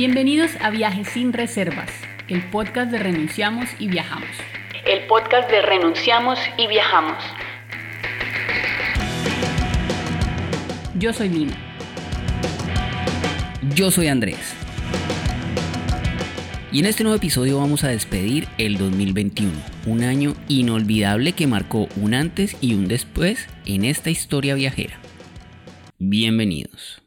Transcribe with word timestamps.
Bienvenidos 0.00 0.52
a 0.62 0.70
Viajes 0.70 1.08
sin 1.08 1.34
Reservas, 1.34 1.90
el 2.26 2.42
podcast 2.48 2.90
de 2.90 2.98
Renunciamos 2.98 3.68
y 3.78 3.86
Viajamos. 3.88 4.30
El 4.86 5.06
podcast 5.06 5.50
de 5.50 5.60
Renunciamos 5.60 6.38
y 6.56 6.68
Viajamos. 6.68 7.22
Yo 10.98 11.12
soy 11.12 11.28
Lina. 11.28 11.52
Yo 13.74 13.90
soy 13.90 14.06
Andrés. 14.06 14.54
Y 16.72 16.80
en 16.80 16.86
este 16.86 17.02
nuevo 17.02 17.18
episodio 17.18 17.58
vamos 17.58 17.84
a 17.84 17.88
despedir 17.88 18.48
el 18.56 18.78
2021, 18.78 19.52
un 19.84 20.02
año 20.02 20.32
inolvidable 20.48 21.34
que 21.34 21.46
marcó 21.46 21.90
un 21.96 22.14
antes 22.14 22.56
y 22.62 22.72
un 22.72 22.88
después 22.88 23.48
en 23.66 23.84
esta 23.84 24.08
historia 24.08 24.54
viajera. 24.54 24.98
Bienvenidos. 25.98 26.99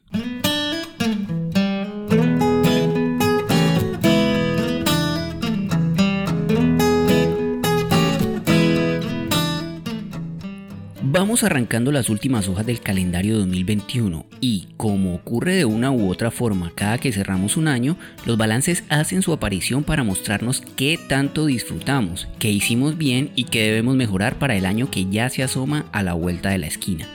Arrancando 11.44 11.92
las 11.92 12.10
últimas 12.10 12.48
hojas 12.48 12.66
del 12.66 12.80
calendario 12.80 13.38
2021 13.38 14.26
y, 14.40 14.70
como 14.78 15.14
ocurre 15.14 15.56
de 15.56 15.66
una 15.66 15.92
u 15.92 16.10
otra 16.10 16.32
forma 16.32 16.72
cada 16.74 16.98
que 17.00 17.12
cerramos 17.12 17.58
un 17.58 17.68
año, 17.68 17.98
los 18.26 18.38
balances 18.38 18.86
hacen 18.88 19.22
su 19.22 19.34
aparición 19.34 19.84
para 19.84 20.06
mostrarnos 20.06 20.62
qué 20.78 20.98
tanto 21.10 21.46
disfrutamos, 21.46 22.30
qué 22.40 22.50
hicimos 22.50 22.98
bien 22.98 23.32
y 23.36 23.44
qué 23.44 23.64
debemos 23.64 23.98
mejorar 23.98 24.40
para 24.40 24.56
el 24.56 24.66
año 24.66 24.90
que 24.90 25.10
ya 25.10 25.30
se 25.30 25.44
asoma 25.44 25.86
a 25.92 26.02
la 26.02 26.14
vuelta 26.14 26.50
de 26.50 26.60
la 26.60 26.68
esquina. 26.68 27.10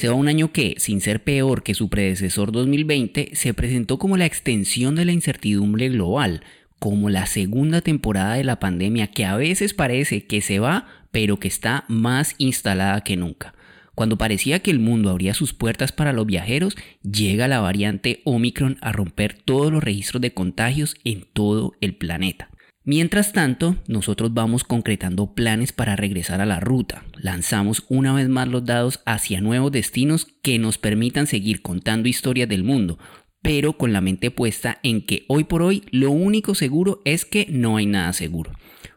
Se 0.00 0.08
va 0.08 0.14
un 0.14 0.28
año 0.28 0.50
que, 0.50 0.76
sin 0.78 1.02
ser 1.02 1.22
peor 1.22 1.62
que 1.62 1.74
su 1.74 1.90
predecesor 1.90 2.52
2020, 2.52 3.32
se 3.34 3.52
presentó 3.52 3.98
como 3.98 4.16
la 4.16 4.24
extensión 4.24 4.94
de 4.94 5.04
la 5.04 5.12
incertidumbre 5.12 5.90
global, 5.90 6.42
como 6.80 7.10
la 7.10 7.26
segunda 7.26 7.82
temporada 7.82 8.34
de 8.34 8.42
la 8.42 8.58
pandemia 8.58 9.06
que 9.06 9.24
a 9.24 9.36
veces 9.36 9.74
parece 9.74 10.26
que 10.26 10.40
se 10.40 10.58
va, 10.58 10.86
pero 11.12 11.38
que 11.38 11.46
está 11.46 11.84
más 11.86 12.34
instalada 12.38 13.02
que 13.02 13.16
nunca. 13.16 13.54
Cuando 13.94 14.16
parecía 14.16 14.60
que 14.60 14.70
el 14.70 14.78
mundo 14.78 15.10
abría 15.10 15.34
sus 15.34 15.52
puertas 15.52 15.92
para 15.92 16.14
los 16.14 16.24
viajeros, 16.26 16.76
llega 17.02 17.48
la 17.48 17.60
variante 17.60 18.22
Omicron 18.24 18.78
a 18.80 18.92
romper 18.92 19.34
todos 19.34 19.70
los 19.70 19.84
registros 19.84 20.22
de 20.22 20.32
contagios 20.32 20.96
en 21.04 21.26
todo 21.32 21.74
el 21.82 21.94
planeta. 21.94 22.48
Mientras 22.82 23.32
tanto, 23.32 23.76
nosotros 23.86 24.32
vamos 24.32 24.64
concretando 24.64 25.34
planes 25.34 25.72
para 25.72 25.96
regresar 25.96 26.40
a 26.40 26.46
la 26.46 26.60
ruta. 26.60 27.04
Lanzamos 27.18 27.84
una 27.90 28.14
vez 28.14 28.30
más 28.30 28.48
los 28.48 28.64
dados 28.64 29.00
hacia 29.04 29.42
nuevos 29.42 29.70
destinos 29.70 30.28
que 30.40 30.58
nos 30.58 30.78
permitan 30.78 31.26
seguir 31.26 31.60
contando 31.60 32.08
historias 32.08 32.48
del 32.48 32.64
mundo, 32.64 32.98
pero 33.42 33.74
con 33.74 33.92
la 33.92 34.00
mente 34.00 34.30
puesta 34.30 34.78
en 34.82 35.00
que 35.02 35.24
hoy 35.28 35.44
por 35.44 35.62
hoy 35.62 35.84
lo 35.90 36.10
único 36.10 36.54
seguro 36.54 37.00
es 37.04 37.24
que 37.24 37.46
no 37.48 37.76
hay 37.76 37.86
nada 37.86 38.12
seguro. 38.12 38.52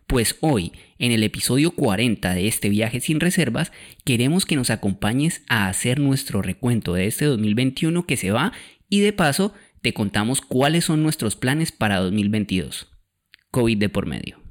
Pues 0.08 0.38
hoy, 0.42 0.74
en 1.00 1.12
el 1.12 1.24
episodio 1.24 1.72
40 1.72 2.34
de 2.34 2.48
este 2.48 2.70
viaje 2.70 3.00
sin 3.00 3.20
reservas, 3.20 3.72
queremos 4.04 4.46
que 4.46 4.56
nos 4.56 4.70
acompañes 4.70 5.44
a 5.48 5.70
hacer 5.70 6.00
nuestro 6.00 6.42
recuento 6.42 6.94
de 6.94 7.08
este 7.08 7.26
2021 7.26 8.06
que 8.06 8.18
se 8.18 8.32
va 8.32 8.52
y 8.90 9.00
de 9.00 9.14
paso 9.14 9.54
te 9.82 9.94
contamos 9.94 10.42
cuáles 10.42 10.86
son 10.86 11.04
nuestros 11.04 11.36
planes 11.36 11.72
para 11.72 12.00
2022. 12.00 12.90
COVID 13.52 13.78
de 13.78 13.90
por 13.90 14.06
medio. 14.06 14.43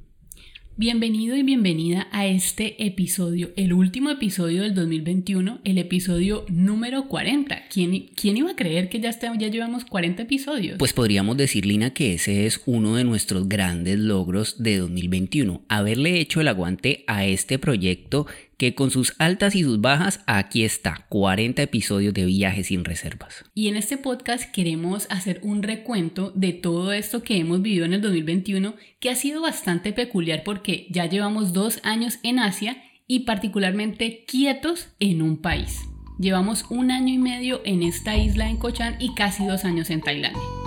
Bienvenido 0.75 1.35
y 1.35 1.43
bienvenida 1.43 2.07
a 2.11 2.25
este 2.25 2.83
episodio, 2.83 3.51
el 3.55 3.73
último 3.73 4.09
episodio 4.09 4.63
del 4.63 4.73
2021, 4.73 5.59
el 5.63 5.77
episodio 5.77 6.45
número 6.49 7.07
40. 7.07 7.65
¿Quién, 7.71 8.07
quién 8.15 8.37
iba 8.37 8.49
a 8.49 8.55
creer 8.55 8.89
que 8.89 8.99
ya, 8.99 9.11
ya 9.11 9.47
llevamos 9.49 9.85
40 9.85 10.23
episodios? 10.23 10.79
Pues 10.79 10.93
podríamos 10.93 11.37
decir, 11.37 11.67
Lina, 11.67 11.91
que 11.91 12.15
ese 12.15 12.47
es 12.47 12.59
uno 12.65 12.95
de 12.95 13.03
nuestros 13.03 13.47
grandes 13.47 13.99
logros 13.99 14.63
de 14.63 14.77
2021, 14.77 15.61
haberle 15.67 16.19
hecho 16.19 16.41
el 16.41 16.47
aguante 16.47 17.03
a 17.05 17.23
este 17.23 17.59
proyecto 17.59 18.25
que 18.63 18.75
con 18.75 18.91
sus 18.91 19.13
altas 19.17 19.55
y 19.55 19.63
sus 19.63 19.81
bajas, 19.81 20.21
aquí 20.25 20.63
está, 20.63 21.05
40 21.09 21.61
episodios 21.61 22.13
de 22.13 22.23
viajes 22.23 22.67
sin 22.67 22.85
reservas. 22.85 23.43
Y 23.53 23.67
en 23.67 23.75
este 23.75 23.97
podcast 23.97 24.49
queremos 24.53 25.05
hacer 25.09 25.41
un 25.43 25.63
recuento 25.63 26.31
de 26.33 26.53
todo 26.53 26.93
esto 26.93 27.23
que 27.23 27.37
hemos 27.37 27.61
vivido 27.61 27.83
en 27.83 27.91
el 27.91 28.01
2021, 28.01 28.75
que 29.01 29.09
ha 29.09 29.15
sido 29.15 29.41
bastante 29.41 29.91
peculiar 29.91 30.43
porque 30.45 30.87
ya 30.89 31.07
llevamos 31.07 31.51
dos 31.51 31.81
años 31.83 32.19
en 32.23 32.39
Asia 32.39 32.81
y 33.05 33.25
particularmente 33.25 34.23
quietos 34.25 34.87
en 35.01 35.21
un 35.21 35.41
país. 35.41 35.81
Llevamos 36.17 36.63
un 36.69 36.89
año 36.89 37.13
y 37.13 37.17
medio 37.17 37.59
en 37.65 37.83
esta 37.83 38.15
isla 38.15 38.49
en 38.49 38.55
Cochan 38.55 38.95
y 38.97 39.13
casi 39.13 39.45
dos 39.45 39.65
años 39.65 39.89
en 39.89 39.99
Tailandia. 39.99 40.62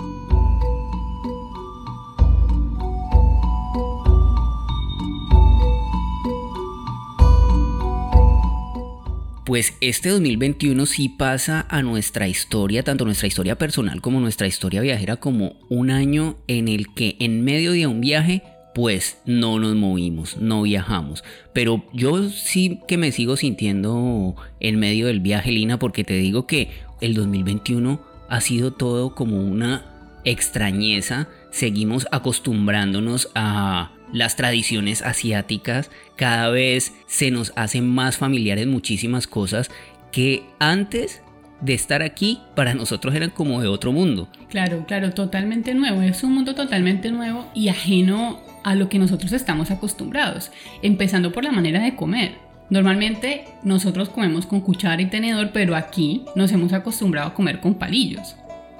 Pues 9.47 9.75
este 9.79 10.09
2021 10.09 10.85
sí 10.87 11.07
pasa 11.07 11.65
a 11.69 11.81
nuestra 11.81 12.27
historia, 12.27 12.83
tanto 12.83 13.05
nuestra 13.05 13.29
historia 13.29 13.57
personal 13.57 14.01
como 14.01 14.19
nuestra 14.19 14.45
historia 14.45 14.81
viajera, 14.81 15.15
como 15.15 15.55
un 15.69 15.89
año 15.89 16.35
en 16.49 16.67
el 16.67 16.93
que 16.93 17.15
en 17.21 17.45
medio 17.45 17.71
de 17.71 17.87
un 17.87 18.01
viaje 18.01 18.43
pues 18.75 19.21
no 19.25 19.57
nos 19.57 19.73
movimos, 19.73 20.35
no 20.35 20.63
viajamos. 20.63 21.23
Pero 21.53 21.85
yo 21.93 22.29
sí 22.29 22.81
que 22.89 22.97
me 22.97 23.13
sigo 23.13 23.37
sintiendo 23.37 24.35
en 24.59 24.79
medio 24.79 25.07
del 25.07 25.21
viaje, 25.21 25.53
Lina, 25.53 25.79
porque 25.79 26.03
te 26.03 26.15
digo 26.15 26.45
que 26.45 26.69
el 26.99 27.13
2021 27.13 28.01
ha 28.27 28.41
sido 28.41 28.73
todo 28.73 29.15
como 29.15 29.39
una 29.39 30.19
extrañeza. 30.25 31.29
Seguimos 31.51 32.05
acostumbrándonos 32.11 33.29
a 33.33 33.91
las 34.13 34.35
tradiciones 34.35 35.01
asiáticas, 35.01 35.89
cada 36.15 36.49
vez 36.49 36.93
se 37.07 37.31
nos 37.31 37.53
hacen 37.55 37.87
más 37.87 38.17
familiares 38.17 38.67
muchísimas 38.67 39.27
cosas 39.27 39.69
que 40.11 40.43
antes 40.59 41.21
de 41.61 41.73
estar 41.73 42.01
aquí 42.01 42.39
para 42.55 42.73
nosotros 42.73 43.15
eran 43.15 43.31
como 43.31 43.61
de 43.61 43.67
otro 43.67 43.91
mundo. 43.91 44.29
Claro, 44.49 44.85
claro, 44.87 45.11
totalmente 45.11 45.73
nuevo. 45.73 46.01
Es 46.01 46.23
un 46.23 46.33
mundo 46.33 46.55
totalmente 46.55 47.11
nuevo 47.11 47.49
y 47.53 47.69
ajeno 47.69 48.39
a 48.63 48.75
lo 48.75 48.89
que 48.89 48.99
nosotros 48.99 49.31
estamos 49.31 49.71
acostumbrados, 49.71 50.51
empezando 50.81 51.31
por 51.31 51.43
la 51.43 51.51
manera 51.51 51.81
de 51.81 51.95
comer. 51.95 52.35
Normalmente 52.69 53.45
nosotros 53.63 54.09
comemos 54.09 54.45
con 54.45 54.61
cuchara 54.61 55.01
y 55.01 55.05
tenedor, 55.05 55.51
pero 55.53 55.75
aquí 55.75 56.25
nos 56.35 56.51
hemos 56.51 56.73
acostumbrado 56.73 57.29
a 57.29 57.33
comer 57.33 57.61
con 57.61 57.75
palillos. 57.75 58.35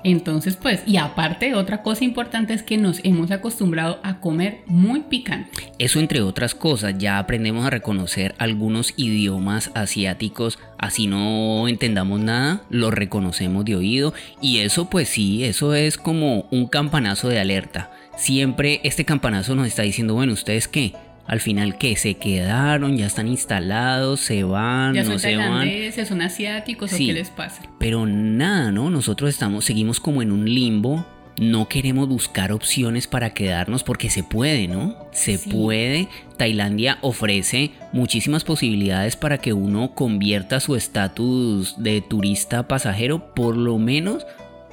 Entonces, 0.08 0.56
pues, 0.56 0.84
y 0.86 0.96
aparte, 0.96 1.54
otra 1.54 1.84
cosa 1.84 2.06
importante 2.06 2.54
es 2.54 2.64
que 2.64 2.78
nos 2.78 3.02
hemos 3.04 3.30
acostumbrado 3.30 4.00
a 4.04 4.22
comer 4.22 4.62
muy 4.66 5.02
picante. 5.02 5.74
Eso 5.80 6.00
entre 6.00 6.22
otras 6.22 6.56
cosas, 6.56 6.98
ya 6.98 7.20
aprendemos 7.20 7.66
a 7.66 7.70
reconocer 7.70 8.34
algunos 8.38 8.94
idiomas 8.96 9.70
asiáticos, 9.76 10.60
así 10.78 11.08
no 11.08 11.68
entendamos 11.68 12.22
nada, 12.22 12.62
los 12.70 12.94
reconocemos 12.94 13.66
de 13.66 13.76
oído 13.76 14.14
y 14.42 14.60
eso 14.60 14.90
pues 14.90 15.10
sí, 15.10 15.44
eso 15.44 15.76
es 15.76 15.98
como 15.98 16.48
un 16.52 16.68
campanazo 16.68 17.28
de 17.28 17.42
alerta. 17.42 17.92
Siempre 18.16 18.80
este 18.86 19.04
campanazo 19.04 19.56
nos 19.56 19.68
está 19.68 19.82
diciendo, 19.82 20.14
bueno, 20.14 20.32
¿ustedes 20.32 20.70
qué? 20.70 20.94
Al 21.28 21.42
final 21.42 21.78
que 21.78 21.96
se 21.98 22.16
quedaron, 22.16 22.98
ya 22.98 23.06
están 23.06 23.28
instalados, 23.28 24.22
se 24.22 24.44
van, 24.44 24.94
ya 24.94 25.04
no 25.04 25.20
se 25.20 25.36
van. 25.36 25.68
son 26.08 26.22
asiáticos 26.22 26.94
o 26.94 26.98
qué 26.98 27.14
les 27.14 27.30
pasa. 27.30 27.64
Pero 27.80 28.06
nada, 28.06 28.72
¿no? 28.72 28.90
Nosotros 28.90 29.30
estamos, 29.30 29.66
seguimos 29.66 30.00
como 30.00 30.22
en 30.22 30.32
un 30.32 30.46
limbo. 30.46 31.06
No 31.40 31.68
queremos 31.68 32.08
buscar 32.08 32.52
opciones 32.52 33.06
para 33.06 33.36
quedarnos 33.36 33.84
porque 33.84 34.10
se 34.10 34.24
puede, 34.24 34.68
¿no? 34.68 34.96
Se 35.12 35.38
puede. 35.38 36.08
Tailandia 36.36 36.98
ofrece 37.02 37.72
muchísimas 37.94 38.44
posibilidades 38.44 39.16
para 39.16 39.38
que 39.38 39.54
uno 39.54 39.94
convierta 39.94 40.60
su 40.60 40.76
estatus 40.76 41.76
de 41.78 42.02
turista 42.02 42.68
pasajero 42.68 43.36
por 43.36 43.56
lo 43.56 43.78
menos 43.78 44.26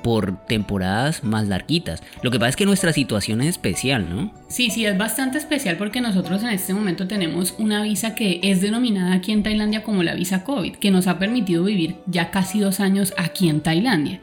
por 0.04 0.36
temporadas 0.44 1.24
más 1.24 1.48
larguitas. 1.48 2.02
Lo 2.20 2.30
que 2.30 2.38
pasa 2.38 2.50
es 2.50 2.56
que 2.56 2.66
nuestra 2.66 2.92
situación 2.92 3.40
es 3.40 3.48
especial, 3.48 4.14
¿no? 4.14 4.30
Sí, 4.48 4.68
sí, 4.68 4.84
es 4.84 4.98
bastante 4.98 5.38
especial 5.38 5.78
porque 5.78 6.02
nosotros 6.02 6.42
en 6.42 6.50
este 6.50 6.74
momento 6.74 7.08
tenemos 7.08 7.54
una 7.56 7.82
visa 7.82 8.14
que 8.14 8.38
es 8.42 8.60
denominada 8.60 9.14
aquí 9.14 9.32
en 9.32 9.42
Tailandia 9.42 9.82
como 9.82 10.02
la 10.02 10.14
visa 10.14 10.44
COVID, 10.44 10.74
que 10.76 10.90
nos 10.90 11.06
ha 11.06 11.18
permitido 11.18 11.64
vivir 11.64 11.96
ya 12.06 12.30
casi 12.30 12.60
dos 12.60 12.80
años 12.80 13.14
aquí 13.16 13.48
en 13.48 13.62
Tailandia. 13.62 14.20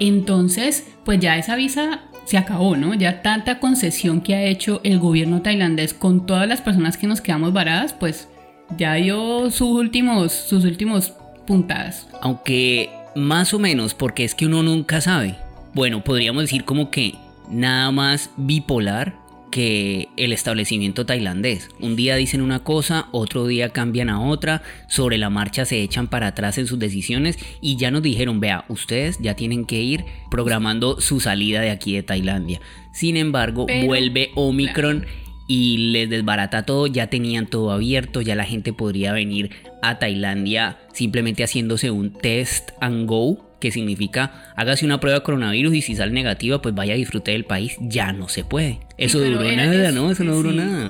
Entonces, 0.00 0.88
pues 1.04 1.20
ya 1.20 1.36
esa 1.36 1.54
visa 1.54 2.00
se 2.24 2.36
acabó, 2.36 2.76
¿no? 2.76 2.94
Ya 2.94 3.22
tanta 3.22 3.60
concesión 3.60 4.22
que 4.22 4.34
ha 4.34 4.42
hecho 4.42 4.80
el 4.82 4.98
gobierno 4.98 5.42
tailandés 5.42 5.94
con 5.94 6.26
todas 6.26 6.48
las 6.48 6.60
personas 6.60 6.96
que 6.96 7.06
nos 7.06 7.20
quedamos 7.20 7.52
varadas, 7.52 7.92
pues 7.92 8.28
ya 8.76 8.94
dio 8.94 9.48
sus 9.52 9.70
últimos, 9.70 10.32
sus 10.32 10.64
últimos 10.64 11.12
puntadas. 11.46 12.08
Aunque 12.20 12.90
más 13.14 13.54
o 13.54 13.58
menos, 13.58 13.94
porque 13.94 14.24
es 14.24 14.34
que 14.34 14.46
uno 14.46 14.62
nunca 14.62 15.00
sabe. 15.00 15.36
Bueno, 15.74 16.02
podríamos 16.02 16.42
decir 16.42 16.64
como 16.64 16.90
que 16.90 17.14
nada 17.48 17.90
más 17.90 18.30
bipolar 18.36 19.14
que 19.50 20.08
el 20.16 20.32
establecimiento 20.32 21.06
tailandés. 21.06 21.68
Un 21.80 21.96
día 21.96 22.16
dicen 22.16 22.40
una 22.40 22.60
cosa, 22.60 23.08
otro 23.12 23.46
día 23.46 23.70
cambian 23.70 24.08
a 24.08 24.20
otra, 24.20 24.62
sobre 24.88 25.18
la 25.18 25.30
marcha 25.30 25.64
se 25.64 25.82
echan 25.82 26.08
para 26.08 26.28
atrás 26.28 26.56
en 26.58 26.66
sus 26.66 26.78
decisiones 26.78 27.38
y 27.60 27.76
ya 27.76 27.90
nos 27.90 28.02
dijeron, 28.02 28.40
vea, 28.40 28.64
ustedes 28.68 29.18
ya 29.20 29.34
tienen 29.34 29.64
que 29.64 29.80
ir 29.80 30.04
programando 30.30 31.00
su 31.00 31.20
salida 31.20 31.60
de 31.60 31.70
aquí 31.70 31.94
de 31.94 32.02
Tailandia. 32.02 32.60
Sin 32.92 33.16
embargo, 33.16 33.66
vuelve 33.86 34.30
Omicron. 34.34 35.06
Y 35.52 35.90
les 35.90 36.08
desbarata 36.08 36.62
todo, 36.62 36.86
ya 36.86 37.08
tenían 37.08 37.48
todo 37.48 37.72
abierto, 37.72 38.20
ya 38.20 38.36
la 38.36 38.44
gente 38.44 38.72
podría 38.72 39.12
venir 39.12 39.50
a 39.82 39.98
Tailandia 39.98 40.78
simplemente 40.92 41.42
haciéndose 41.42 41.90
un 41.90 42.12
test 42.12 42.70
and 42.80 43.08
go, 43.08 43.56
que 43.58 43.72
significa 43.72 44.52
hágase 44.54 44.86
una 44.86 45.00
prueba 45.00 45.18
de 45.18 45.24
coronavirus 45.24 45.74
y 45.74 45.82
si 45.82 45.96
sale 45.96 46.12
negativa, 46.12 46.62
pues 46.62 46.72
vaya 46.76 46.94
a 46.94 46.96
disfrutar 46.96 47.32
del 47.32 47.46
país. 47.46 47.76
Ya 47.80 48.12
no 48.12 48.28
se 48.28 48.44
puede. 48.44 48.78
Eso 48.96 49.18
duró 49.18 49.42
nada, 49.42 49.90
¿no? 49.90 50.12
Eso 50.12 50.22
no 50.22 50.36
duró 50.36 50.52
nada. 50.52 50.88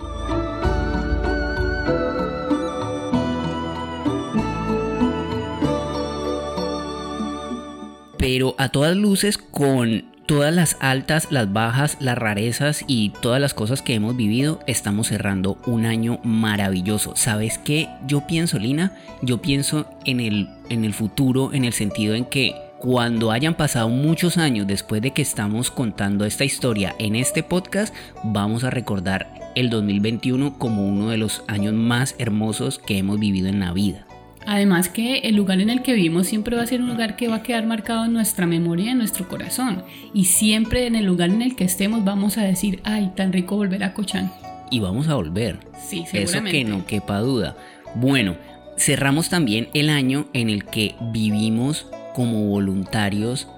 Pero 8.18 8.54
a 8.58 8.68
todas 8.68 8.94
luces, 8.94 9.38
con 9.38 10.09
todas 10.30 10.54
las 10.54 10.76
altas, 10.78 11.26
las 11.32 11.52
bajas, 11.52 11.96
las 11.98 12.16
rarezas 12.16 12.84
y 12.86 13.10
todas 13.20 13.40
las 13.40 13.52
cosas 13.52 13.82
que 13.82 13.94
hemos 13.94 14.16
vivido, 14.16 14.60
estamos 14.68 15.08
cerrando 15.08 15.58
un 15.66 15.86
año 15.86 16.20
maravilloso. 16.22 17.14
¿Sabes 17.16 17.58
qué? 17.58 17.88
Yo 18.06 18.28
pienso, 18.28 18.60
Lina, 18.60 18.92
yo 19.22 19.42
pienso 19.42 19.90
en 20.04 20.20
el, 20.20 20.48
en 20.68 20.84
el 20.84 20.94
futuro, 20.94 21.52
en 21.52 21.64
el 21.64 21.72
sentido 21.72 22.14
en 22.14 22.26
que 22.26 22.54
cuando 22.78 23.32
hayan 23.32 23.56
pasado 23.56 23.88
muchos 23.88 24.38
años 24.38 24.68
después 24.68 25.02
de 25.02 25.10
que 25.10 25.20
estamos 25.20 25.72
contando 25.72 26.24
esta 26.24 26.44
historia 26.44 26.94
en 27.00 27.16
este 27.16 27.42
podcast, 27.42 27.92
vamos 28.22 28.62
a 28.62 28.70
recordar 28.70 29.34
el 29.56 29.68
2021 29.68 30.58
como 30.58 30.86
uno 30.86 31.08
de 31.08 31.16
los 31.16 31.42
años 31.48 31.74
más 31.74 32.14
hermosos 32.18 32.78
que 32.78 32.98
hemos 32.98 33.18
vivido 33.18 33.48
en 33.48 33.58
la 33.58 33.72
vida. 33.72 34.06
Además 34.46 34.88
que 34.88 35.18
el 35.18 35.36
lugar 35.36 35.60
en 35.60 35.70
el 35.70 35.82
que 35.82 35.92
vivimos 35.92 36.26
siempre 36.26 36.56
va 36.56 36.62
a 36.62 36.66
ser 36.66 36.80
un 36.80 36.88
lugar 36.88 37.16
que 37.16 37.28
va 37.28 37.36
a 37.36 37.42
quedar 37.42 37.66
marcado 37.66 38.04
en 38.06 38.12
nuestra 38.12 38.46
memoria 38.46 38.86
y 38.86 38.88
en 38.88 38.98
nuestro 38.98 39.28
corazón. 39.28 39.84
Y 40.14 40.24
siempre 40.24 40.86
en 40.86 40.96
el 40.96 41.04
lugar 41.04 41.30
en 41.30 41.42
el 41.42 41.56
que 41.56 41.64
estemos 41.64 42.04
vamos 42.04 42.38
a 42.38 42.42
decir, 42.42 42.80
ay, 42.84 43.12
tan 43.14 43.32
rico 43.32 43.56
volver 43.56 43.84
a 43.84 43.94
Cochán. 43.94 44.32
Y 44.70 44.80
vamos 44.80 45.08
a 45.08 45.14
volver. 45.14 45.58
Sí, 45.78 46.04
seguramente. 46.06 46.22
Eso 46.22 46.42
que 46.50 46.64
no 46.64 46.86
quepa 46.86 47.18
duda. 47.18 47.56
Bueno, 47.94 48.36
cerramos 48.76 49.28
también 49.28 49.68
el 49.74 49.90
año 49.90 50.28
en 50.32 50.48
el 50.48 50.64
que 50.64 50.94
vivimos 51.12 51.86
como 52.14 52.46
voluntarios 52.46 53.48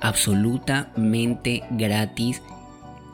absolutamente 0.00 1.62
gratis 1.70 2.42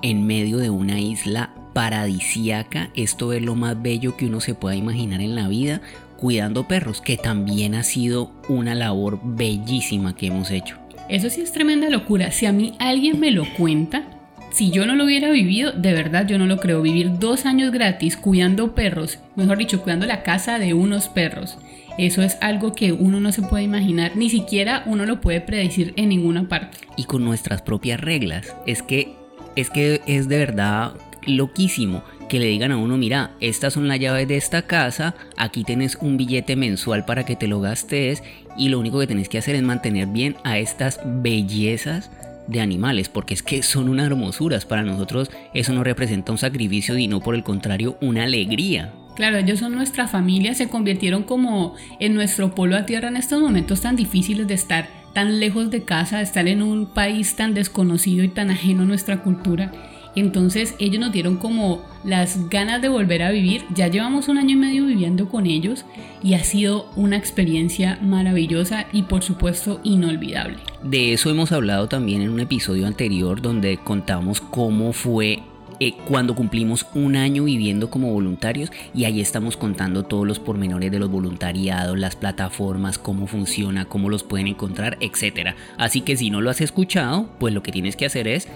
en 0.02 0.26
medio 0.26 0.58
de 0.58 0.70
una 0.70 1.00
isla 1.00 1.54
paradisíaca. 1.72 2.90
Esto 2.94 3.32
es 3.32 3.42
lo 3.42 3.54
más 3.54 3.80
bello 3.80 4.16
que 4.16 4.26
uno 4.26 4.40
se 4.40 4.54
pueda 4.54 4.76
imaginar 4.76 5.20
en 5.20 5.34
la 5.34 5.48
vida, 5.48 5.80
cuidando 6.16 6.68
perros, 6.68 7.00
que 7.00 7.16
también 7.16 7.74
ha 7.74 7.82
sido 7.82 8.32
una 8.48 8.74
labor 8.74 9.20
bellísima 9.22 10.14
que 10.16 10.28
hemos 10.28 10.50
hecho. 10.50 10.78
Eso 11.08 11.30
sí 11.30 11.40
es 11.40 11.52
tremenda 11.52 11.88
locura. 11.88 12.30
Si 12.30 12.46
a 12.46 12.52
mí 12.52 12.74
alguien 12.78 13.20
me 13.20 13.30
lo 13.30 13.44
cuenta, 13.56 14.04
si 14.50 14.70
yo 14.70 14.86
no 14.86 14.96
lo 14.96 15.04
hubiera 15.04 15.30
vivido, 15.30 15.72
de 15.72 15.92
verdad 15.92 16.26
yo 16.26 16.38
no 16.38 16.46
lo 16.46 16.58
creo. 16.58 16.82
Vivir 16.82 17.18
dos 17.18 17.46
años 17.46 17.72
gratis 17.72 18.16
cuidando 18.16 18.74
perros, 18.74 19.18
mejor 19.36 19.58
dicho, 19.58 19.82
cuidando 19.82 20.06
la 20.06 20.22
casa 20.22 20.58
de 20.58 20.74
unos 20.74 21.08
perros 21.08 21.58
eso 21.98 22.22
es 22.22 22.36
algo 22.42 22.74
que 22.74 22.92
uno 22.92 23.20
no 23.20 23.32
se 23.32 23.42
puede 23.42 23.64
imaginar, 23.64 24.16
ni 24.16 24.28
siquiera 24.28 24.82
uno 24.86 25.06
lo 25.06 25.20
puede 25.20 25.40
predecir 25.40 25.94
en 25.96 26.10
ninguna 26.10 26.46
parte. 26.46 26.78
Y 26.96 27.04
con 27.04 27.24
nuestras 27.24 27.62
propias 27.62 28.00
reglas. 28.00 28.54
Es 28.66 28.82
que 28.82 29.14
es 29.54 29.70
que 29.70 30.02
es 30.06 30.28
de 30.28 30.38
verdad 30.38 30.92
loquísimo 31.26 32.02
que 32.28 32.38
le 32.38 32.46
digan 32.46 32.73
a 32.73 32.76
uno, 32.76 32.96
mira, 32.96 33.32
estas 33.40 33.75
son 33.75 33.88
las 33.88 34.00
llaves 34.00 34.28
de 34.28 34.37
esta 34.37 34.62
casa, 34.62 35.14
aquí 35.37 35.64
tienes 35.64 35.96
un 36.00 36.17
billete 36.17 36.56
mensual 36.56 37.05
para 37.05 37.25
que 37.25 37.37
te 37.37 37.46
lo 37.46 37.61
gastes 37.61 38.23
y 38.56 38.69
lo 38.69 38.78
único 38.78 38.99
que 38.99 39.06
tenés 39.06 39.28
que 39.28 39.38
hacer 39.38 39.55
es 39.55 39.62
mantener 39.62 40.08
bien 40.08 40.37
a 40.44 40.58
estas 40.58 41.00
bellezas 41.05 42.11
de 42.49 42.61
animales, 42.61 43.08
porque 43.08 43.34
es 43.34 43.43
que 43.43 43.62
son 43.62 43.88
unas 43.88 44.06
hermosuras. 44.06 44.64
Para 44.64 44.82
nosotros 44.82 45.31
eso 45.55 45.73
no 45.73 45.84
representa 45.84 46.32
un 46.32 46.38
sacrificio, 46.38 46.94
sino 46.94 47.20
por 47.20 47.34
el 47.34 47.43
contrario 47.43 47.96
una 48.00 48.25
alegría. 48.25 48.93
Claro, 49.17 49.38
ellos 49.38 49.61
son 49.61 49.75
nuestra 49.75 50.08
familia, 50.08 50.55
se 50.55 50.69
convirtieron 50.69 51.22
como 51.22 51.75
en 52.00 52.14
nuestro 52.14 52.55
polo 52.55 52.76
a 52.76 52.84
tierra 52.84 53.08
en 53.08 53.17
estos 53.17 53.40
momentos 53.40 53.81
tan 53.81 53.96
difíciles 53.96 54.46
de 54.46 54.55
estar 54.55 54.88
tan 55.14 55.40
lejos 55.40 55.70
de 55.70 55.84
casa, 55.84 56.19
de 56.19 56.25
estar 56.25 56.46
en 56.46 56.62
un 56.62 56.93
país 56.93 57.34
tan 57.34 57.55
desconocido 57.55 58.22
y 58.22 58.29
tan 58.29 58.50
ajeno 58.50 58.82
a 58.82 58.87
nuestra 58.87 59.22
cultura. 59.22 59.72
Entonces 60.16 60.74
ellos 60.78 60.98
nos 60.98 61.12
dieron 61.12 61.36
como 61.36 61.82
las 62.02 62.48
ganas 62.48 62.82
de 62.82 62.88
volver 62.88 63.22
a 63.22 63.30
vivir. 63.30 63.64
Ya 63.74 63.88
llevamos 63.88 64.28
un 64.28 64.38
año 64.38 64.50
y 64.50 64.56
medio 64.56 64.86
viviendo 64.86 65.28
con 65.28 65.46
ellos 65.46 65.84
y 66.22 66.34
ha 66.34 66.42
sido 66.42 66.90
una 66.96 67.16
experiencia 67.16 67.98
maravillosa 68.02 68.86
y 68.92 69.02
por 69.02 69.22
supuesto 69.22 69.80
inolvidable. 69.84 70.56
De 70.82 71.12
eso 71.12 71.30
hemos 71.30 71.52
hablado 71.52 71.88
también 71.88 72.22
en 72.22 72.30
un 72.30 72.40
episodio 72.40 72.86
anterior 72.86 73.42
donde 73.42 73.76
contamos 73.76 74.40
cómo 74.40 74.92
fue 74.92 75.42
eh, 75.78 75.92
cuando 76.08 76.34
cumplimos 76.34 76.86
un 76.94 77.16
año 77.16 77.44
viviendo 77.44 77.90
como 77.90 78.10
voluntarios 78.10 78.72
y 78.94 79.04
ahí 79.04 79.20
estamos 79.20 79.58
contando 79.58 80.04
todos 80.04 80.26
los 80.26 80.38
pormenores 80.38 80.90
de 80.90 80.98
los 80.98 81.10
voluntariados, 81.10 81.98
las 81.98 82.16
plataformas, 82.16 82.98
cómo 82.98 83.26
funciona, 83.26 83.84
cómo 83.84 84.08
los 84.08 84.22
pueden 84.22 84.46
encontrar, 84.46 84.96
etc. 85.00 85.54
Así 85.76 86.00
que 86.00 86.16
si 86.16 86.30
no 86.30 86.40
lo 86.40 86.48
has 86.48 86.62
escuchado, 86.62 87.28
pues 87.38 87.52
lo 87.52 87.62
que 87.62 87.72
tienes 87.72 87.94
que 87.94 88.06
hacer 88.06 88.26
es 88.26 88.48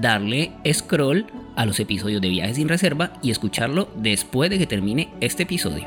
darle 0.00 0.52
scroll 0.72 1.26
a 1.54 1.66
los 1.66 1.80
episodios 1.80 2.20
de 2.20 2.28
Viajes 2.28 2.56
sin 2.56 2.68
Reserva 2.68 3.12
y 3.22 3.30
escucharlo 3.30 3.88
después 3.96 4.50
de 4.50 4.58
que 4.58 4.66
termine 4.66 5.08
este 5.20 5.44
episodio. 5.44 5.86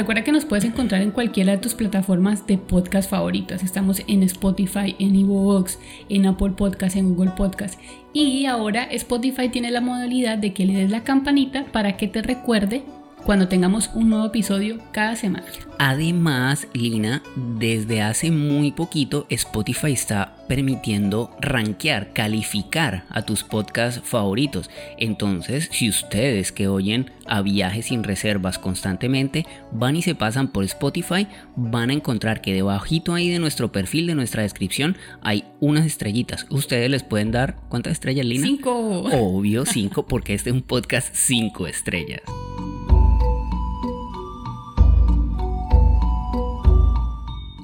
Recuerda 0.00 0.24
que 0.24 0.32
nos 0.32 0.46
puedes 0.46 0.64
encontrar 0.64 1.02
en 1.02 1.10
cualquiera 1.10 1.52
de 1.52 1.58
tus 1.58 1.74
plataformas 1.74 2.46
de 2.46 2.56
podcast 2.56 3.10
favoritas. 3.10 3.62
Estamos 3.62 4.02
en 4.08 4.22
Spotify, 4.22 4.96
en 4.98 5.14
Evox, 5.14 5.78
en 6.08 6.24
Apple 6.24 6.52
Podcast, 6.56 6.96
en 6.96 7.14
Google 7.14 7.32
Podcast. 7.36 7.78
Y 8.14 8.46
ahora 8.46 8.84
Spotify 8.84 9.50
tiene 9.50 9.70
la 9.70 9.82
modalidad 9.82 10.38
de 10.38 10.54
que 10.54 10.64
le 10.64 10.72
des 10.72 10.90
la 10.90 11.04
campanita 11.04 11.66
para 11.70 11.98
que 11.98 12.08
te 12.08 12.22
recuerde 12.22 12.82
cuando 13.24 13.48
tengamos 13.48 13.90
un 13.94 14.10
nuevo 14.10 14.26
episodio 14.26 14.78
cada 14.92 15.16
semana. 15.16 15.46
Además, 15.78 16.68
Lina, 16.74 17.22
desde 17.36 18.02
hace 18.02 18.30
muy 18.30 18.72
poquito 18.72 19.26
Spotify 19.30 19.92
está 19.92 20.36
permitiendo 20.46 21.30
rankear, 21.40 22.12
calificar 22.12 23.04
a 23.08 23.22
tus 23.22 23.44
podcasts 23.44 24.02
favoritos. 24.04 24.68
Entonces, 24.98 25.68
si 25.72 25.88
ustedes 25.88 26.52
que 26.52 26.68
oyen 26.68 27.10
a 27.24 27.40
viajes 27.40 27.86
sin 27.86 28.02
reservas 28.02 28.58
constantemente 28.58 29.46
van 29.70 29.96
y 29.96 30.02
se 30.02 30.14
pasan 30.14 30.48
por 30.48 30.64
Spotify, 30.64 31.28
van 31.56 31.90
a 31.90 31.94
encontrar 31.94 32.40
que 32.42 32.52
debajito 32.52 33.14
ahí 33.14 33.30
de 33.30 33.38
nuestro 33.38 33.72
perfil, 33.72 34.08
de 34.08 34.16
nuestra 34.16 34.42
descripción, 34.42 34.96
hay 35.22 35.44
unas 35.60 35.86
estrellitas. 35.86 36.46
Ustedes 36.50 36.90
les 36.90 37.04
pueden 37.04 37.30
dar, 37.30 37.56
¿cuántas 37.68 37.92
estrellas, 37.92 38.26
Lina? 38.26 38.46
Cinco. 38.46 39.04
Obvio, 39.04 39.64
cinco, 39.64 40.06
porque 40.06 40.34
este 40.34 40.50
es 40.50 40.56
un 40.56 40.62
podcast 40.62 41.14
cinco 41.14 41.66
estrellas. 41.68 42.20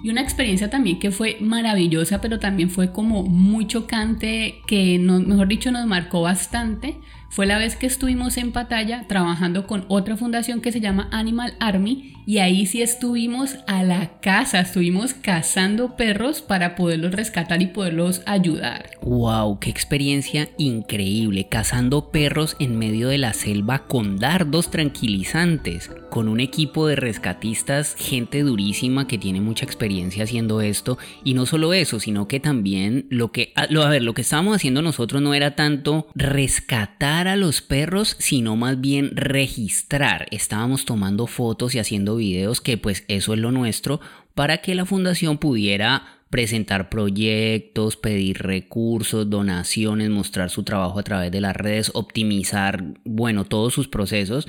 Y 0.07 0.11
una 0.11 0.21
experiencia 0.21 0.71
también 0.71 1.01
que 1.01 1.11
fue 1.11 1.37
maravillosa, 1.41 2.21
pero 2.21 2.39
también 2.39 2.71
fue 2.71 2.93
como 2.93 3.25
muy 3.25 3.67
chocante, 3.67 4.63
que 4.65 5.01
no, 5.01 5.19
mejor 5.19 5.49
dicho 5.49 5.73
nos 5.73 5.85
marcó 5.85 6.23
bastante, 6.23 7.01
fue 7.31 7.47
la 7.47 7.59
vez 7.59 7.77
que 7.77 7.87
estuvimos 7.87 8.37
en 8.37 8.53
Pataya 8.53 9.05
trabajando 9.09 9.67
con 9.67 9.85
otra 9.89 10.17
fundación 10.17 10.61
que 10.61 10.73
se 10.73 10.81
llama 10.81 11.09
Animal 11.13 11.55
Army 11.61 12.13
y 12.29 12.39
ahí 12.39 12.67
sí 12.67 12.83
estuvimos 12.83 13.57
a 13.69 13.85
la 13.85 14.19
casa, 14.21 14.61
estuvimos 14.61 15.15
cazando 15.15 15.95
perros 15.97 16.43
para 16.43 16.75
poderlos 16.75 17.13
rescatar 17.13 17.63
y 17.63 17.69
poderlos 17.69 18.23
ayudar. 18.27 18.91
¡Wow! 19.03 19.61
¡Qué 19.61 19.71
experiencia 19.71 20.49
increíble! 20.59 21.47
Cazando 21.49 22.11
perros 22.11 22.57
en 22.59 22.79
medio 22.79 23.09
de 23.09 23.19
la 23.19 23.33
selva 23.33 23.87
con 23.87 24.17
dardos 24.17 24.73
tranquilizantes, 24.73 25.91
con 26.11 26.29
un 26.29 26.41
equipo 26.41 26.89
de 26.89 26.97
rescatistas, 26.97 27.95
gente 27.97 28.43
durísima 28.43 29.07
que 29.07 29.19
tiene 29.19 29.41
mucha 29.41 29.65
experiencia 29.65 30.25
haciendo 30.25 30.61
esto 30.61 30.99
y 31.23 31.35
no 31.35 31.47
solo 31.47 31.75
eso, 31.75 32.01
sino 32.01 32.27
que 32.27 32.41
también 32.41 33.07
lo 33.09 33.31
que 33.31 33.53
a 33.55 33.67
ver, 33.89 34.03
lo 34.03 34.15
que 34.15 34.23
estábamos 34.23 34.57
haciendo 34.57 34.83
nosotros 34.83 35.23
no 35.23 35.33
era 35.33 35.55
tanto 35.55 36.09
rescatar 36.17 37.16
a 37.25 37.37
los 37.37 37.63
perros, 37.63 38.17
sino 38.19 38.57
más 38.57 38.81
bien 38.81 39.17
registrar. 39.17 40.27
Estábamos 40.31 40.85
tomando 40.85 41.27
fotos 41.27 41.75
y 41.75 41.79
haciendo 41.79 42.17
videos, 42.17 42.61
que 42.61 42.77
pues 42.77 43.05
eso 43.09 43.33
es 43.33 43.41
lo 43.41 43.53
nuestro, 43.53 44.01
para 44.35 44.59
que 44.59 44.75
la 44.75 44.85
fundación 44.85 45.39
pudiera 45.39 46.21
presentar 46.29 46.91
proyectos, 46.91 47.97
pedir 47.97 48.43
recursos, 48.43 49.31
donaciones, 49.31 50.11
mostrar 50.11 50.51
su 50.51 50.63
trabajo 50.63 50.99
a 50.99 51.03
través 51.03 51.33
de 51.33 51.41
las 51.41 51.57
redes, 51.57 51.91
optimizar, 51.95 52.85
bueno, 53.05 53.45
todos 53.45 53.73
sus 53.73 53.89
procesos. 53.89 54.47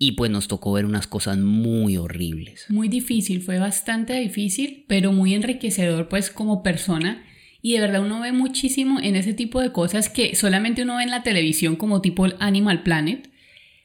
Y 0.00 0.12
pues 0.12 0.30
nos 0.30 0.48
tocó 0.48 0.72
ver 0.72 0.86
unas 0.86 1.06
cosas 1.06 1.38
muy 1.38 1.96
horribles. 1.96 2.66
Muy 2.68 2.88
difícil, 2.88 3.42
fue 3.42 3.58
bastante 3.58 4.14
difícil, 4.14 4.84
pero 4.88 5.12
muy 5.12 5.34
enriquecedor 5.34 6.08
pues 6.08 6.30
como 6.30 6.62
persona 6.62 7.24
Y 7.60 7.72
de 7.72 7.80
verdad 7.80 8.02
uno 8.02 8.20
ve 8.20 8.32
muchísimo 8.32 9.00
en 9.00 9.16
ese 9.16 9.34
tipo 9.34 9.60
de 9.60 9.72
cosas 9.72 10.08
que 10.08 10.34
solamente 10.36 10.82
uno 10.82 10.96
ve 10.96 11.02
en 11.02 11.10
la 11.10 11.22
televisión 11.22 11.76
como 11.76 12.00
tipo 12.00 12.26
Animal 12.38 12.82
Planet. 12.82 13.30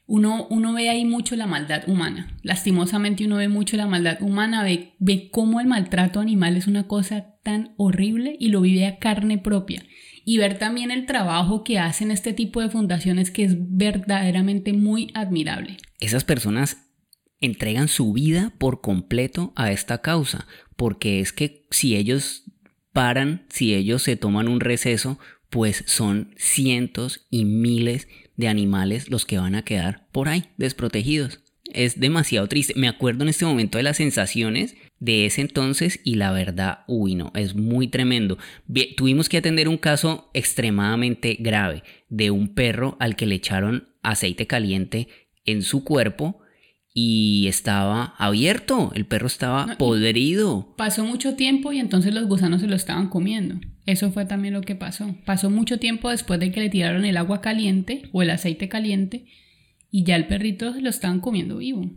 Uno, 0.06 0.46
uno 0.50 0.74
ve 0.74 0.90
ahí 0.90 1.04
mucho 1.04 1.34
la 1.34 1.46
maldad 1.46 1.88
humana. 1.88 2.36
Lastimosamente 2.42 3.24
uno 3.24 3.36
ve 3.36 3.48
mucho 3.48 3.76
la 3.76 3.86
maldad 3.86 4.20
humana, 4.20 4.62
ve, 4.62 4.94
ve 4.98 5.30
cómo 5.30 5.60
el 5.60 5.66
maltrato 5.66 6.20
animal 6.20 6.56
es 6.56 6.66
una 6.66 6.86
cosa 6.86 7.34
tan 7.42 7.74
horrible 7.78 8.36
y 8.38 8.48
lo 8.48 8.60
vive 8.60 8.86
a 8.86 8.98
carne 8.98 9.38
propia. 9.38 9.84
Y 10.24 10.38
ver 10.38 10.58
también 10.58 10.90
el 10.90 11.06
trabajo 11.06 11.64
que 11.64 11.78
hacen 11.78 12.10
este 12.10 12.32
tipo 12.32 12.60
de 12.60 12.70
fundaciones 12.70 13.30
que 13.30 13.44
es 13.44 13.56
verdaderamente 13.58 14.72
muy 14.72 15.10
admirable. 15.14 15.78
Esas 16.00 16.24
personas 16.24 16.84
entregan 17.40 17.88
su 17.88 18.12
vida 18.12 18.54
por 18.58 18.80
completo 18.80 19.52
a 19.56 19.70
esta 19.70 20.00
causa, 20.00 20.46
porque 20.76 21.20
es 21.20 21.32
que 21.32 21.66
si 21.70 21.96
ellos 21.96 22.43
paran, 22.94 23.44
si 23.50 23.74
ellos 23.74 24.02
se 24.02 24.16
toman 24.16 24.48
un 24.48 24.60
receso, 24.60 25.18
pues 25.50 25.84
son 25.86 26.32
cientos 26.38 27.26
y 27.28 27.44
miles 27.44 28.08
de 28.36 28.48
animales 28.48 29.10
los 29.10 29.26
que 29.26 29.36
van 29.36 29.54
a 29.54 29.62
quedar 29.62 30.08
por 30.10 30.28
ahí 30.28 30.44
desprotegidos. 30.56 31.40
Es 31.72 31.98
demasiado 31.98 32.46
triste. 32.46 32.74
Me 32.76 32.88
acuerdo 32.88 33.24
en 33.24 33.30
este 33.30 33.44
momento 33.44 33.78
de 33.78 33.84
las 33.84 33.96
sensaciones 33.96 34.76
de 35.00 35.26
ese 35.26 35.40
entonces 35.40 36.00
y 36.04 36.14
la 36.14 36.30
verdad, 36.30 36.84
uy, 36.86 37.14
no, 37.14 37.32
es 37.34 37.54
muy 37.56 37.88
tremendo. 37.88 38.38
tuvimos 38.96 39.28
que 39.28 39.38
atender 39.38 39.68
un 39.68 39.78
caso 39.78 40.30
extremadamente 40.32 41.36
grave 41.40 41.82
de 42.08 42.30
un 42.30 42.54
perro 42.54 42.96
al 43.00 43.16
que 43.16 43.26
le 43.26 43.34
echaron 43.34 43.88
aceite 44.02 44.46
caliente 44.46 45.08
en 45.44 45.62
su 45.62 45.84
cuerpo 45.84 46.43
y 46.96 47.48
estaba 47.48 48.14
abierto, 48.18 48.92
el 48.94 49.04
perro 49.04 49.26
estaba 49.26 49.76
podrido. 49.78 50.74
Pasó 50.76 51.04
mucho 51.04 51.34
tiempo 51.34 51.72
y 51.72 51.80
entonces 51.80 52.14
los 52.14 52.28
gusanos 52.28 52.60
se 52.60 52.68
lo 52.68 52.76
estaban 52.76 53.08
comiendo. 53.08 53.56
Eso 53.84 54.12
fue 54.12 54.24
también 54.24 54.54
lo 54.54 54.62
que 54.62 54.76
pasó. 54.76 55.16
Pasó 55.26 55.50
mucho 55.50 55.78
tiempo 55.78 56.08
después 56.08 56.38
de 56.38 56.52
que 56.52 56.60
le 56.60 56.70
tiraron 56.70 57.04
el 57.04 57.16
agua 57.16 57.40
caliente 57.40 58.08
o 58.12 58.22
el 58.22 58.30
aceite 58.30 58.68
caliente 58.68 59.26
y 59.90 60.04
ya 60.04 60.14
el 60.14 60.28
perrito 60.28 60.72
se 60.72 60.80
lo 60.80 60.88
estaban 60.88 61.20
comiendo 61.20 61.58
vivo. 61.58 61.90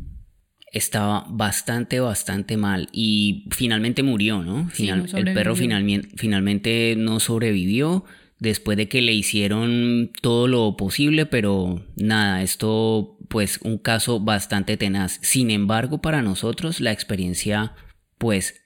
Estaba 0.74 1.25
bastante, 1.30 2.00
bastante 2.00 2.58
mal 2.58 2.89
y 2.92 3.46
finalmente 3.51 4.01
murió, 4.01 4.44
¿no? 4.44 4.70
el 4.80 5.34
perro 5.34 5.56
finalmente, 5.56 6.10
finalmente 6.18 6.96
no 6.98 7.20
sobrevivió 7.20 8.04
después 8.39 8.77
de 8.77 8.88
que 8.88 9.01
le 9.01 9.13
hicieron 9.13 10.12
todo 10.22 10.48
lo 10.48 10.77
posible, 10.77 11.25
pero 11.25 11.84
nada, 11.96 12.41
esto 12.41 13.17
pues 13.27 13.60
un 13.63 13.77
caso 13.77 14.20
bastante 14.20 14.77
tenaz. 14.77 15.20
Sin 15.22 15.51
embargo, 15.51 16.01
para 16.01 16.22
nosotros 16.22 16.79
la 16.79 16.91
experiencia 16.91 17.74
pues 18.17 18.62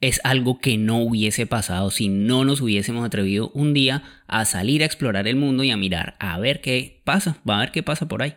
es 0.00 0.20
algo 0.24 0.58
que 0.58 0.78
no 0.78 0.98
hubiese 0.98 1.46
pasado 1.46 1.90
si 1.90 2.08
no 2.08 2.44
nos 2.44 2.60
hubiésemos 2.60 3.04
atrevido 3.04 3.50
un 3.54 3.74
día 3.74 4.02
a 4.26 4.44
salir 4.46 4.82
a 4.82 4.86
explorar 4.86 5.28
el 5.28 5.36
mundo 5.36 5.62
y 5.62 5.70
a 5.70 5.76
mirar 5.76 6.16
a 6.18 6.38
ver 6.38 6.60
qué 6.60 7.02
pasa, 7.04 7.36
va 7.48 7.58
a 7.58 7.60
ver 7.60 7.72
qué 7.72 7.82
pasa 7.82 8.08
por 8.08 8.22
ahí. 8.22 8.34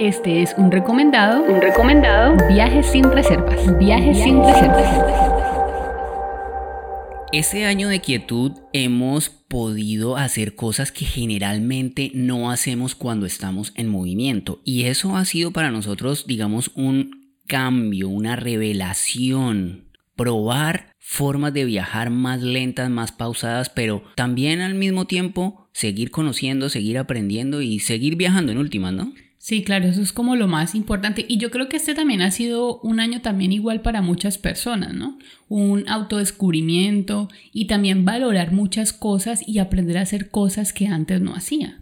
Este 0.00 0.42
es 0.42 0.54
un 0.56 0.72
recomendado, 0.72 1.44
un 1.44 1.60
recomendado, 1.60 2.36
viajes 2.48 2.86
sin 2.86 3.04
reservas, 3.04 3.78
viajes 3.78 4.18
sin 4.18 4.42
reservas. 4.42 5.31
Ese 7.32 7.64
año 7.64 7.88
de 7.88 8.02
quietud 8.02 8.52
hemos 8.74 9.30
podido 9.30 10.18
hacer 10.18 10.54
cosas 10.54 10.92
que 10.92 11.06
generalmente 11.06 12.10
no 12.12 12.50
hacemos 12.50 12.94
cuando 12.94 13.24
estamos 13.24 13.72
en 13.74 13.88
movimiento 13.88 14.60
y 14.66 14.82
eso 14.82 15.16
ha 15.16 15.24
sido 15.24 15.50
para 15.50 15.70
nosotros 15.70 16.26
digamos 16.26 16.72
un 16.74 17.38
cambio, 17.46 18.10
una 18.10 18.36
revelación, 18.36 19.88
probar 20.14 20.92
formas 20.98 21.54
de 21.54 21.64
viajar 21.64 22.10
más 22.10 22.42
lentas, 22.42 22.90
más 22.90 23.12
pausadas, 23.12 23.70
pero 23.70 24.04
también 24.14 24.60
al 24.60 24.74
mismo 24.74 25.06
tiempo 25.06 25.70
seguir 25.72 26.10
conociendo, 26.10 26.68
seguir 26.68 26.98
aprendiendo 26.98 27.62
y 27.62 27.78
seguir 27.78 28.16
viajando 28.16 28.52
en 28.52 28.58
últimas, 28.58 28.92
¿no? 28.92 29.14
Sí, 29.42 29.64
claro, 29.64 29.88
eso 29.88 30.00
es 30.00 30.12
como 30.12 30.36
lo 30.36 30.46
más 30.46 30.76
importante. 30.76 31.26
Y 31.28 31.36
yo 31.38 31.50
creo 31.50 31.68
que 31.68 31.76
este 31.76 31.96
también 31.96 32.22
ha 32.22 32.30
sido 32.30 32.78
un 32.78 33.00
año 33.00 33.22
también 33.22 33.50
igual 33.50 33.82
para 33.82 34.00
muchas 34.00 34.38
personas, 34.38 34.94
¿no? 34.94 35.18
Un 35.48 35.88
autodescubrimiento 35.88 37.28
y 37.52 37.66
también 37.66 38.04
valorar 38.04 38.52
muchas 38.52 38.92
cosas 38.92 39.42
y 39.44 39.58
aprender 39.58 39.98
a 39.98 40.02
hacer 40.02 40.30
cosas 40.30 40.72
que 40.72 40.86
antes 40.86 41.20
no 41.20 41.34
hacía. 41.34 41.80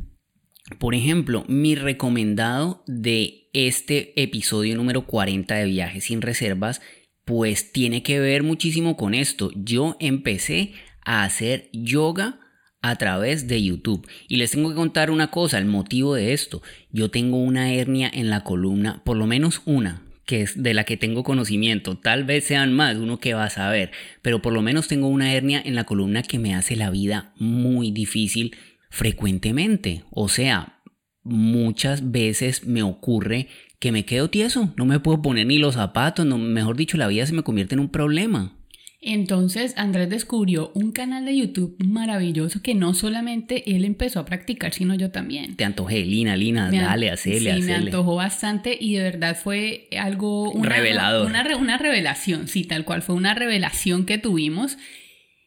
Por 0.79 0.95
ejemplo, 0.95 1.45
mi 1.49 1.75
recomendado 1.75 2.83
de 2.87 3.51
este 3.53 4.19
episodio 4.23 4.75
número 4.75 5.07
40 5.07 5.55
de 5.55 5.67
Viajes 5.67 6.05
sin 6.05 6.23
Reservas, 6.23 6.81
pues 7.27 7.73
tiene 7.73 8.03
que 8.03 8.21
ver 8.21 8.43
muchísimo 8.43 8.97
con 8.97 9.13
esto. 9.13 9.51
Yo 9.55 9.99
empecé 10.01 10.73
a 11.05 11.25
hacer 11.25 11.69
yoga 11.75 12.41
a 12.83 12.97
través 12.97 13.47
de 13.47 13.63
YouTube. 13.63 14.07
Y 14.29 14.37
les 14.37 14.53
tengo 14.53 14.71
que 14.71 14.75
contar 14.75 15.11
una 15.11 15.31
cosa, 15.31 15.59
el 15.59 15.67
motivo 15.67 16.15
de 16.15 16.33
esto. 16.33 16.63
Yo 16.91 17.11
tengo 17.11 17.37
una 17.37 17.73
hernia 17.73 18.11
en 18.13 18.31
la 18.31 18.43
columna, 18.43 19.03
por 19.05 19.17
lo 19.17 19.27
menos 19.27 19.63
una, 19.65 20.03
que 20.25 20.43
es 20.43 20.63
de 20.63 20.75
la 20.75 20.85
que 20.85 20.97
tengo 20.97 21.23
conocimiento. 21.23 21.99
Tal 21.99 22.25
vez 22.25 22.45
sean 22.45 22.73
más, 22.73 22.97
uno 22.97 23.19
que 23.19 23.35
va 23.35 23.45
a 23.45 23.51
saber, 23.51 23.91
pero 24.23 24.41
por 24.43 24.53
lo 24.53 24.63
menos 24.63 24.89
tengo 24.89 25.09
una 25.09 25.35
hernia 25.35 25.63
en 25.65 25.75
la 25.75 25.85
columna 25.85 26.23
que 26.23 26.39
me 26.39 26.55
hace 26.55 26.77
la 26.77 26.91
vida 26.91 27.33
muy 27.37 27.91
difícil 27.91 28.57
frecuentemente. 28.91 30.05
O 30.11 30.29
sea, 30.29 30.81
muchas 31.23 32.11
veces 32.11 32.67
me 32.67 32.83
ocurre 32.83 33.49
que 33.79 33.93
me 33.93 34.05
quedo 34.05 34.29
tieso, 34.29 34.73
no 34.77 34.85
me 34.85 35.01
puedo 35.01 35.23
poner 35.23 35.47
ni 35.47 35.59
los 35.59 35.75
zapatos, 35.75 36.27
mejor 36.27 36.77
dicho, 36.77 36.99
la 36.99 37.09
vida 37.09 37.27
se 37.27 37.33
me 37.33 37.43
convierte 37.43 37.75
en 37.75 37.81
un 37.81 37.89
problema. 37.89 38.60
Entonces 39.03 39.73
Andrés 39.79 40.11
descubrió 40.11 40.73
un 40.75 40.93
canal 40.93 41.25
de 41.25 41.37
YouTube 41.37 41.77
maravilloso 41.83 42.61
que 42.63 42.75
no 42.75 42.93
solamente 42.93 43.75
él 43.75 43.87
empezó 43.87 44.21
a 44.21 44.27
practicar, 44.27 44.75
sino 44.75 44.95
yo 44.95 45.11
también. 45.11 45.57
Te 45.57 45.65
antojé, 45.65 46.05
Lina, 46.05 46.37
Lina, 46.37 46.71
dale, 46.71 47.11
hacele, 47.11 47.55
Sí, 47.55 47.63
me 47.63 47.75
antojó 47.75 48.17
bastante 48.17 48.77
y 48.79 48.97
de 48.97 49.03
verdad 49.03 49.39
fue 49.43 49.89
algo... 49.99 50.51
Una, 50.53 50.69
Revelador. 50.69 51.27
Una, 51.27 51.57
una 51.57 51.79
revelación, 51.79 52.47
sí, 52.47 52.65
tal 52.65 52.85
cual, 52.85 53.01
fue 53.01 53.15
una 53.15 53.33
revelación 53.33 54.05
que 54.05 54.19
tuvimos. 54.19 54.77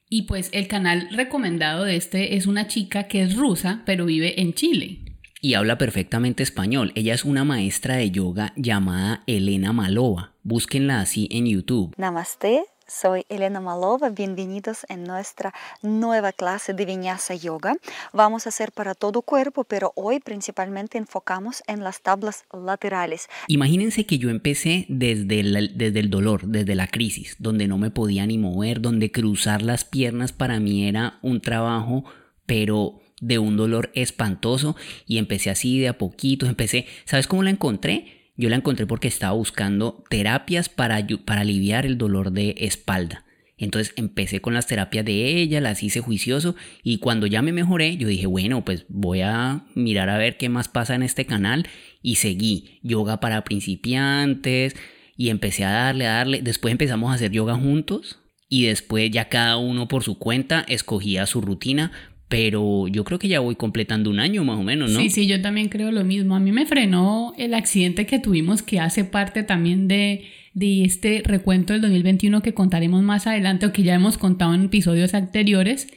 Y 0.10 0.24
pues 0.24 0.50
el 0.52 0.68
canal 0.68 1.08
recomendado 1.12 1.86
de 1.86 1.96
este 1.96 2.36
es 2.36 2.48
una 2.48 2.68
chica 2.68 3.04
que 3.04 3.22
es 3.22 3.36
rusa, 3.36 3.84
pero 3.86 4.06
vive 4.06 4.42
en 4.42 4.54
Chile. 4.54 5.00
Y 5.42 5.56
habla 5.56 5.78
perfectamente 5.78 6.42
español. 6.42 6.92
Ella 6.96 7.14
es 7.14 7.26
una 7.26 7.44
maestra 7.44 7.98
de 7.98 8.10
yoga 8.12 8.54
llamada 8.56 9.24
Elena 9.28 9.74
Malova. 9.74 10.36
Búsquenla 10.42 11.02
así 11.02 11.28
en 11.32 11.48
YouTube. 11.48 11.94
Namaste, 11.98 12.64
soy 12.94 13.26
Elena 13.28 13.60
Malova, 13.60 14.10
bienvenidos 14.10 14.86
en 14.88 15.04
nuestra 15.04 15.54
nueva 15.82 16.32
clase 16.32 16.74
de 16.74 16.86
Vinyasa 16.86 17.34
Yoga. 17.34 17.76
Vamos 18.14 18.46
a 18.46 18.50
hacer 18.50 18.72
para 18.72 18.94
todo 18.94 19.24
cuerpo, 19.24 19.64
pero 19.64 19.94
hoy 19.96 20.20
principalmente 20.20 21.00
enfocamos 21.00 21.64
en 21.68 21.84
las 21.84 22.02
tablas 22.02 22.46
laterales. 22.54 23.28
Imagínense 23.48 24.06
que 24.06 24.20
yo 24.20 24.30
empecé 24.30 24.86
desde 24.90 25.40
el, 25.40 25.72
desde 25.76 26.00
el 26.00 26.10
dolor, 26.12 26.46
desde 26.46 26.76
la 26.76 26.88
crisis, 26.88 27.36
donde 27.40 27.68
no 27.68 27.80
me 27.80 27.90
podía 27.90 28.28
ni 28.28 28.38
mover, 28.38 28.80
donde 28.80 29.12
cruzar 29.12 29.64
las 29.64 29.86
piernas 29.86 30.32
para 30.32 30.60
mí 30.60 30.88
era 30.88 31.18
un 31.24 31.42
trabajo, 31.42 32.04
pero 32.46 33.02
de 33.22 33.40
un 33.40 33.58
dolor 33.58 33.90
espantoso 33.96 34.76
y 35.08 35.18
empecé 35.18 35.50
así 35.50 35.80
de 35.80 35.88
a 35.88 35.98
poquito, 35.98 36.46
empecé, 36.46 36.86
¿sabes 37.06 37.26
cómo 37.26 37.42
la 37.42 37.50
encontré? 37.50 38.23
Yo 38.36 38.50
la 38.50 38.56
encontré 38.56 38.88
porque 38.88 39.08
estaba 39.08 39.34
buscando 39.34 40.04
terapias 40.10 40.70
para, 40.70 41.06
para 41.26 41.42
aliviar 41.42 41.86
el 41.86 41.98
dolor 41.98 42.32
de 42.32 42.56
espalda. 42.58 43.26
Entonces 43.58 43.94
empecé 43.96 44.42
con 44.42 44.54
las 44.54 44.68
terapias 44.68 45.06
de 45.06 45.38
ella, 45.38 45.62
las 45.62 45.84
hice 45.84 46.02
juicioso 46.02 46.56
y 46.82 46.98
cuando 46.98 47.28
ya 47.28 47.42
me 47.42 47.52
mejoré 47.52 47.96
yo 47.98 48.08
dije, 48.08 48.26
bueno, 48.26 48.66
pues 48.66 48.86
voy 48.90 49.22
a 49.22 49.66
mirar 49.76 50.10
a 50.10 50.18
ver 50.18 50.38
qué 50.38 50.50
más 50.50 50.68
pasa 50.68 50.96
en 50.96 51.04
este 51.04 51.26
canal 51.26 51.68
y 52.02 52.16
seguí 52.16 52.80
yoga 52.82 53.20
para 53.20 53.44
principiantes 53.44 54.76
y 55.16 55.30
empecé 55.30 55.66
a 55.66 55.72
darle, 55.72 56.08
a 56.08 56.14
darle. 56.14 56.42
Después 56.42 56.72
empezamos 56.72 57.12
a 57.12 57.16
hacer 57.16 57.32
yoga 57.32 57.56
juntos 57.56 58.20
y 58.50 58.66
después 58.66 59.12
ya 59.12 59.30
cada 59.30 59.58
uno 59.58 59.88
por 59.88 60.04
su 60.04 60.18
cuenta 60.18 60.66
escogía 60.68 61.26
su 61.28 61.40
rutina, 61.40 61.92
pero 62.34 62.88
yo 62.88 63.04
creo 63.04 63.20
que 63.20 63.28
ya 63.28 63.42
voy 63.42 63.56
completando 63.56 64.10
un 64.10 64.20
año 64.20 64.44
más 64.44 64.58
o 64.58 64.64
menos, 64.64 64.90
¿no? 64.90 65.00
Sí, 65.00 65.12
sí, 65.12 65.28
yo 65.28 65.40
también 65.40 65.70
creo 65.70 65.92
lo 65.92 66.04
mismo. 66.04 66.36
A 66.36 66.40
mí 66.40 66.52
me 66.52 66.66
frenó 66.66 67.36
el 67.38 67.54
accidente 67.54 68.08
que 68.08 68.18
tuvimos 68.18 68.64
que 68.64 68.80
hace 68.80 69.04
parte 69.04 69.44
también 69.44 69.88
de, 69.88 70.26
de 70.56 70.84
este 70.84 71.22
recuento 71.24 71.74
del 71.74 71.84
2021 71.84 72.42
que 72.42 72.56
contaremos 72.56 73.04
más 73.04 73.28
adelante 73.28 73.68
o 73.68 73.72
que 73.72 73.84
ya 73.84 73.94
hemos 73.94 74.18
contado 74.18 74.56
en 74.56 74.64
episodios 74.64 75.14
anteriores, 75.14 75.90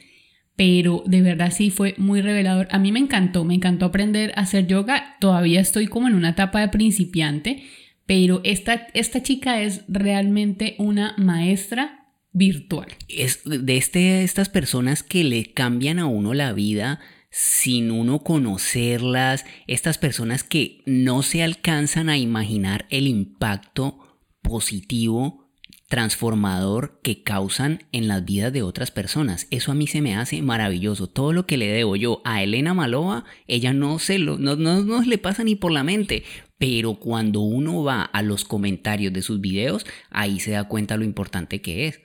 pero 0.55 1.01
de 1.07 1.23
verdad 1.23 1.51
sí 1.51 1.71
fue 1.71 1.95
muy 1.97 2.21
revelador. 2.21 2.67
A 2.69 2.77
mí 2.77 2.91
me 2.91 2.99
encantó, 2.99 3.43
me 3.43 3.55
encantó 3.55 3.87
aprender 3.87 4.31
a 4.35 4.41
hacer 4.41 4.67
yoga. 4.67 5.15
Todavía 5.19 5.59
estoy 5.59 5.87
como 5.87 6.07
en 6.07 6.13
una 6.13 6.29
etapa 6.29 6.61
de 6.61 6.67
principiante, 6.67 7.63
pero 8.05 8.41
esta, 8.43 8.85
esta 8.93 9.23
chica 9.23 9.63
es 9.63 9.85
realmente 9.87 10.75
una 10.77 11.15
maestra 11.17 11.96
virtual. 12.37 12.87
Es 13.07 13.41
de 13.43 13.77
este, 13.77 14.23
estas 14.23 14.49
personas 14.49 15.03
que 15.03 15.23
le 15.23 15.51
cambian 15.51 15.99
a 15.99 16.05
uno 16.05 16.33
la 16.33 16.53
vida 16.53 16.99
sin 17.29 17.91
uno 17.91 18.19
conocerlas, 18.19 19.45
estas 19.67 19.97
personas 19.97 20.43
que 20.43 20.81
no 20.85 21.23
se 21.23 21.43
alcanzan 21.43 22.09
a 22.09 22.17
imaginar 22.17 22.85
el 22.89 23.07
impacto 23.07 23.99
positivo 24.41 25.47
transformador 25.87 26.99
que 27.01 27.23
causan 27.23 27.83
en 27.91 28.07
las 28.07 28.25
vidas 28.25 28.51
de 28.51 28.61
otras 28.61 28.91
personas. 28.91 29.47
Eso 29.51 29.71
a 29.71 29.75
mí 29.75 29.87
se 29.87 30.01
me 30.01 30.15
hace 30.15 30.41
maravilloso. 30.41 31.07
Todo 31.07 31.31
lo 31.31 31.45
que 31.45 31.57
le 31.57 31.67
debo 31.67 31.95
yo 31.95 32.21
a 32.25 32.43
Elena 32.43 32.73
Malova, 32.73 33.23
ella 33.47 33.71
no 33.73 33.99
se 33.99 34.19
lo, 34.19 34.37
no, 34.37 34.55
no, 34.55 34.83
no 34.83 35.01
le 35.01 35.17
pasa 35.17 35.43
ni 35.43 35.55
por 35.55 35.71
la 35.71 35.83
mente. 35.83 36.23
Pero 36.57 36.95
cuando 36.95 37.41
uno 37.41 37.83
va 37.83 38.01
a 38.01 38.21
los 38.21 38.43
comentarios 38.43 39.13
de 39.13 39.21
sus 39.21 39.39
videos, 39.39 39.85
ahí 40.09 40.39
se 40.39 40.51
da 40.51 40.67
cuenta 40.67 40.97
lo 40.97 41.05
importante 41.05 41.61
que 41.61 41.87
es. 41.87 42.01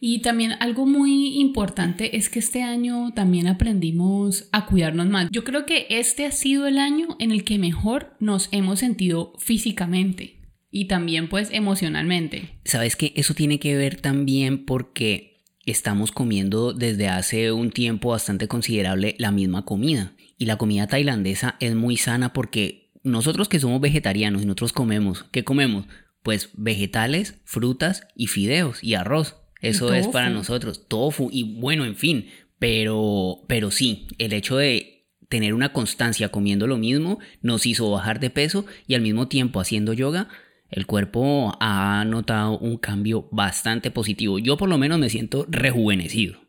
Y 0.00 0.20
también 0.20 0.52
algo 0.60 0.86
muy 0.86 1.40
importante 1.40 2.16
es 2.16 2.28
que 2.28 2.38
este 2.38 2.62
año 2.62 3.12
también 3.14 3.46
aprendimos 3.46 4.48
a 4.52 4.66
cuidarnos 4.66 5.08
más. 5.08 5.28
Yo 5.30 5.44
creo 5.44 5.66
que 5.66 5.86
este 5.90 6.26
ha 6.26 6.32
sido 6.32 6.66
el 6.66 6.78
año 6.78 7.16
en 7.18 7.30
el 7.30 7.44
que 7.44 7.58
mejor 7.58 8.16
nos 8.20 8.48
hemos 8.52 8.80
sentido 8.80 9.32
físicamente 9.38 10.40
y 10.70 10.86
también 10.86 11.28
pues 11.28 11.50
emocionalmente. 11.52 12.58
Sabes 12.64 12.96
que 12.96 13.12
eso 13.16 13.32
tiene 13.34 13.60
que 13.60 13.76
ver 13.76 14.00
también 14.00 14.64
porque 14.64 15.44
estamos 15.66 16.12
comiendo 16.12 16.72
desde 16.72 17.08
hace 17.08 17.52
un 17.52 17.70
tiempo 17.70 18.10
bastante 18.10 18.48
considerable 18.48 19.14
la 19.18 19.30
misma 19.30 19.64
comida. 19.64 20.12
Y 20.36 20.46
la 20.46 20.56
comida 20.56 20.86
tailandesa 20.86 21.56
es 21.60 21.74
muy 21.74 21.96
sana 21.96 22.32
porque 22.32 22.90
nosotros 23.04 23.48
que 23.48 23.60
somos 23.60 23.80
vegetarianos 23.80 24.42
y 24.42 24.46
nosotros 24.46 24.72
comemos, 24.72 25.26
¿qué 25.30 25.44
comemos? 25.44 25.86
Pues 26.22 26.50
vegetales, 26.54 27.40
frutas 27.44 28.06
y 28.16 28.26
fideos 28.26 28.82
y 28.82 28.94
arroz. 28.94 29.36
Eso 29.64 29.92
es 29.92 30.08
para 30.08 30.30
nosotros, 30.30 30.88
tofu 30.88 31.28
y 31.32 31.58
bueno, 31.60 31.84
en 31.84 31.96
fin, 31.96 32.26
pero 32.58 33.44
pero 33.48 33.70
sí, 33.70 34.06
el 34.18 34.32
hecho 34.32 34.56
de 34.56 35.06
tener 35.28 35.54
una 35.54 35.72
constancia 35.72 36.28
comiendo 36.28 36.66
lo 36.66 36.76
mismo 36.76 37.18
nos 37.42 37.66
hizo 37.66 37.90
bajar 37.90 38.20
de 38.20 38.30
peso 38.30 38.66
y 38.86 38.94
al 38.94 39.00
mismo 39.00 39.28
tiempo 39.28 39.60
haciendo 39.60 39.92
yoga 39.92 40.28
el 40.70 40.86
cuerpo 40.86 41.56
ha 41.60 42.04
notado 42.04 42.58
un 42.58 42.78
cambio 42.78 43.28
bastante 43.30 43.90
positivo. 43.92 44.40
Yo 44.40 44.56
por 44.56 44.68
lo 44.68 44.76
menos 44.76 44.98
me 44.98 45.08
siento 45.08 45.46
rejuvenecido. 45.48 46.40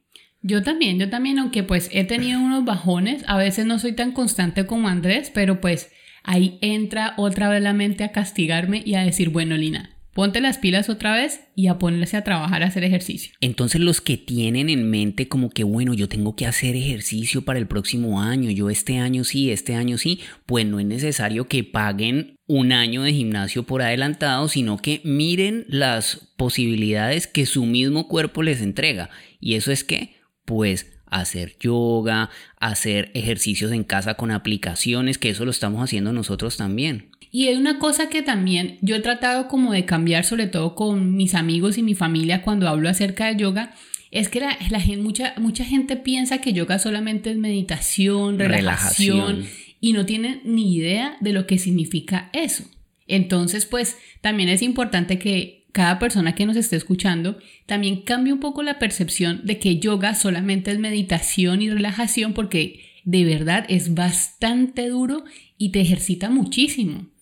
Yo 0.42 0.64
también, 0.64 1.00
yo 1.00 1.10
también, 1.10 1.40
aunque 1.40 1.64
pues 1.64 1.90
he 1.92 2.04
tenido 2.06 2.40
unos 2.40 2.66
bajones, 2.66 3.24
a 3.28 3.38
veces 3.38 3.66
no 3.66 3.78
soy 3.78 3.94
tan 3.94 4.12
constante 4.14 4.66
como 4.66 4.88
Andrés, 4.88 5.32
pero 5.34 5.62
pues 5.62 5.92
ahí 6.24 6.58
entra 6.62 7.14
otra 7.18 7.50
vez 7.50 7.62
la 7.62 7.74
mente 7.74 8.04
a 8.04 8.12
castigarme 8.12 8.82
y 8.86 8.96
a 8.96 9.02
decir, 9.02 9.30
bueno, 9.30 9.58
Lina, 9.58 9.95
Ponte 10.16 10.40
las 10.40 10.58
pilas 10.58 10.88
otra 10.88 11.14
vez 11.14 11.42
y 11.56 11.68
a 11.68 11.78
ponerse 11.78 12.16
a 12.16 12.24
trabajar 12.24 12.64
a 12.64 12.68
hacer 12.68 12.86
ejercicio. 12.86 13.34
Entonces 13.42 13.82
los 13.82 14.00
que 14.00 14.16
tienen 14.16 14.70
en 14.70 14.90
mente 14.90 15.28
como 15.28 15.50
que 15.50 15.66
bueno, 15.66 15.94
yo 15.94 16.08
tengo 16.08 16.38
que 16.38 16.46
hacer 16.46 16.78
ejercicio 16.78 17.42
para 17.44 17.60
el 17.60 17.68
próximo 17.68 18.22
año, 18.22 18.50
yo 18.50 18.70
este 18.70 18.98
año 18.98 19.26
sí, 19.26 19.52
este 19.52 19.76
año 19.76 19.98
sí, 19.98 20.22
pues 20.46 20.66
no 20.66 20.80
es 20.80 20.86
necesario 20.86 21.50
que 21.50 21.66
paguen 21.66 22.38
un 22.48 22.72
año 22.72 23.04
de 23.04 23.12
gimnasio 23.12 23.64
por 23.64 23.82
adelantado, 23.82 24.48
sino 24.48 24.78
que 24.78 25.02
miren 25.04 25.66
las 25.68 26.32
posibilidades 26.38 27.28
que 27.28 27.46
su 27.46 27.66
mismo 27.66 28.08
cuerpo 28.08 28.42
les 28.42 28.62
entrega. 28.62 29.10
Y 29.42 29.56
eso 29.56 29.74
es 29.74 29.84
que, 29.84 30.16
pues 30.46 30.94
hacer 31.08 31.58
yoga, 31.60 32.30
hacer 32.58 33.12
ejercicios 33.14 33.72
en 33.72 33.84
casa 33.84 34.16
con 34.16 34.32
aplicaciones, 34.32 35.18
que 35.18 35.30
eso 35.30 35.46
lo 35.46 35.52
estamos 35.52 35.84
haciendo 35.84 36.14
nosotros 36.14 36.58
también. 36.58 37.12
Y 37.36 37.50
hay 37.50 37.58
una 37.58 37.80
cosa 37.80 38.08
que 38.08 38.22
también 38.22 38.78
yo 38.80 38.96
he 38.96 39.02
tratado 39.02 39.50
como 39.50 39.74
de 39.74 39.84
cambiar, 39.84 40.24
sobre 40.24 40.48
todo 40.48 40.74
con 40.74 41.18
mis 41.18 41.36
amigos 41.36 41.78
y 41.78 41.84
mi 41.84 41.94
familia 41.94 42.42
cuando 42.42 42.70
hablo 42.70 42.88
acerca 42.88 43.26
de 43.26 43.36
yoga, 43.36 43.76
es 44.10 44.30
que 44.30 44.40
la, 44.40 44.80
gente, 44.80 45.04
mucha, 45.04 45.34
mucha 45.36 45.66
gente 45.66 45.98
piensa 45.98 46.38
que 46.38 46.54
yoga 46.54 46.80
solamente 46.80 47.32
es 47.32 47.36
meditación, 47.36 48.40
relajación, 48.40 49.46
y 49.82 49.92
no 49.92 50.06
tiene 50.06 50.40
ni 50.46 50.78
idea 50.78 51.18
de 51.20 51.34
lo 51.34 51.46
que 51.46 51.58
significa 51.58 52.30
eso. 52.32 52.64
Entonces, 53.06 53.66
pues 53.66 53.98
también 54.22 54.48
es 54.48 54.62
importante 54.62 55.20
que 55.20 55.66
cada 55.74 56.00
persona 56.00 56.36
que 56.36 56.46
nos 56.46 56.56
esté 56.56 56.78
escuchando 56.78 57.38
también 57.66 58.04
cambie 58.04 58.32
un 58.32 58.40
poco 58.40 58.64
la 58.64 58.80
percepción 58.80 59.42
de 59.44 59.60
que 59.60 59.78
yoga 59.78 60.16
solamente 60.16 60.72
es 60.72 60.80
meditación 60.80 61.62
y 61.62 61.70
relajación 61.70 62.32
porque 62.32 62.86
de 63.04 63.26
verdad 63.26 63.66
es 63.68 63.94
bastante 63.94 64.88
duro 64.88 65.26
y 65.58 65.74
te 65.74 65.82
ejercita 65.82 66.30
muchísimo 66.30 67.14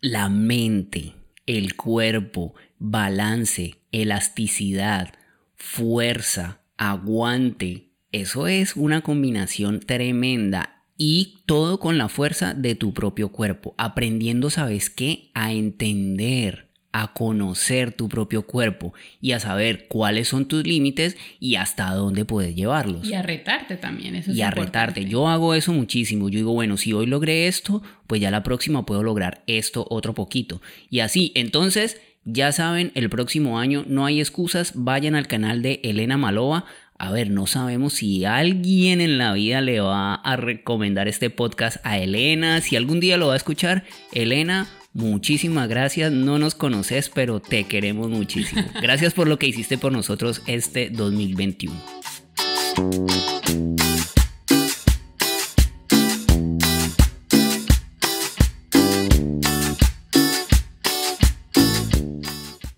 la 0.00 0.28
mente, 0.28 1.14
el 1.46 1.74
cuerpo, 1.76 2.54
balance, 2.78 3.76
elasticidad, 3.92 5.14
fuerza, 5.56 6.60
aguante. 6.76 7.90
Eso 8.12 8.46
es 8.46 8.76
una 8.76 9.02
combinación 9.02 9.80
tremenda 9.80 10.84
y 10.96 11.38
todo 11.46 11.78
con 11.78 11.98
la 11.98 12.08
fuerza 12.08 12.54
de 12.54 12.74
tu 12.74 12.92
propio 12.94 13.30
cuerpo, 13.30 13.74
aprendiendo, 13.78 14.50
¿sabes 14.50 14.90
qué? 14.90 15.30
A 15.34 15.52
entender 15.52 16.67
a 16.92 17.12
conocer 17.12 17.92
tu 17.92 18.08
propio 18.08 18.42
cuerpo 18.46 18.94
y 19.20 19.32
a 19.32 19.40
saber 19.40 19.86
cuáles 19.88 20.28
son 20.28 20.46
tus 20.46 20.66
límites 20.66 21.16
y 21.38 21.56
hasta 21.56 21.90
dónde 21.92 22.24
puedes 22.24 22.54
llevarlos. 22.54 23.06
Y 23.06 23.14
a 23.14 23.22
retarte 23.22 23.76
también, 23.76 24.14
eso 24.14 24.32
Y 24.32 24.40
a 24.40 24.50
retarte. 24.50 25.04
Yo 25.04 25.28
hago 25.28 25.54
eso 25.54 25.72
muchísimo. 25.72 26.28
Yo 26.28 26.38
digo, 26.38 26.52
bueno, 26.52 26.76
si 26.76 26.92
hoy 26.92 27.06
logré 27.06 27.46
esto, 27.46 27.82
pues 28.06 28.20
ya 28.20 28.30
la 28.30 28.42
próxima 28.42 28.86
puedo 28.86 29.02
lograr 29.02 29.42
esto 29.46 29.86
otro 29.90 30.14
poquito. 30.14 30.62
Y 30.88 31.00
así, 31.00 31.32
entonces, 31.34 32.00
ya 32.24 32.52
saben, 32.52 32.90
el 32.94 33.10
próximo 33.10 33.58
año 33.58 33.84
no 33.86 34.06
hay 34.06 34.20
excusas. 34.20 34.72
Vayan 34.74 35.14
al 35.14 35.26
canal 35.26 35.62
de 35.62 35.80
Elena 35.84 36.16
Malova. 36.16 36.64
A 36.98 37.12
ver, 37.12 37.30
no 37.30 37.46
sabemos 37.46 37.92
si 37.92 38.24
alguien 38.24 39.00
en 39.00 39.18
la 39.18 39.32
vida 39.32 39.60
le 39.60 39.80
va 39.80 40.14
a 40.14 40.36
recomendar 40.36 41.06
este 41.06 41.30
podcast 41.30 41.76
a 41.84 41.98
Elena, 41.98 42.60
si 42.60 42.74
algún 42.74 42.98
día 42.98 43.16
lo 43.16 43.28
va 43.28 43.34
a 43.34 43.36
escuchar. 43.36 43.84
Elena, 44.12 44.66
Muchísimas 44.92 45.68
gracias, 45.68 46.10
no 46.10 46.38
nos 46.38 46.54
conoces, 46.54 47.10
pero 47.10 47.40
te 47.40 47.64
queremos 47.64 48.08
muchísimo. 48.08 48.62
Gracias 48.82 49.14
por 49.14 49.28
lo 49.28 49.38
que 49.38 49.46
hiciste 49.46 49.78
por 49.78 49.92
nosotros 49.92 50.42
este 50.46 50.90
2021. 50.90 51.74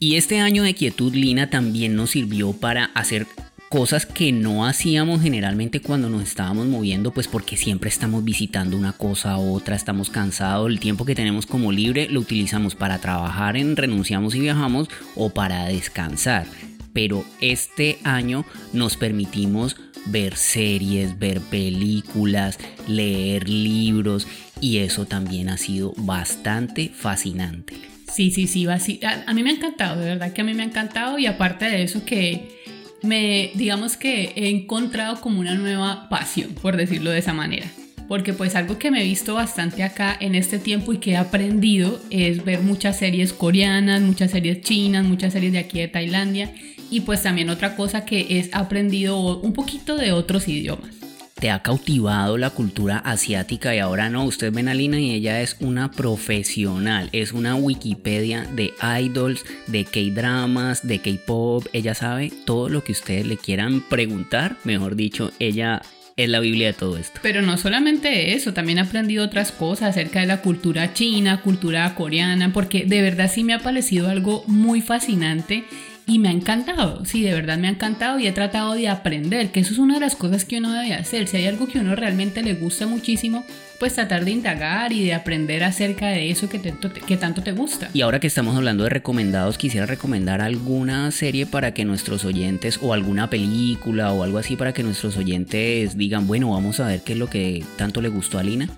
Y 0.03 0.17
este 0.17 0.41
año 0.41 0.63
de 0.63 0.75
quietud 0.75 1.15
Lina 1.15 1.51
también 1.51 1.95
nos 1.95 2.11
sirvió 2.11 2.53
para 2.53 2.87
hacer 2.87 3.27
cosas 3.71 4.05
que 4.05 4.33
no 4.33 4.67
hacíamos 4.67 5.23
generalmente 5.23 5.81
cuando 5.81 6.11
nos 6.11 6.25
estábamos 6.25 6.67
moviendo, 6.67 7.13
pues 7.13 7.29
porque 7.29 7.57
siempre 7.57 7.89
estamos 7.89 8.25
visitando 8.25 8.77
una 8.77 8.93
cosa 8.93 9.39
u 9.39 9.55
otra, 9.55 9.77
estamos 9.77 10.11
cansados, 10.11 10.69
el 10.69 10.81
tiempo 10.81 11.05
que 11.05 11.15
tenemos 11.15 11.47
como 11.47 11.71
libre 11.71 12.09
lo 12.11 12.19
utilizamos 12.19 12.75
para 12.75 12.99
trabajar 12.99 13.57
en 13.57 13.77
Renunciamos 13.77 14.35
y 14.35 14.41
Viajamos 14.41 14.91
o 15.15 15.31
para 15.31 15.67
descansar. 15.67 16.47
Pero 16.93 17.25
este 17.41 18.01
año 18.03 18.45
nos 18.73 18.97
permitimos 18.97 19.77
ver 20.07 20.35
series, 20.35 21.21
ver 21.21 21.41
películas, 21.41 22.59
leer 22.89 23.49
libros 23.49 24.27
y 24.61 24.79
eso 24.79 25.07
también 25.07 25.49
ha 25.49 25.59
sido 25.59 25.95
bastante 25.97 26.89
fascinante. 26.93 27.77
Sí, 28.13 28.33
sí, 28.33 28.49
sí, 28.49 28.67
a, 28.67 29.33
mí 29.33 29.45
me 29.45 29.51
ha 29.51 29.55
encantado, 29.55 30.01
de 30.01 30.07
verdad 30.07 30.33
que 30.33 30.41
a 30.41 30.45
mí 30.45 30.55
me 30.55 30.65
ha 30.65 30.67
encantado 30.67 31.21
y 31.21 31.27
aparte 31.27 31.67
de 31.67 31.85
eso 31.85 32.05
que 32.05 32.59
me, 33.03 33.51
digamos 33.55 33.97
que 33.97 34.33
he 34.37 34.49
encontrado 34.49 35.21
como 35.21 35.41
una 35.41 35.55
nueva 35.55 36.09
pasión, 36.09 36.51
por 36.61 36.77
decirlo 36.77 37.11
de 37.11 37.19
esa 37.19 37.33
manera. 37.33 37.67
Porque 38.09 38.33
pues 38.33 38.57
algo 38.57 38.79
que 38.79 38.91
me 38.91 39.03
he 39.03 39.05
visto 39.05 39.35
bastante 39.35 39.85
acá 39.85 40.17
en 40.19 40.35
este 40.35 40.59
tiempo 40.59 40.93
y 40.93 40.99
que 40.99 41.13
he 41.13 41.17
aprendido 41.17 42.01
es 42.11 42.45
ver 42.45 42.61
muchas 42.61 42.99
series 42.99 43.33
coreanas, 43.33 44.01
muchas 44.01 44.33
series 44.33 44.63
chinas, 44.63 45.05
muchas 45.05 45.33
series 45.33 45.53
de 45.53 45.61
aquí 45.61 45.79
de 45.79 45.89
Tailandia. 45.89 46.53
Y 46.91 47.03
pues 47.03 47.23
también 47.23 47.51
otra 47.51 47.77
cosa 47.77 48.05
que 48.05 48.27
he 48.29 48.51
aprendido 48.53 49.39
un 49.39 49.53
poquito 49.53 49.97
de 49.97 50.11
otros 50.11 50.49
idiomas 50.49 51.00
te 51.41 51.51
ha 51.51 51.63
cautivado 51.63 52.37
la 52.37 52.51
cultura 52.51 52.99
asiática 52.99 53.75
y 53.75 53.79
ahora 53.79 54.11
no, 54.11 54.25
usted 54.25 54.53
ven 54.53 54.69
a 54.69 54.75
Lina 54.75 55.01
y 55.01 55.13
ella 55.13 55.41
es 55.41 55.57
una 55.61 55.91
profesional, 55.91 57.09
es 57.13 57.33
una 57.33 57.57
Wikipedia 57.57 58.47
de 58.53 58.75
idols, 59.01 59.45
de 59.67 59.87
K-dramas, 59.87 60.87
de 60.87 60.99
K-pop, 60.99 61.67
ella 61.73 61.95
sabe 61.95 62.31
todo 62.45 62.69
lo 62.69 62.85
que 62.85 62.93
ustedes 62.93 63.27
le 63.27 63.39
quieran 63.39 63.81
preguntar, 63.81 64.57
mejor 64.65 64.97
dicho, 64.97 65.33
ella 65.39 65.81
es 66.17 66.29
la 66.29 66.41
Biblia 66.41 66.67
de 66.69 66.73
todo 66.75 66.99
esto. 66.99 67.21
Pero 67.23 67.41
no 67.41 67.57
solamente 67.57 68.35
eso, 68.35 68.53
también 68.53 68.77
he 68.77 68.83
aprendido 68.83 69.25
otras 69.25 69.51
cosas 69.51 69.91
acerca 69.91 70.21
de 70.21 70.27
la 70.27 70.43
cultura 70.43 70.93
china, 70.93 71.41
cultura 71.41 71.95
coreana, 71.95 72.53
porque 72.53 72.85
de 72.85 73.01
verdad 73.01 73.31
sí 73.33 73.45
me 73.45 73.55
ha 73.55 73.61
parecido 73.61 74.11
algo 74.11 74.45
muy 74.47 74.83
fascinante 74.83 75.65
y 76.11 76.19
me 76.19 76.29
ha 76.29 76.33
encantado, 76.33 77.05
sí, 77.05 77.23
de 77.23 77.33
verdad 77.33 77.57
me 77.57 77.69
ha 77.69 77.71
encantado 77.71 78.19
y 78.19 78.27
he 78.27 78.33
tratado 78.33 78.75
de 78.75 78.89
aprender, 78.89 79.53
que 79.53 79.61
eso 79.61 79.73
es 79.73 79.79
una 79.79 79.95
de 79.95 80.01
las 80.01 80.17
cosas 80.17 80.45
que 80.45 80.59
uno 80.59 80.73
debe 80.73 80.93
hacer. 80.95 81.29
Si 81.29 81.37
hay 81.37 81.47
algo 81.47 81.69
que 81.69 81.79
uno 81.79 81.95
realmente 81.95 82.43
le 82.43 82.55
gusta 82.55 82.87
muchísimo, 82.87 83.45
pues 83.81 83.95
tratar 83.95 84.27
de 84.27 84.31
indagar 84.31 84.93
y 84.93 85.03
de 85.03 85.15
aprender 85.15 85.65
acerca 85.65 86.09
de 86.09 86.31
eso 86.31 86.51
que, 86.51 86.61
que 86.61 87.17
tanto 87.17 87.43
te 87.43 87.53
gusta. 87.53 87.89
Y 87.95 88.03
ahora 88.03 88.21
que 88.21 88.27
estamos 88.27 88.55
hablando 88.55 88.85
de 88.85 88.91
recomendados, 88.91 89.57
quisiera 89.57 89.87
recomendar 89.87 90.43
alguna 90.43 91.11
serie 91.11 91.47
para 91.47 91.73
que 91.73 91.87
nuestros 91.87 92.27
oyentes, 92.27 92.79
o 92.83 92.93
alguna 92.93 93.31
película 93.31 94.13
o 94.13 94.23
algo 94.23 94.37
así 94.37 94.55
para 94.55 94.75
que 94.75 94.83
nuestros 94.83 95.17
oyentes 95.17 95.97
digan, 95.97 96.27
bueno, 96.27 96.51
vamos 96.51 96.79
a 96.79 96.89
ver 96.89 97.01
qué 97.01 97.15
es 97.15 97.19
lo 97.19 97.31
que 97.31 97.65
tanto 97.77 98.03
le 98.03 98.11
gustó 98.11 98.39
a 98.39 98.43
Lina. 98.43 98.69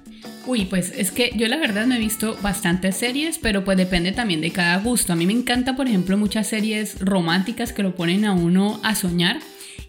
Uy, 0.46 0.66
pues 0.66 0.92
es 0.96 1.10
que 1.10 1.32
yo 1.34 1.48
la 1.48 1.56
verdad 1.56 1.86
me 1.86 1.96
he 1.96 1.98
visto 1.98 2.38
bastantes 2.40 2.96
series, 2.96 3.38
pero 3.38 3.64
pues 3.64 3.76
depende 3.76 4.12
también 4.12 4.40
de 4.40 4.52
cada 4.52 4.78
gusto. 4.78 5.12
A 5.12 5.16
mí 5.16 5.26
me 5.26 5.32
encanta, 5.32 5.74
por 5.74 5.88
ejemplo, 5.88 6.16
muchas 6.16 6.46
series 6.46 7.00
románticas 7.00 7.72
que 7.72 7.82
lo 7.82 7.96
ponen 7.96 8.24
a 8.24 8.34
uno 8.34 8.78
a 8.84 8.94
soñar. 8.94 9.40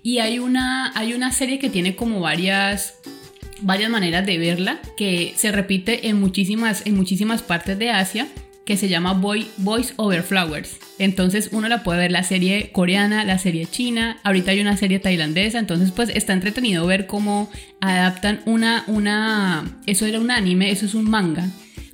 Y 0.02 0.20
hay 0.20 0.40
una, 0.40 0.92
hay 0.98 1.14
una 1.14 1.32
serie 1.32 1.60
que 1.60 1.70
tiene 1.70 1.96
como 1.96 2.20
varias, 2.20 2.96
varias 3.62 3.90
maneras 3.90 4.26
de 4.26 4.38
verla, 4.38 4.80
que 4.98 5.34
se 5.36 5.52
repite 5.52 6.08
en 6.10 6.20
muchísimas, 6.20 6.86
en 6.86 6.96
muchísimas 6.96 7.42
partes 7.42 7.78
de 7.80 7.90
Asia 7.90 8.28
que 8.66 8.78
se 8.78 8.88
llama 8.88 9.14
Boy, 9.14 9.48
Boys 9.58 9.94
Over 9.98 10.24
Flowers. 10.24 10.78
Entonces 10.98 11.50
uno 11.52 11.68
la 11.68 11.84
puede 11.84 12.00
ver 12.00 12.12
la 12.12 12.24
serie 12.24 12.72
coreana, 12.72 13.26
la 13.26 13.38
serie 13.38 13.66
china, 13.66 14.20
ahorita 14.24 14.52
hay 14.52 14.62
una 14.62 14.78
serie 14.78 15.00
tailandesa, 15.00 15.60
entonces 15.60 15.92
pues 15.92 16.10
está 16.10 16.34
entretenido 16.34 16.86
ver 16.86 17.06
cómo 17.06 17.52
adaptan 17.82 18.42
una, 18.46 18.84
una, 18.88 19.80
eso 19.86 20.06
era 20.06 20.20
un 20.20 20.32
anime, 20.32 20.72
eso 20.72 20.86
es 20.86 20.94
un 20.94 21.10
manga, 21.10 21.48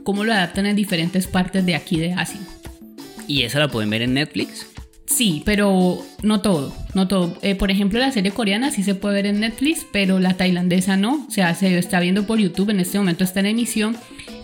cómo 0.03 0.23
lo 0.23 0.33
adaptan 0.33 0.67
en 0.67 0.75
diferentes 0.75 1.27
partes 1.27 1.65
de 1.65 1.75
aquí 1.75 1.99
de 1.99 2.13
Asia. 2.13 2.39
¿Y 3.27 3.43
esa 3.43 3.59
la 3.59 3.67
pueden 3.67 3.89
ver 3.89 4.01
en 4.01 4.13
Netflix? 4.13 4.65
Sí, 5.09 5.41
pero 5.43 5.97
no 6.21 6.41
todo, 6.41 6.73
no 6.93 7.07
todo. 7.07 7.35
Eh, 7.41 7.55
por 7.55 7.71
ejemplo, 7.71 7.99
la 7.99 8.11
serie 8.11 8.31
coreana 8.31 8.69
sí 8.69 8.83
se 8.83 8.93
puede 8.93 9.15
ver 9.15 9.25
en 9.25 9.39
Netflix, 9.39 9.85
pero 9.91 10.19
la 10.19 10.35
tailandesa 10.35 10.97
no. 10.97 11.25
O 11.27 11.31
sea, 11.31 11.55
se 11.55 11.77
está 11.79 11.99
viendo 11.99 12.27
por 12.27 12.39
YouTube, 12.39 12.69
en 12.69 12.79
este 12.79 12.99
momento 12.99 13.23
está 13.23 13.39
en 13.39 13.47
emisión. 13.47 13.97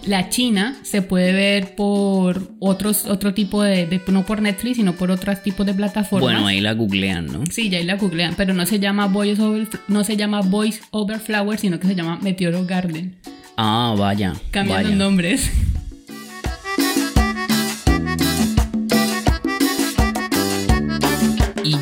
La 0.07 0.29
china 0.29 0.75
se 0.81 1.01
puede 1.01 1.33
ver 1.33 1.75
por 1.75 2.51
otros, 2.59 3.05
otro 3.05 3.33
tipo 3.33 3.61
de, 3.61 4.01
no 4.07 4.25
por 4.25 4.41
Netflix, 4.41 4.77
sino 4.77 4.93
por 4.93 5.11
otros 5.11 5.41
tipos 5.43 5.65
de 5.65 5.75
plataformas. 5.75 6.31
Bueno, 6.31 6.47
ahí 6.47 6.59
la 6.61 6.73
googlean, 6.73 7.27
¿no? 7.27 7.43
Sí, 7.51 7.69
ya 7.69 7.77
ahí 7.77 7.85
la 7.85 7.95
googlean, 7.95 8.33
pero 8.35 8.53
no 8.53 8.65
se 8.65 8.79
llama 8.79 9.05
Voice 9.07 9.41
Over, 9.41 9.67
no 9.87 10.03
se 10.03 10.17
llama 10.17 10.41
Voice 10.41 10.81
Over 10.91 11.19
Flower, 11.19 11.59
sino 11.59 11.79
que 11.79 11.87
se 11.87 11.95
llama 11.95 12.19
Meteoro 12.21 12.65
Garden. 12.65 13.15
Ah, 13.55 13.95
vaya. 13.97 14.33
Cambian 14.51 14.83
vaya. 14.83 14.95
nombres. 14.95 15.51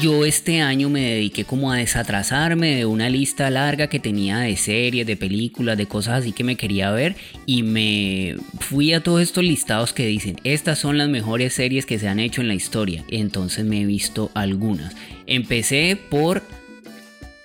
Yo 0.04 0.26
este 0.26 0.60
año 0.60 0.90
me 0.90 1.00
dediqué 1.00 1.46
como 1.46 1.72
a 1.72 1.78
desatrasarme 1.78 2.76
de 2.76 2.86
una 2.86 3.10
lista 3.10 3.50
larga 3.50 3.88
que 3.88 4.02
tenía 4.02 4.40
de 4.40 4.58
series, 4.58 5.08
de 5.08 5.16
películas, 5.16 5.78
de 5.78 5.86
cosas 5.86 6.20
así 6.20 6.34
que 6.34 6.44
me 6.44 6.58
quería 6.58 6.92
ver 6.92 7.16
y 7.46 7.64
me 7.64 8.36
fui 8.60 8.92
a 8.92 9.02
todos 9.02 9.22
estos 9.22 9.46
listados 9.46 9.94
que 9.94 10.06
dicen, 10.06 10.36
estas 10.44 10.80
son 10.80 10.98
las 10.98 11.08
mejores 11.08 11.54
series 11.54 11.86
que 11.86 12.00
se 12.00 12.10
han 12.10 12.20
hecho 12.20 12.42
en 12.42 12.50
la 12.50 12.54
historia. 12.54 13.06
Entonces 13.08 13.64
me 13.64 13.80
he 13.80 13.86
visto 13.86 14.30
algunas. 14.34 14.94
Empecé 15.26 15.98
por 16.10 16.44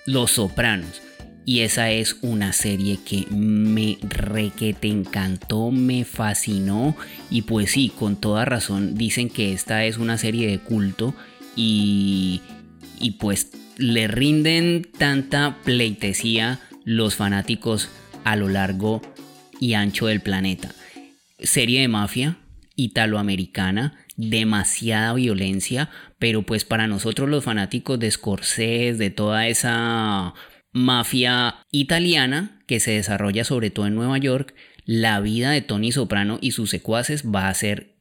Los 0.05 0.31
Sopranos. 0.31 1.01
Y 1.45 1.61
esa 1.61 1.89
es 1.91 2.17
una 2.21 2.51
serie 2.51 2.99
que 3.03 3.25
me 3.31 3.97
requete 4.01 4.89
encantó, 4.89 5.71
me 5.71 6.03
fascinó. 6.03 6.97
Y 7.31 7.43
pues 7.43 7.71
sí, 7.71 7.89
con 7.97 8.17
toda 8.17 8.43
razón 8.43 8.95
dicen 8.95 9.29
que 9.29 9.53
esta 9.53 9.85
es 9.85 9.97
una 9.97 10.17
serie 10.17 10.45
de 10.45 10.59
culto 10.59 11.15
y, 11.59 12.41
y 13.01 13.11
pues 13.11 13.51
le 13.77 14.07
rinden 14.07 14.87
tanta 14.97 15.57
pleitesía 15.65 16.61
los 16.85 17.15
fanáticos 17.15 17.89
a 18.23 18.37
lo 18.37 18.47
largo 18.47 19.01
y 19.59 19.73
ancho 19.73 20.07
del 20.07 20.21
planeta. 20.21 20.71
Serie 21.37 21.81
de 21.81 21.89
mafia 21.89 22.37
italoamericana, 22.75 23.97
demasiada 24.15 25.13
violencia, 25.13 25.89
pero 26.17 26.43
pues 26.43 26.63
para 26.63 26.87
nosotros 26.87 27.27
los 27.27 27.43
fanáticos 27.43 27.99
de 27.99 28.09
Scorsese, 28.09 28.93
de 28.93 29.09
toda 29.09 29.47
esa 29.47 30.33
mafia 30.71 31.65
italiana 31.71 32.61
que 32.67 32.79
se 32.79 32.91
desarrolla 32.91 33.43
sobre 33.43 33.69
todo 33.69 33.87
en 33.87 33.95
Nueva 33.95 34.17
York, 34.17 34.55
la 34.85 35.19
vida 35.19 35.51
de 35.51 35.61
Tony 35.61 35.91
Soprano 35.91 36.39
y 36.39 36.51
sus 36.51 36.69
secuaces 36.69 37.25
va 37.25 37.49
a 37.49 37.53
ser 37.53 37.97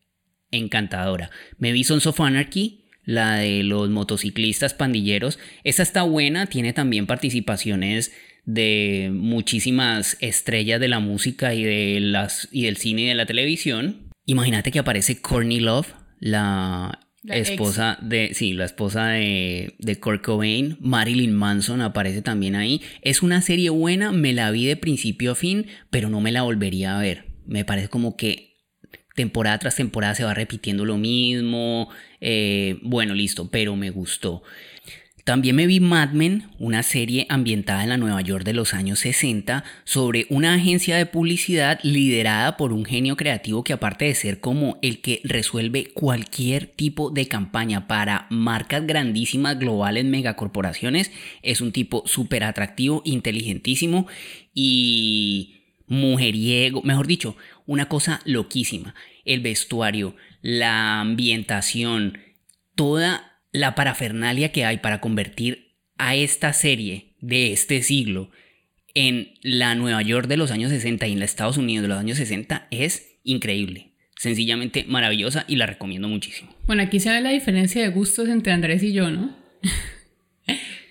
encantadora. 0.53 1.31
Me 1.59 1.73
vi 1.73 1.83
Sons 1.83 2.07
of 2.07 2.21
Anarchy, 2.21 2.88
la 3.09 3.37
de 3.37 3.63
los 3.63 3.89
motociclistas 3.89 4.75
pandilleros. 4.75 5.39
Esa 5.65 5.83
está 5.83 6.03
buena, 6.03 6.45
tiene 6.45 6.75
también 6.75 7.07
participaciones 7.07 8.13
de 8.45 9.11
muchísimas 9.15 10.19
estrellas 10.21 10.79
de 10.79 10.89
la 10.89 11.01
música 11.01 11.55
y, 11.55 11.65
de 11.65 12.01
las, 12.01 12.49
y 12.53 12.65
del 12.65 12.77
cine 12.77 13.03
y 13.03 13.07
de 13.07 13.15
la 13.15 13.25
televisión. 13.25 14.11
Imagínate 14.27 14.71
que 14.71 14.79
aparece 14.79 15.23
Courtney 15.23 15.59
Love, 15.59 15.95
la, 16.21 17.01
La 17.23 17.37
esposa 17.39 17.97
de, 18.03 18.35
sí, 18.35 18.53
la 18.53 18.67
esposa 18.67 19.09
de, 19.09 19.75
de 19.79 19.99
Kurt 19.99 20.23
Cobain, 20.23 20.77
Marilyn 20.79 21.33
Manson 21.33 21.81
aparece 21.81 22.21
también 22.21 22.57
ahí. 22.57 22.83
Es 23.01 23.23
una 23.23 23.41
serie 23.41 23.71
buena, 23.71 24.13
me 24.13 24.35
la 24.35 24.51
vi 24.51 24.67
de 24.67 24.77
principio 24.77 25.33
a 25.33 25.35
fin, 25.35 25.67
pero 25.89 26.11
no 26.11 26.21
me 26.21 26.31
la 26.31 26.43
volvería 26.43 26.99
a 26.99 27.01
ver. 27.01 27.25
Me 27.47 27.65
parece 27.65 27.89
como 27.89 28.19
que 28.19 28.48
temporada 29.19 29.59
tras 29.59 29.75
temporada 29.75 30.15
se 30.15 30.25
va 30.25 30.33
repitiendo 30.33 30.85
lo 30.85 30.97
mismo. 30.97 31.89
Eh, 32.21 32.79
bueno, 32.83 33.15
listo, 33.15 33.51
pero 33.51 33.75
me 33.75 33.91
gustó. 33.91 34.43
También 35.25 35.57
me 35.57 35.67
vi 35.67 35.79
Mad 35.79 36.13
Men, 36.13 36.45
una 36.59 36.83
serie 36.83 37.27
ambientada 37.29 37.83
en 37.83 37.91
la 37.91 37.99
Nueva 37.99 38.23
York 38.23 38.45
de 38.45 38.55
los 38.55 38.73
años 38.73 39.01
60 39.01 39.63
sobre 39.85 40.27
una 40.31 40.55
agencia 40.55 40.97
de 40.97 41.05
publicidad 41.05 41.81
liderada 41.83 42.57
por 42.57 42.73
un 42.73 42.87
genio 42.87 43.15
creativo 43.15 43.63
que 43.63 43.75
aparte 43.75 44.07
de 44.07 44.15
ser 44.15 44.41
como 44.41 44.79
el 44.81 45.03
que 45.03 45.21
resuelve 45.25 45.91
cualquier 45.93 46.67
tipo 46.69 47.11
de 47.11 47.29
campaña 47.29 47.87
para 47.87 48.27
marcas 48.31 48.87
grandísimas, 48.87 49.59
globales, 49.59 50.07
megacorporaciones, 50.07 51.11
es 51.43 51.61
un 51.61 51.73
tipo 51.73 52.05
súper 52.07 52.45
atractivo, 52.45 53.03
inteligentísimo 53.05 54.07
y 54.55 55.58
mujeriego, 55.89 56.83
mejor 56.83 57.07
dicho, 57.07 57.37
una 57.67 57.89
cosa 57.89 58.21
loquísima. 58.25 58.95
El 59.25 59.41
vestuario, 59.41 60.15
la 60.43 61.01
ambientación, 61.01 62.19
toda 62.75 63.41
la 63.53 63.75
parafernalia 63.75 64.53
que 64.53 64.65
hay 64.65 64.79
para 64.79 65.01
convertir 65.01 65.75
a 65.97 66.15
esta 66.15 66.53
serie 66.53 67.15
de 67.21 67.53
este 67.53 67.83
siglo 67.83 68.31
en 68.95 69.35
la 69.43 69.75
Nueva 69.75 70.03
York 70.03 70.29
de 70.29 70.37
los 70.37 70.51
años 70.51 70.71
60 70.71 71.07
y 71.07 71.13
en 71.13 71.21
los 71.21 71.31
Estados 71.31 71.57
Unidos 71.57 71.83
de 71.83 71.89
los 71.89 71.99
años 71.99 72.19
60 72.19 72.69
es 72.71 73.19
increíble. 73.23 73.93
Sencillamente 74.17 74.85
maravillosa 74.89 75.45
y 75.47 75.57
la 75.57 75.67
recomiendo 75.67 76.09
muchísimo. 76.09 76.55
Bueno, 76.67 76.83
aquí 76.83 76.99
se 76.99 77.11
ve 77.11 77.21
la 77.21 77.31
diferencia 77.31 77.83
de 77.83 77.89
gustos 77.89 78.29
entre 78.29 78.53
Andrés 78.53 78.83
y 78.83 78.93
yo, 78.93 79.11
¿no? 79.11 79.37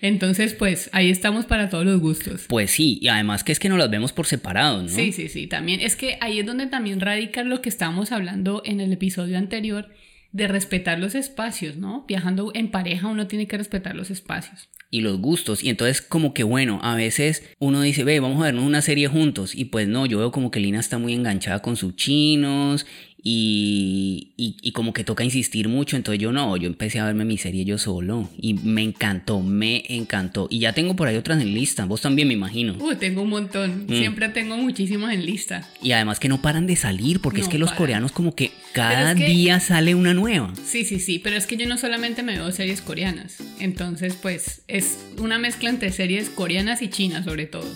Entonces, 0.00 0.54
pues 0.54 0.90
ahí 0.92 1.10
estamos 1.10 1.46
para 1.46 1.68
todos 1.68 1.84
los 1.84 2.00
gustos. 2.00 2.44
Pues 2.48 2.70
sí, 2.70 2.98
y 3.00 3.08
además 3.08 3.42
que 3.44 3.52
es 3.52 3.58
que 3.58 3.68
no 3.68 3.76
las 3.76 3.90
vemos 3.90 4.12
por 4.12 4.26
separado, 4.26 4.82
¿no? 4.82 4.88
Sí, 4.88 5.12
sí, 5.12 5.28
sí, 5.28 5.46
también 5.46 5.80
es 5.80 5.96
que 5.96 6.18
ahí 6.20 6.38
es 6.38 6.46
donde 6.46 6.66
también 6.66 7.00
radica 7.00 7.42
lo 7.42 7.60
que 7.62 7.68
estábamos 7.68 8.12
hablando 8.12 8.62
en 8.64 8.80
el 8.80 8.92
episodio 8.92 9.38
anterior 9.38 9.88
de 10.30 10.46
respetar 10.46 10.98
los 10.98 11.14
espacios, 11.14 11.76
¿no? 11.76 12.04
Viajando 12.06 12.52
en 12.54 12.70
pareja 12.70 13.08
uno 13.08 13.26
tiene 13.26 13.46
que 13.48 13.56
respetar 13.58 13.96
los 13.96 14.10
espacios. 14.10 14.68
y 14.90 15.00
los 15.02 15.18
gustos. 15.18 15.62
Y 15.62 15.68
entonces 15.68 16.00
como 16.00 16.32
que 16.32 16.44
bueno, 16.44 16.80
a 16.82 16.94
veces 16.94 17.42
uno 17.58 17.82
dice, 17.82 18.04
ve, 18.04 18.20
vamos 18.20 18.40
a 18.40 18.46
vernos 18.46 18.64
una 18.64 18.80
serie 18.82 19.08
juntos. 19.08 19.54
Y 19.54 19.66
pues 19.66 19.86
no, 19.88 20.06
yo 20.06 20.18
veo 20.18 20.32
como 20.32 20.50
que 20.50 20.60
Lina 20.60 20.80
está 20.80 20.98
muy 20.98 21.12
enganchada 21.12 21.60
con 21.60 21.76
sus 21.76 21.94
chinos 21.96 22.86
y, 23.30 24.32
y, 24.38 24.56
y 24.62 24.72
como 24.72 24.94
que 24.94 25.04
toca 25.04 25.22
insistir 25.22 25.68
mucho. 25.68 25.96
Entonces 25.96 26.18
yo 26.18 26.32
no, 26.32 26.56
yo 26.56 26.66
empecé 26.66 26.98
a 26.98 27.04
verme 27.04 27.26
mi 27.26 27.36
serie 27.36 27.66
yo 27.66 27.76
solo. 27.76 28.30
Y 28.40 28.54
me 28.54 28.82
encantó, 28.82 29.40
me 29.40 29.84
encantó. 29.88 30.46
Y 30.50 30.60
ya 30.60 30.72
tengo 30.72 30.96
por 30.96 31.08
ahí 31.08 31.16
otras 31.16 31.42
en 31.42 31.52
lista. 31.52 31.84
Vos 31.84 32.00
también 32.00 32.26
me 32.28 32.32
imagino. 32.34 32.74
Uh, 32.80 32.94
tengo 32.94 33.20
un 33.20 33.28
montón. 33.28 33.84
Mm. 33.86 33.98
Siempre 33.98 34.30
tengo 34.30 34.56
muchísimas 34.56 35.12
en 35.12 35.26
lista. 35.26 35.68
Y 35.82 35.92
además 35.92 36.20
que 36.20 36.30
no 36.30 36.40
paran 36.40 36.66
de 36.66 36.76
salir, 36.76 37.20
porque 37.20 37.42
es 37.42 37.48
que 37.48 37.58
los 37.58 37.72
coreanos 37.72 38.12
como 38.12 38.34
que 38.34 38.50
cada 38.72 39.12
es 39.12 39.18
que- 39.18 39.26
día 39.28 39.60
sale 39.60 39.94
una 39.94 40.14
nueva. 40.14 40.54
Sí, 40.64 40.84
sí, 40.86 40.98
sí, 40.98 41.18
pero 41.18 41.36
es 41.36 41.46
que 41.46 41.58
yo 41.58 41.68
no 41.68 41.76
solamente 41.76 42.22
me 42.22 42.32
veo 42.32 42.50
series 42.50 42.80
coreanas. 42.80 43.36
Entonces, 43.60 44.16
pues 44.20 44.62
es 44.68 44.98
una 45.18 45.38
mezcla 45.38 45.68
entre 45.68 45.92
series 45.92 46.30
coreanas 46.30 46.80
y 46.80 46.88
chinas 46.88 47.26
sobre 47.26 47.44
todo. 47.44 47.68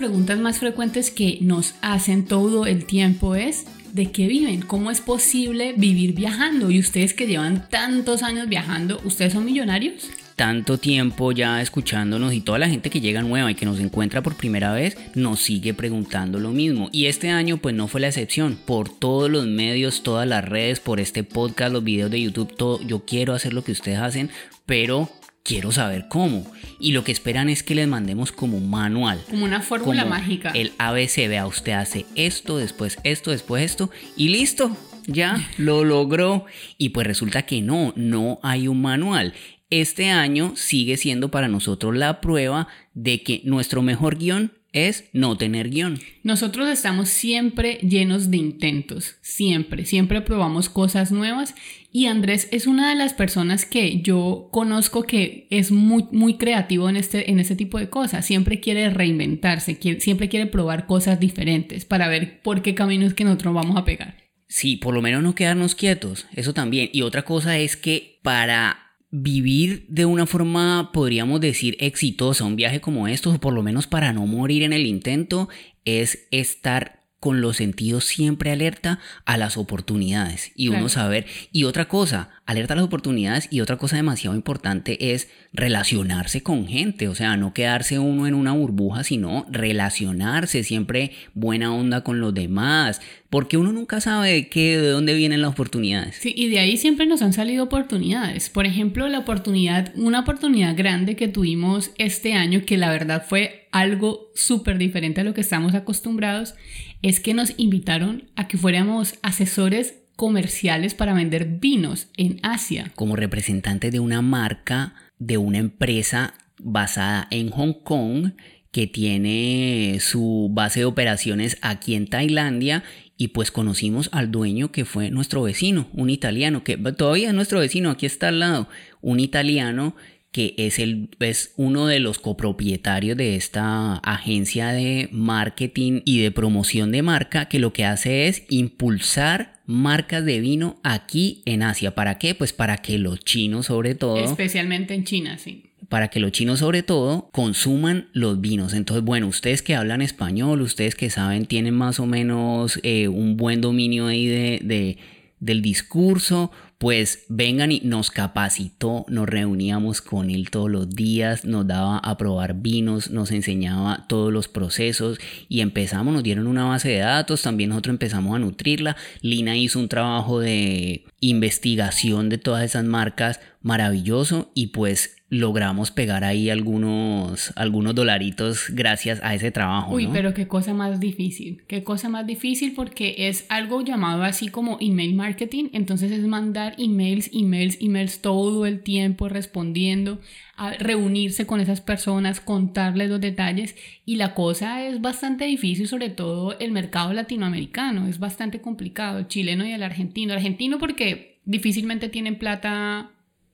Preguntas 0.00 0.38
más 0.38 0.58
frecuentes 0.58 1.10
que 1.10 1.36
nos 1.42 1.74
hacen 1.82 2.24
todo 2.24 2.64
el 2.64 2.86
tiempo 2.86 3.34
es 3.34 3.66
¿de 3.92 4.10
qué 4.10 4.28
viven? 4.28 4.62
¿Cómo 4.62 4.90
es 4.90 5.02
posible 5.02 5.74
vivir 5.76 6.14
viajando? 6.14 6.70
Y 6.70 6.78
ustedes 6.78 7.12
que 7.12 7.26
llevan 7.26 7.68
tantos 7.68 8.22
años 8.22 8.48
viajando, 8.48 8.98
¿ustedes 9.04 9.34
son 9.34 9.44
millonarios? 9.44 10.08
tanto 10.36 10.78
tiempo 10.78 11.32
ya 11.32 11.60
escuchándonos 11.60 12.32
y 12.32 12.40
toda 12.40 12.58
la 12.58 12.70
gente 12.70 12.88
que 12.88 13.02
llega 13.02 13.20
nueva 13.20 13.50
y 13.50 13.54
que 13.54 13.66
nos 13.66 13.78
encuentra 13.78 14.22
por 14.22 14.36
primera 14.36 14.72
vez 14.72 14.96
nos 15.14 15.40
sigue 15.40 15.74
preguntando 15.74 16.38
lo 16.38 16.48
mismo. 16.48 16.88
Y 16.92 17.06
este 17.06 17.28
año 17.28 17.58
pues 17.58 17.74
no 17.74 17.88
fue 17.88 18.00
la 18.00 18.06
excepción. 18.08 18.56
Por 18.64 18.88
todos 18.88 19.30
los 19.30 19.46
medios, 19.46 20.02
todas 20.02 20.26
las 20.26 20.42
redes, 20.42 20.80
por 20.80 20.98
este 20.98 21.24
podcast, 21.24 21.74
los 21.74 21.84
videos 21.84 22.10
de 22.10 22.22
YouTube, 22.22 22.56
todo, 22.56 22.80
yo 22.80 23.04
quiero 23.04 23.34
hacer 23.34 23.52
lo 23.52 23.62
que 23.62 23.72
ustedes 23.72 23.98
hacen, 23.98 24.30
pero 24.64 25.10
quiero 25.42 25.72
saber 25.72 26.06
cómo. 26.08 26.50
Y 26.78 26.92
lo 26.92 27.04
que 27.04 27.12
esperan 27.12 27.48
es 27.48 27.62
que 27.62 27.74
les 27.74 27.88
mandemos 27.88 28.32
como 28.32 28.56
un 28.56 28.70
manual. 28.70 29.22
Como 29.28 29.44
una 29.44 29.60
fórmula 29.60 30.02
como 30.02 30.14
mágica. 30.14 30.50
El 30.54 30.72
ABC, 30.78 31.28
vea, 31.28 31.46
usted 31.46 31.72
hace 31.72 32.06
esto, 32.14 32.58
después 32.58 32.98
esto, 33.04 33.30
después 33.30 33.64
esto 33.64 33.90
y 34.16 34.28
listo. 34.28 34.76
ya 35.06 35.48
lo 35.58 35.84
logró. 35.84 36.44
Y 36.78 36.90
pues 36.90 37.06
resulta 37.06 37.42
que 37.42 37.62
no, 37.62 37.92
no 37.96 38.38
hay 38.42 38.68
un 38.68 38.80
manual. 38.82 39.34
Este 39.70 40.10
año 40.10 40.54
sigue 40.56 40.96
siendo 40.96 41.30
para 41.30 41.46
nosotros 41.46 41.96
la 41.96 42.20
prueba 42.20 42.66
de 42.94 43.22
que 43.22 43.40
nuestro 43.44 43.82
mejor 43.82 44.18
guion 44.18 44.52
es 44.72 45.04
no 45.12 45.36
tener 45.36 45.70
guion. 45.70 45.98
Nosotros 46.22 46.68
estamos 46.68 47.08
siempre 47.08 47.78
llenos 47.82 48.30
de 48.30 48.36
intentos, 48.36 49.16
siempre, 49.20 49.84
siempre 49.84 50.20
probamos 50.20 50.68
cosas 50.68 51.12
nuevas 51.12 51.54
y 51.92 52.06
Andrés 52.06 52.48
es 52.52 52.66
una 52.66 52.90
de 52.90 52.94
las 52.94 53.14
personas 53.14 53.66
que 53.66 54.00
yo 54.00 54.48
conozco 54.52 55.02
que 55.02 55.48
es 55.50 55.72
muy, 55.72 56.06
muy 56.12 56.34
creativo 56.34 56.88
en 56.88 56.96
este, 56.96 57.30
en 57.30 57.40
este 57.40 57.56
tipo 57.56 57.78
de 57.78 57.90
cosas, 57.90 58.24
siempre 58.24 58.60
quiere 58.60 58.90
reinventarse, 58.90 59.78
siempre 59.98 60.28
quiere 60.28 60.46
probar 60.46 60.86
cosas 60.86 61.18
diferentes 61.18 61.84
para 61.84 62.08
ver 62.08 62.40
por 62.42 62.62
qué 62.62 62.74
caminos 62.74 63.14
que 63.14 63.24
nosotros 63.24 63.54
vamos 63.54 63.76
a 63.76 63.84
pegar. 63.84 64.16
Sí, 64.46 64.76
por 64.76 64.94
lo 64.94 65.02
menos 65.02 65.22
no 65.22 65.36
quedarnos 65.36 65.76
quietos, 65.76 66.26
eso 66.34 66.52
también. 66.52 66.90
Y 66.92 67.02
otra 67.02 67.22
cosa 67.22 67.58
es 67.58 67.76
que 67.76 68.18
para 68.22 68.89
vivir 69.10 69.84
de 69.88 70.04
una 70.06 70.26
forma, 70.26 70.90
podríamos 70.92 71.40
decir, 71.40 71.76
exitosa 71.80 72.44
un 72.44 72.56
viaje 72.56 72.80
como 72.80 73.08
estos, 73.08 73.34
o 73.34 73.40
por 73.40 73.52
lo 73.52 73.62
menos 73.62 73.86
para 73.86 74.12
no 74.12 74.26
morir 74.26 74.62
en 74.62 74.72
el 74.72 74.86
intento, 74.86 75.48
es 75.84 76.26
estar 76.30 76.99
con 77.20 77.42
los 77.42 77.58
sentidos 77.58 78.04
siempre 78.04 78.50
alerta 78.50 78.98
a 79.26 79.36
las 79.36 79.58
oportunidades 79.58 80.52
y 80.56 80.68
uno 80.68 80.88
saber. 80.88 81.26
Y 81.52 81.64
otra 81.64 81.86
cosa, 81.86 82.30
alerta 82.46 82.72
a 82.72 82.76
las 82.76 82.86
oportunidades 82.86 83.46
y 83.50 83.60
otra 83.60 83.76
cosa 83.76 83.96
demasiado 83.96 84.34
importante 84.34 85.12
es 85.12 85.28
relacionarse 85.52 86.42
con 86.42 86.66
gente, 86.66 87.08
o 87.08 87.14
sea, 87.14 87.36
no 87.36 87.52
quedarse 87.52 87.98
uno 87.98 88.26
en 88.26 88.34
una 88.34 88.52
burbuja, 88.52 89.04
sino 89.04 89.46
relacionarse, 89.50 90.64
siempre 90.64 91.12
buena 91.34 91.74
onda 91.74 92.02
con 92.02 92.20
los 92.20 92.32
demás, 92.32 93.02
porque 93.28 93.58
uno 93.58 93.70
nunca 93.70 94.00
sabe 94.00 94.32
de 94.32 94.48
qué, 94.48 94.78
de 94.78 94.88
dónde 94.88 95.14
vienen 95.14 95.42
las 95.42 95.50
oportunidades. 95.50 96.16
Sí, 96.16 96.32
y 96.34 96.48
de 96.48 96.58
ahí 96.58 96.78
siempre 96.78 97.06
nos 97.06 97.20
han 97.20 97.34
salido 97.34 97.64
oportunidades. 97.64 98.48
Por 98.48 98.64
ejemplo, 98.64 99.06
la 99.08 99.18
oportunidad, 99.20 99.92
una 99.94 100.20
oportunidad 100.20 100.74
grande 100.74 101.16
que 101.16 101.28
tuvimos 101.28 101.90
este 101.98 102.32
año, 102.32 102.64
que 102.64 102.78
la 102.78 102.90
verdad 102.90 103.24
fue 103.28 103.68
algo 103.72 104.30
súper 104.34 104.78
diferente 104.78 105.20
a 105.20 105.24
lo 105.24 105.34
que 105.34 105.40
estamos 105.40 105.74
acostumbrados, 105.74 106.54
es 107.02 107.20
que 107.20 107.34
nos 107.34 107.54
invitaron 107.56 108.30
a 108.36 108.48
que 108.48 108.58
fuéramos 108.58 109.14
asesores 109.22 109.94
comerciales 110.16 110.94
para 110.94 111.14
vender 111.14 111.46
vinos 111.60 112.08
en 112.16 112.40
Asia. 112.42 112.92
Como 112.94 113.16
representante 113.16 113.90
de 113.90 114.00
una 114.00 114.20
marca, 114.20 114.94
de 115.18 115.38
una 115.38 115.58
empresa 115.58 116.34
basada 116.58 117.26
en 117.30 117.50
Hong 117.50 117.72
Kong, 117.82 118.32
que 118.70 118.86
tiene 118.86 119.98
su 120.00 120.50
base 120.52 120.80
de 120.80 120.86
operaciones 120.86 121.58
aquí 121.60 121.94
en 121.94 122.06
Tailandia 122.06 122.84
y 123.16 123.28
pues 123.28 123.50
conocimos 123.50 124.08
al 124.12 124.30
dueño 124.30 124.70
que 124.70 124.84
fue 124.84 125.10
nuestro 125.10 125.42
vecino, 125.42 125.88
un 125.92 126.08
italiano, 126.08 126.64
que 126.64 126.76
todavía 126.76 127.28
es 127.28 127.34
nuestro 127.34 127.60
vecino, 127.60 127.90
aquí 127.90 128.06
está 128.06 128.28
al 128.28 128.38
lado, 128.40 128.68
un 129.00 129.20
italiano 129.20 129.96
que 130.32 130.54
es, 130.58 130.78
el, 130.78 131.08
es 131.18 131.52
uno 131.56 131.86
de 131.86 131.98
los 131.98 132.18
copropietarios 132.18 133.16
de 133.16 133.36
esta 133.36 133.96
agencia 133.96 134.68
de 134.68 135.08
marketing 135.12 136.02
y 136.04 136.20
de 136.20 136.30
promoción 136.30 136.92
de 136.92 137.02
marca, 137.02 137.46
que 137.46 137.58
lo 137.58 137.72
que 137.72 137.84
hace 137.84 138.28
es 138.28 138.44
impulsar 138.48 139.60
marcas 139.66 140.24
de 140.24 140.40
vino 140.40 140.80
aquí 140.82 141.42
en 141.46 141.62
Asia. 141.62 141.94
¿Para 141.94 142.18
qué? 142.18 142.34
Pues 142.34 142.52
para 142.52 142.78
que 142.78 142.98
los 142.98 143.20
chinos 143.20 143.66
sobre 143.66 143.94
todo... 143.94 144.18
Especialmente 144.18 144.94
en 144.94 145.04
China, 145.04 145.38
sí 145.38 145.70
para 145.90 146.06
que 146.08 146.20
los 146.20 146.30
chinos 146.30 146.60
sobre 146.60 146.84
todo 146.84 147.28
consuman 147.32 148.08
los 148.12 148.40
vinos. 148.40 148.74
Entonces, 148.74 149.04
bueno, 149.04 149.26
ustedes 149.26 149.60
que 149.60 149.74
hablan 149.74 150.02
español, 150.02 150.62
ustedes 150.62 150.94
que 150.94 151.10
saben, 151.10 151.46
tienen 151.46 151.74
más 151.74 151.98
o 151.98 152.06
menos 152.06 152.78
eh, 152.84 153.08
un 153.08 153.36
buen 153.36 153.60
dominio 153.60 154.06
ahí 154.06 154.26
de, 154.28 154.60
de, 154.62 154.98
del 155.40 155.62
discurso, 155.62 156.50
pues 156.78 157.24
vengan 157.28 157.72
y 157.72 157.80
nos 157.80 158.10
capacitó, 158.10 159.04
nos 159.08 159.28
reuníamos 159.28 160.00
con 160.00 160.30
él 160.30 160.50
todos 160.50 160.70
los 160.70 160.88
días, 160.88 161.44
nos 161.44 161.66
daba 161.66 161.98
a 161.98 162.16
probar 162.16 162.54
vinos, 162.54 163.10
nos 163.10 163.32
enseñaba 163.32 164.06
todos 164.08 164.32
los 164.32 164.48
procesos 164.48 165.18
y 165.48 165.60
empezamos, 165.60 166.14
nos 166.14 166.22
dieron 166.22 166.46
una 166.46 166.64
base 166.64 166.90
de 166.90 166.98
datos, 166.98 167.42
también 167.42 167.70
nosotros 167.70 167.94
empezamos 167.94 168.36
a 168.36 168.38
nutrirla. 168.38 168.96
Lina 169.20 169.56
hizo 169.56 169.78
un 169.78 169.88
trabajo 169.88 170.40
de 170.40 171.04
investigación 171.20 172.28
de 172.28 172.38
todas 172.38 172.64
esas 172.64 172.84
marcas 172.84 173.40
maravilloso 173.62 174.50
y 174.54 174.68
pues 174.68 175.19
logramos 175.30 175.92
pegar 175.92 176.24
ahí 176.24 176.50
algunos, 176.50 177.52
algunos 177.54 177.94
dolaritos 177.94 178.66
gracias 178.70 179.20
a 179.22 179.32
ese 179.32 179.52
trabajo. 179.52 179.94
Uy, 179.94 180.08
pero 180.12 180.34
qué 180.34 180.48
cosa 180.48 180.74
más 180.74 180.98
difícil, 180.98 181.62
qué 181.68 181.84
cosa 181.84 182.08
más 182.08 182.26
difícil 182.26 182.72
porque 182.74 183.14
es 183.28 183.46
algo 183.48 183.82
llamado 183.82 184.24
así 184.24 184.48
como 184.48 184.76
email 184.80 185.14
marketing, 185.14 185.68
entonces 185.72 186.10
es 186.10 186.26
mandar 186.26 186.74
emails, 186.78 187.30
emails, 187.32 187.78
emails 187.80 188.20
todo 188.20 188.66
el 188.66 188.80
tiempo 188.80 189.28
respondiendo, 189.28 190.20
a 190.56 190.72
reunirse 190.72 191.46
con 191.46 191.60
esas 191.60 191.80
personas, 191.80 192.40
contarles 192.40 193.08
los 193.08 193.20
detalles. 193.20 193.76
Y 194.04 194.16
la 194.16 194.34
cosa 194.34 194.84
es 194.84 195.00
bastante 195.00 195.44
difícil, 195.44 195.86
sobre 195.86 196.10
todo 196.10 196.58
el 196.58 196.72
mercado 196.72 197.12
latinoamericano, 197.12 198.08
es 198.08 198.18
bastante 198.18 198.60
complicado, 198.60 199.20
el 199.20 199.28
chileno 199.28 199.64
y 199.64 199.72
el 199.72 199.84
argentino, 199.84 200.32
el 200.32 200.38
argentino 200.38 200.78
porque 200.78 201.38
difícilmente 201.44 202.08
tienen 202.08 202.36
plata 202.36 203.12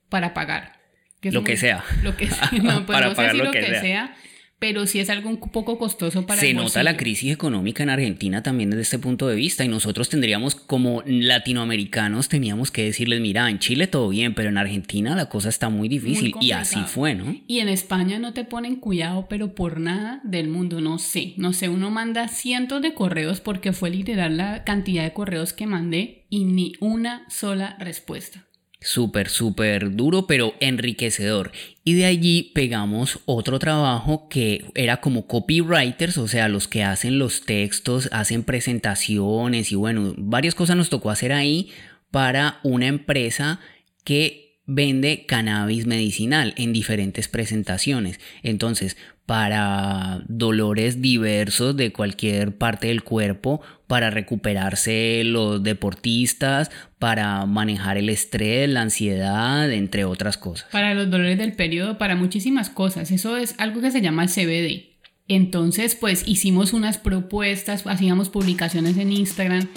para 0.09 0.33
pagar 0.33 0.76
lo 1.23 1.43
que 1.43 1.57
sea. 1.57 1.83
Lo 2.03 2.15
que 2.15 2.27
sea. 2.27 2.51
No, 2.61 2.85
pues 2.85 2.97
para 2.97 3.13
pagar 3.13 3.35
lo, 3.35 3.51
que, 3.51 3.63
sea. 3.63 4.15
pero 4.59 4.85
sí 4.85 4.99
es 4.99 5.09
algo 5.09 5.29
un 5.29 5.39
poco 5.39 5.77
costoso 5.77 6.25
para 6.25 6.39
Se 6.39 6.53
nota 6.53 6.83
la 6.83 6.95
crisis 6.95 7.33
económica 7.33 7.83
en 7.83 7.89
Argentina 7.89 8.43
también 8.43 8.69
desde 8.69 8.83
este 8.83 8.99
punto 8.99 9.27
de 9.27 9.35
vista 9.35 9.65
y 9.65 9.67
nosotros 9.67 10.09
tendríamos 10.09 10.55
como 10.55 11.03
latinoamericanos 11.05 12.29
teníamos 12.29 12.71
que 12.71 12.83
decirles, 12.83 13.19
mira, 13.19 13.49
en 13.49 13.59
Chile 13.59 13.87
todo 13.87 14.09
bien, 14.09 14.35
pero 14.35 14.49
en 14.49 14.57
Argentina 14.57 15.15
la 15.15 15.27
cosa 15.27 15.49
está 15.49 15.69
muy 15.69 15.89
difícil 15.89 16.35
y 16.39 16.51
así 16.51 16.79
fue, 16.85 17.15
¿no? 17.15 17.35
Y 17.47 17.59
en 17.59 17.69
España 17.69 18.19
no 18.19 18.33
te 18.33 18.43
ponen 18.43 18.75
cuidado, 18.75 19.27
pero 19.27 19.55
por 19.55 19.79
nada 19.79 20.21
del 20.23 20.49
mundo, 20.49 20.81
no 20.81 20.99
sé, 20.99 21.33
no 21.37 21.53
sé, 21.53 21.69
uno 21.69 21.89
manda 21.89 22.27
cientos 22.27 22.81
de 22.81 22.93
correos 22.93 23.41
porque 23.41 23.73
fue 23.73 23.89
literal 23.89 24.37
la 24.37 24.63
cantidad 24.63 25.03
de 25.03 25.13
correos 25.13 25.53
que 25.53 25.65
mandé 25.65 26.25
y 26.29 26.45
ni 26.45 26.73
una 26.79 27.25
sola 27.29 27.75
respuesta 27.79 28.46
súper, 28.79 29.29
súper 29.29 29.95
duro, 29.95 30.27
pero 30.27 30.53
enriquecedor. 30.59 31.51
Y 31.83 31.95
de 31.95 32.05
allí 32.05 32.51
pegamos 32.53 33.19
otro 33.25 33.59
trabajo 33.59 34.27
que 34.29 34.65
era 34.75 35.01
como 35.01 35.27
copywriters, 35.27 36.17
o 36.17 36.27
sea, 36.27 36.47
los 36.47 36.67
que 36.67 36.83
hacen 36.83 37.19
los 37.19 37.45
textos, 37.45 38.09
hacen 38.11 38.43
presentaciones 38.43 39.71
y 39.71 39.75
bueno, 39.75 40.13
varias 40.17 40.55
cosas 40.55 40.77
nos 40.77 40.89
tocó 40.89 41.09
hacer 41.09 41.31
ahí 41.31 41.71
para 42.11 42.59
una 42.63 42.87
empresa 42.87 43.59
que 44.03 44.46
vende 44.67 45.25
cannabis 45.25 45.87
medicinal 45.87 46.53
en 46.57 46.73
diferentes 46.73 47.27
presentaciones. 47.27 48.19
Entonces, 48.43 48.97
para 49.25 50.21
dolores 50.27 51.01
diversos 51.01 51.75
de 51.75 51.91
cualquier 51.91 52.57
parte 52.57 52.87
del 52.87 53.03
cuerpo, 53.03 53.61
para 53.87 54.09
recuperarse 54.09 55.21
los 55.25 55.63
deportistas, 55.63 56.69
para 56.99 57.45
manejar 57.45 57.97
el 57.97 58.09
estrés, 58.09 58.69
la 58.69 58.81
ansiedad, 58.81 59.71
entre 59.71 60.05
otras 60.05 60.37
cosas. 60.37 60.69
Para 60.71 60.93
los 60.93 61.09
dolores 61.09 61.37
del 61.37 61.53
periodo, 61.53 61.97
para 61.97 62.15
muchísimas 62.15 62.69
cosas. 62.69 63.11
Eso 63.11 63.35
es 63.35 63.55
algo 63.57 63.81
que 63.81 63.91
se 63.91 64.01
llama 64.01 64.27
CBD. 64.27 64.97
Entonces, 65.27 65.95
pues 65.95 66.25
hicimos 66.25 66.71
unas 66.71 66.97
propuestas, 66.97 67.85
hacíamos 67.85 68.29
publicaciones 68.29 68.97
en 68.97 69.11
Instagram 69.11 69.67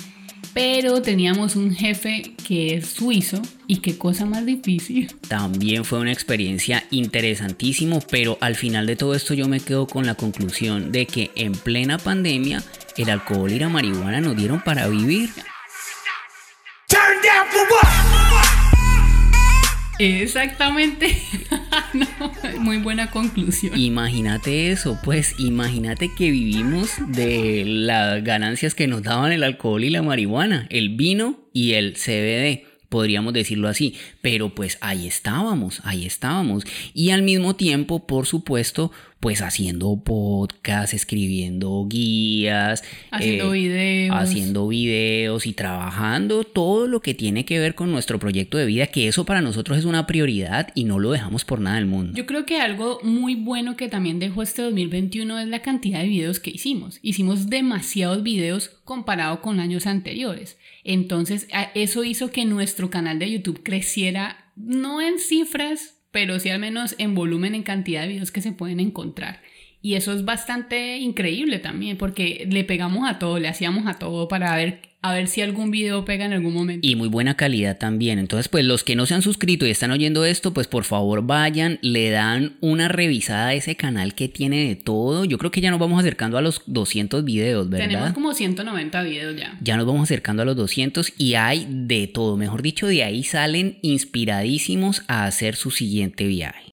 pero 0.53 1.01
teníamos 1.03 1.57
un 1.57 1.75
jefe 1.75 2.35
que 2.47 2.75
es 2.75 2.89
suizo 2.89 3.41
y 3.67 3.77
qué 3.79 3.97
cosa 3.97 4.27
más 4.27 4.45
difícil. 4.45 5.13
También 5.29 5.85
fue 5.85 6.01
una 6.01 6.13
experiencia 6.13 6.85
interesantísimo, 6.91 8.01
pero 8.11 8.37
al 8.41 8.57
final 8.57 8.87
de 8.87 8.97
todo 8.97 9.15
esto 9.15 9.35
yo 9.35 9.49
me 9.49 9.61
quedo 9.61 9.87
con 9.87 10.07
la 10.07 10.15
conclusión 10.15 10.93
de 10.93 11.07
que 11.07 11.31
en 11.37 11.53
plena 11.53 11.99
pandemia 11.99 12.63
el 12.97 13.11
alcohol 13.11 13.53
y 13.53 13.59
la 13.59 13.69
marihuana 13.69 14.21
nos 14.21 14.37
dieron 14.37 14.61
para 14.63 14.89
vivir. 14.89 15.31
Exactamente. 20.01 21.15
muy 22.59 22.79
buena 22.79 23.11
conclusión. 23.11 23.79
Imagínate 23.79 24.71
eso, 24.71 24.99
pues 25.05 25.35
imagínate 25.39 26.11
que 26.17 26.31
vivimos 26.31 26.93
de 27.09 27.65
las 27.67 28.25
ganancias 28.25 28.75
que 28.75 28.87
nos 28.87 29.03
daban 29.03 29.33
el 29.33 29.43
alcohol 29.43 29.85
y 29.85 29.91
la 29.91 30.03
marihuana, 30.03 30.67
el 30.71 30.97
vino 30.97 31.39
y 31.53 31.73
el 31.73 31.95
CBD 31.95 32.70
podríamos 32.91 33.33
decirlo 33.33 33.69
así, 33.69 33.95
pero 34.21 34.55
pues 34.55 34.77
ahí 34.83 35.07
estábamos, 35.07 35.81
ahí 35.85 36.05
estábamos. 36.05 36.65
Y 36.93 37.11
al 37.11 37.23
mismo 37.23 37.57
tiempo, 37.57 38.07
por 38.07 38.27
supuesto, 38.27 38.91
pues 39.21 39.43
haciendo 39.43 40.03
podcast, 40.03 40.95
escribiendo 40.95 41.87
guías, 41.89 42.83
haciendo 43.11 43.55
eh, 43.55 43.59
videos. 43.59 44.17
Haciendo 44.19 44.67
videos 44.67 45.47
y 45.47 45.53
trabajando 45.53 46.43
todo 46.43 46.87
lo 46.87 47.01
que 47.01 47.15
tiene 47.15 47.45
que 47.45 47.59
ver 47.59 47.75
con 47.75 47.93
nuestro 47.93 48.19
proyecto 48.19 48.59
de 48.59 48.67
vida, 48.67 48.87
que 48.87 49.09
eso 49.09 49.25
para 49.25 49.43
nosotros 49.43 49.79
es 49.79 49.85
una 49.85 50.07
prioridad 50.07 50.73
y 50.75 50.85
no 50.85 50.99
lo 50.99 51.13
dejamos 51.13 51.45
por 51.45 51.61
nada 51.61 51.77
del 51.77 51.87
mundo. 51.87 52.15
Yo 52.17 52.27
creo 52.27 52.47
que 52.47 52.61
algo 52.61 52.99
muy 53.03 53.35
bueno 53.35 53.77
que 53.77 53.89
también 53.89 54.19
dejó 54.19 54.43
este 54.43 54.63
2021 54.63 55.39
es 55.39 55.49
la 55.49 55.63
cantidad 55.63 56.01
de 56.01 56.09
videos 56.09 56.41
que 56.41 56.51
hicimos. 56.51 56.99
Hicimos 57.03 57.49
demasiados 57.49 58.23
videos 58.23 58.71
comparado 58.85 59.43
con 59.43 59.61
años 59.61 59.87
anteriores. 59.87 60.57
Entonces, 60.85 61.49
eso 61.75 62.05
hizo 62.05 62.31
que 62.31 62.45
nuestro 62.45 62.91
canal 62.91 63.19
de 63.19 63.31
YouTube 63.31 63.63
creciera, 63.63 64.53
no 64.57 65.01
en 65.01 65.19
cifras, 65.19 65.99
pero 66.11 66.39
sí 66.41 66.49
al 66.51 66.61
menos 66.61 66.95
en 66.99 67.15
volumen, 67.15 67.55
en 67.55 67.63
cantidad 67.63 68.03
de 68.03 68.09
videos 68.09 68.33
que 68.33 68.41
se 68.41 68.53
pueden 68.53 68.81
encontrar. 68.81 69.43
Y 69.83 69.95
eso 69.95 70.13
es 70.13 70.25
bastante 70.25 70.99
increíble 70.99 71.59
también, 71.59 71.97
porque 71.97 72.47
le 72.51 72.65
pegamos 72.65 73.09
a 73.09 73.19
todo, 73.19 73.39
le 73.39 73.49
hacíamos 73.49 73.87
a 73.87 73.99
todo 73.99 74.29
para 74.29 74.55
ver 74.57 74.91
a 75.03 75.15
ver 75.15 75.29
si 75.29 75.41
algún 75.41 75.71
video 75.71 76.05
pega 76.05 76.27
en 76.27 76.33
algún 76.33 76.53
momento. 76.53 76.87
Y 76.87 76.95
muy 76.95 77.09
buena 77.09 77.37
calidad 77.37 77.79
también. 77.79 78.19
Entonces, 78.19 78.49
pues 78.49 78.65
los 78.65 78.85
que 78.85 78.97
no 78.97 79.07
se 79.07 79.15
han 79.15 79.23
suscrito 79.23 79.67
y 79.67 79.71
están 79.71 79.91
oyendo 79.91 80.25
esto, 80.25 80.53
pues 80.53 80.67
por 80.67 80.85
favor 80.85 81.23
vayan, 81.23 81.79
le 81.83 82.11
dan 82.11 82.57
una 82.61 82.89
revisada 82.89 83.49
a 83.49 83.55
ese 83.55 83.77
canal 83.77 84.15
que 84.15 84.29
tiene 84.29 84.69
de 84.69 84.77
todo. 84.77 85.25
Yo 85.25 85.39
creo 85.39 85.51
que 85.51 85.61
ya 85.61 85.71
nos 85.71 85.81
vamos 85.81 86.01
acercando 86.01 86.37
a 86.37 86.43
los 86.43 86.63
200 86.67 87.25
videos, 87.25 87.71
¿verdad? 87.71 87.87
Tenemos 87.89 88.13
como 88.13 88.35
190 88.35 89.03
videos 89.03 89.37
ya. 89.37 89.59
Ya 89.63 89.77
nos 89.77 89.87
vamos 89.87 90.03
acercando 90.03 90.43
a 90.43 90.45
los 90.45 90.57
200 90.57 91.15
y 91.17 91.35
hay 91.35 91.67
de 91.69 92.07
todo. 92.07 92.37
Mejor 92.37 92.63
dicho, 92.63 92.87
de 92.87 93.03
ahí 93.03 93.23
salen 93.25 93.79
inspiradísimos 93.83 95.03
a 95.09 95.25
hacer 95.25 95.57
su 95.57 95.71
siguiente 95.71 96.27
viaje. 96.27 96.71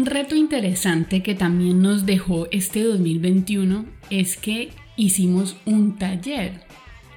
Un 0.00 0.06
reto 0.06 0.34
interesante 0.34 1.22
que 1.22 1.34
también 1.34 1.82
nos 1.82 2.06
dejó 2.06 2.48
este 2.52 2.84
2021 2.84 3.84
es 4.08 4.38
que 4.38 4.70
hicimos 4.96 5.56
un 5.66 5.98
taller, 5.98 6.62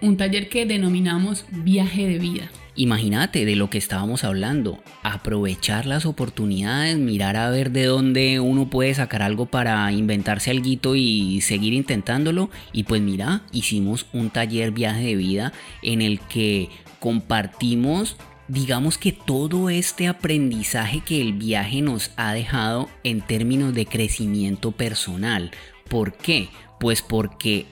un 0.01 0.17
taller 0.17 0.49
que 0.49 0.65
denominamos 0.65 1.45
viaje 1.49 2.05
de 2.05 2.19
vida. 2.19 2.51
Imagínate 2.75 3.45
de 3.45 3.55
lo 3.55 3.69
que 3.69 3.77
estábamos 3.77 4.25
hablando, 4.25 4.83
aprovechar 5.01 5.85
las 5.85 6.05
oportunidades, 6.05 6.97
mirar 6.97 7.37
a 7.37 7.49
ver 7.49 7.71
de 7.71 7.85
dónde 7.85 8.41
uno 8.41 8.69
puede 8.69 8.93
sacar 8.93 9.21
algo 9.21 9.45
para 9.45 9.89
inventarse 9.93 10.51
algo 10.51 10.93
y 10.93 11.39
seguir 11.39 11.71
intentándolo. 11.71 12.49
Y 12.73 12.83
pues 12.83 13.01
mira, 13.01 13.43
hicimos 13.53 14.07
un 14.11 14.29
taller 14.29 14.71
viaje 14.71 15.05
de 15.05 15.15
vida 15.15 15.53
en 15.83 16.01
el 16.01 16.19
que 16.19 16.67
compartimos 16.99 18.17
digamos 18.53 18.99
que 18.99 19.11
todo 19.11 19.71
este 19.71 20.07
aprendizaje 20.07 21.01
que 21.01 21.19
el 21.19 21.33
viaje 21.33 21.81
nos 21.81 22.11
ha 22.17 22.33
dejado 22.33 22.87
en 23.03 23.21
términos 23.21 23.73
de 23.73 23.87
crecimiento 23.87 24.71
personal. 24.71 25.49
¿Por 25.89 26.13
qué? 26.13 26.49
Pues 26.79 27.01
porque 27.01 27.65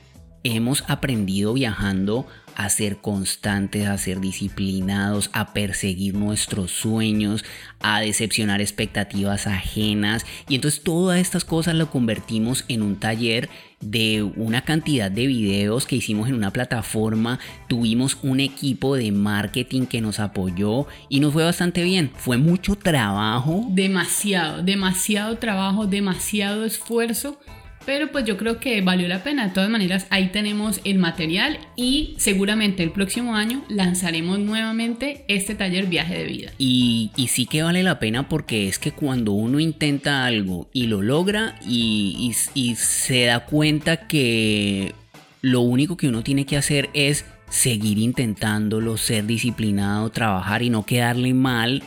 hemos 0.44 0.84
aprendido 0.88 1.54
viajando 1.54 2.26
a 2.56 2.70
ser 2.70 2.98
constantes, 2.98 3.88
a 3.88 3.98
ser 3.98 4.20
disciplinados, 4.20 5.30
a 5.34 5.54
perseguir 5.54 6.16
nuestros 6.16 6.72
sueños, 6.72 7.44
a 7.80 8.02
decepcionar 8.02 8.62
expectativas 8.62 9.48
ajenas. 9.48 10.26
Y 10.48 10.56
entonces 10.56 10.84
todas 10.84 11.20
estas 11.20 11.46
cosas 11.46 11.76
lo 11.76 11.90
convertimos 11.90 12.66
en 12.68 12.82
un 12.82 12.98
taller 12.98 13.50
de 13.82 14.22
una 14.22 14.62
cantidad 14.62 15.10
de 15.10 15.28
videos 15.28 15.86
que 15.86 15.96
hicimos 15.96 16.30
en 16.30 16.36
una 16.36 16.52
plataforma. 16.52 17.40
Tuvimos 17.68 18.18
un 18.22 18.40
equipo 18.40 18.96
de 18.96 19.12
marketing 19.12 19.86
que 19.86 20.02
nos 20.02 20.20
apoyó 20.20 20.88
y 21.10 21.20
nos 21.20 21.34
fue 21.34 21.44
bastante 21.44 21.84
bien. 21.84 22.12
Fue 22.16 22.38
mucho 22.38 22.76
trabajo. 22.76 23.66
Demasiado, 23.70 24.62
demasiado 24.62 25.38
trabajo, 25.38 25.88
demasiado 25.88 26.66
esfuerzo 26.66 27.40
pero 27.86 28.12
pues 28.12 28.26
yo 28.26 28.38
creo 28.38 28.60
que 28.60 28.82
valió 28.82 29.08
la 29.08 29.24
pena. 29.24 29.48
De 29.48 29.54
todas 29.54 29.70
maneras, 29.70 30.08
ahí 30.10 30.30
tenemos 30.30 30.82
el 30.84 31.00
material 31.00 31.60
y 31.76 32.16
seguramente 32.18 32.84
el 32.84 32.92
próximo 32.92 33.36
año 33.36 33.64
lanzaremos 33.70 34.40
nuevamente 34.40 35.26
este 35.28 35.56
taller 35.56 35.88
viaje 35.88 36.18
de 36.18 36.26
vida. 36.26 36.52
Y, 36.58 37.12
sí 37.32 37.46
que 37.46 37.64
vale 37.64 37.82
la 37.82 37.98
pena 38.00 38.28
porque 38.28 38.68
es 38.68 38.78
que 38.78 38.92
cuando 38.92 39.32
uno 39.32 39.60
intenta 39.60 40.26
algo 40.26 40.70
y 40.74 40.88
lo 40.88 41.02
logra 41.02 41.56
y, 41.66 42.34
se 42.76 43.26
da 43.26 43.46
cuenta 43.46 44.08
que 44.08 44.94
lo 45.42 45.62
único 45.62 45.98
que 45.98 46.08
uno 46.08 46.24
tiene 46.24 46.46
que 46.46 46.58
hacer 46.58 46.90
es 46.94 47.26
seguir 47.50 47.98
intentándolo, 47.98 48.98
ser 48.98 49.26
disciplinado, 49.26 50.10
trabajar 50.10 50.62
y 50.62 50.70
no 50.70 50.86
quedarle 50.86 51.34
mal 51.34 51.84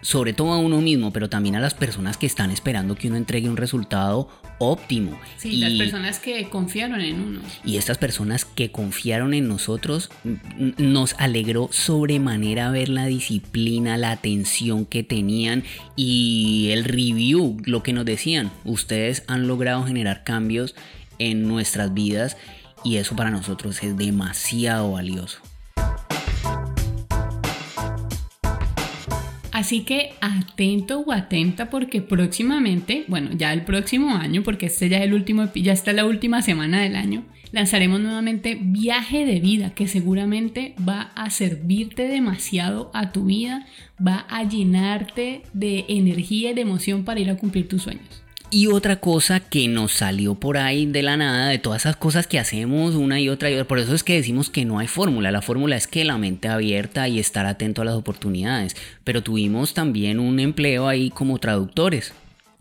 sobre 0.00 0.34
todo 0.34 0.52
a 0.52 0.58
uno 0.58 0.82
mismo, 0.82 1.12
pero 1.12 1.30
también 1.30 1.56
a 1.56 1.60
las 1.60 1.72
personas 1.72 2.18
que 2.18 2.26
están 2.26 2.50
esperando 2.50 2.94
que 2.94 3.08
uno 3.08 3.16
entregue 3.16 3.48
un 3.48 3.56
resultado 3.56 4.28
óptimo. 4.58 5.18
Sí, 5.36 5.50
y, 5.50 5.56
las 5.58 5.72
personas 5.72 6.18
que 6.18 6.48
confiaron 6.48 7.00
en 7.00 7.20
uno. 7.20 7.40
Y 7.64 7.76
estas 7.76 7.98
personas 7.98 8.44
que 8.44 8.70
confiaron 8.70 9.34
en 9.34 9.48
nosotros 9.48 10.10
nos 10.78 11.14
alegró 11.18 11.68
sobremanera 11.72 12.70
ver 12.70 12.88
la 12.88 13.06
disciplina, 13.06 13.96
la 13.96 14.10
atención 14.10 14.86
que 14.86 15.02
tenían 15.02 15.64
y 15.96 16.68
el 16.72 16.84
review, 16.84 17.56
lo 17.64 17.82
que 17.82 17.92
nos 17.92 18.04
decían. 18.04 18.50
Ustedes 18.64 19.24
han 19.26 19.46
logrado 19.46 19.84
generar 19.84 20.24
cambios 20.24 20.74
en 21.18 21.46
nuestras 21.46 21.94
vidas 21.94 22.36
y 22.84 22.96
eso 22.96 23.16
para 23.16 23.30
nosotros 23.30 23.82
es 23.82 23.96
demasiado 23.96 24.92
valioso. 24.92 25.40
Así 29.54 29.82
que 29.82 30.14
atento 30.20 30.98
o 30.98 31.12
atenta 31.12 31.70
porque 31.70 32.02
próximamente, 32.02 33.04
bueno, 33.06 33.30
ya 33.36 33.52
el 33.52 33.62
próximo 33.62 34.10
año, 34.10 34.42
porque 34.42 34.66
este 34.66 34.88
ya 34.88 34.98
es 34.98 35.04
el 35.04 35.14
último, 35.14 35.48
ya 35.54 35.72
está 35.72 35.92
la 35.92 36.06
última 36.06 36.42
semana 36.42 36.82
del 36.82 36.96
año, 36.96 37.22
lanzaremos 37.52 38.00
nuevamente 38.00 38.58
Viaje 38.60 39.24
de 39.24 39.38
Vida, 39.38 39.70
que 39.70 39.86
seguramente 39.86 40.74
va 40.86 41.12
a 41.14 41.30
servirte 41.30 42.08
demasiado 42.08 42.90
a 42.94 43.12
tu 43.12 43.26
vida, 43.26 43.64
va 44.04 44.26
a 44.28 44.42
llenarte 44.42 45.42
de 45.52 45.84
energía 45.86 46.50
y 46.50 46.54
de 46.54 46.62
emoción 46.62 47.04
para 47.04 47.20
ir 47.20 47.30
a 47.30 47.36
cumplir 47.36 47.68
tus 47.68 47.82
sueños. 47.82 48.23
Y 48.54 48.68
otra 48.68 49.00
cosa 49.00 49.40
que 49.40 49.66
nos 49.66 49.94
salió 49.94 50.36
por 50.36 50.58
ahí 50.58 50.86
de 50.86 51.02
la 51.02 51.16
nada, 51.16 51.48
de 51.48 51.58
todas 51.58 51.82
esas 51.82 51.96
cosas 51.96 52.28
que 52.28 52.38
hacemos 52.38 52.94
una 52.94 53.18
y 53.18 53.28
otra 53.28 53.50
y 53.50 53.54
otra, 53.54 53.66
por 53.66 53.80
eso 53.80 53.96
es 53.96 54.04
que 54.04 54.14
decimos 54.14 54.48
que 54.48 54.64
no 54.64 54.78
hay 54.78 54.86
fórmula, 54.86 55.32
la 55.32 55.42
fórmula 55.42 55.74
es 55.74 55.88
que 55.88 56.04
la 56.04 56.18
mente 56.18 56.46
abierta 56.46 57.08
y 57.08 57.18
estar 57.18 57.46
atento 57.46 57.82
a 57.82 57.84
las 57.84 57.96
oportunidades, 57.96 58.76
pero 59.02 59.24
tuvimos 59.24 59.74
también 59.74 60.20
un 60.20 60.38
empleo 60.38 60.86
ahí 60.86 61.10
como 61.10 61.40
traductores. 61.40 62.12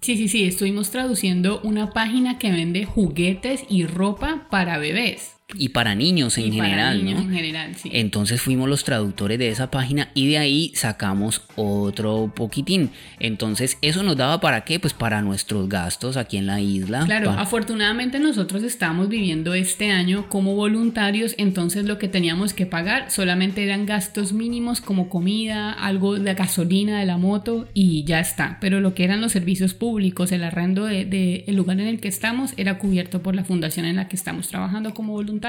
Sí, 0.02 0.18
sí, 0.18 0.30
sí, 0.30 0.46
estuvimos 0.46 0.90
traduciendo 0.90 1.62
una 1.62 1.92
página 1.92 2.40
que 2.40 2.50
vende 2.50 2.86
juguetes 2.86 3.64
y 3.70 3.86
ropa 3.86 4.48
para 4.50 4.80
bebés 4.80 5.34
y 5.58 5.70
para 5.70 5.96
niños 5.96 6.38
en 6.38 6.52
general, 6.52 7.08
En 7.08 7.32
general, 7.32 7.76
sí. 7.76 7.90
Entonces 7.94 8.42
fuimos 8.42 8.68
los 8.70 8.84
traductores 8.84 9.40
de 9.40 9.50
esa 9.50 9.70
página 9.70 10.10
y 10.14 10.28
de 10.28 10.38
ahí 10.38 10.72
sacamos 10.76 11.42
otro 11.56 12.32
poquitín. 12.36 12.92
Entonces, 13.20 13.78
eso 13.82 14.04
nos 14.04 14.18
daba 14.18 14.40
para 14.40 14.62
qué? 14.66 14.80
Pues 14.80 14.94
para 14.94 15.22
nuestros 15.22 15.70
gastos 15.70 16.18
aquí 16.18 16.38
en 16.38 16.48
la 16.48 16.60
isla. 16.60 17.06
Claro, 17.06 17.32
afortunadamente 17.32 18.20
nosotros 18.20 18.64
estábamos 18.64 19.10
viviendo 19.10 19.54
este 19.54 19.92
año 19.92 20.28
como 20.30 20.56
voluntarios, 20.56 21.36
entonces 21.38 21.86
lo 21.86 21.98
que 21.98 22.08
teníamos 22.08 22.54
que 22.54 22.66
pagar 22.66 23.12
solamente 23.12 23.64
eran 23.64 23.86
gastos 23.86 24.34
mínimos 24.34 24.82
como 24.82 25.10
comida, 25.10 25.72
algo 25.72 26.18
de 26.18 26.34
gasolina 26.34 27.00
de 27.00 27.06
la 27.06 27.18
moto 27.18 27.68
y 27.74 28.04
ya 28.04 28.20
está. 28.20 28.58
Pero 28.60 28.80
lo 28.80 28.94
que 28.94 29.04
eran 29.04 29.22
los 29.22 29.32
servicios 29.32 29.74
públicos, 29.74 30.32
el 30.32 30.44
arrendo 30.44 30.86
del 30.86 31.10
de, 31.10 31.46
lugar 31.54 31.80
en 31.80 31.88
el 31.88 32.00
que 32.00 32.08
estamos 32.08 32.54
era 32.58 32.78
cubierto 32.78 33.22
por 33.22 33.36
la 33.36 33.44
fundación 33.44 33.86
en 33.86 33.98
la 33.98 34.08
que 34.08 34.16
estamos 34.16 34.48
trabajando 34.48 34.94
como 34.94 35.14
voluntarios 35.14 35.43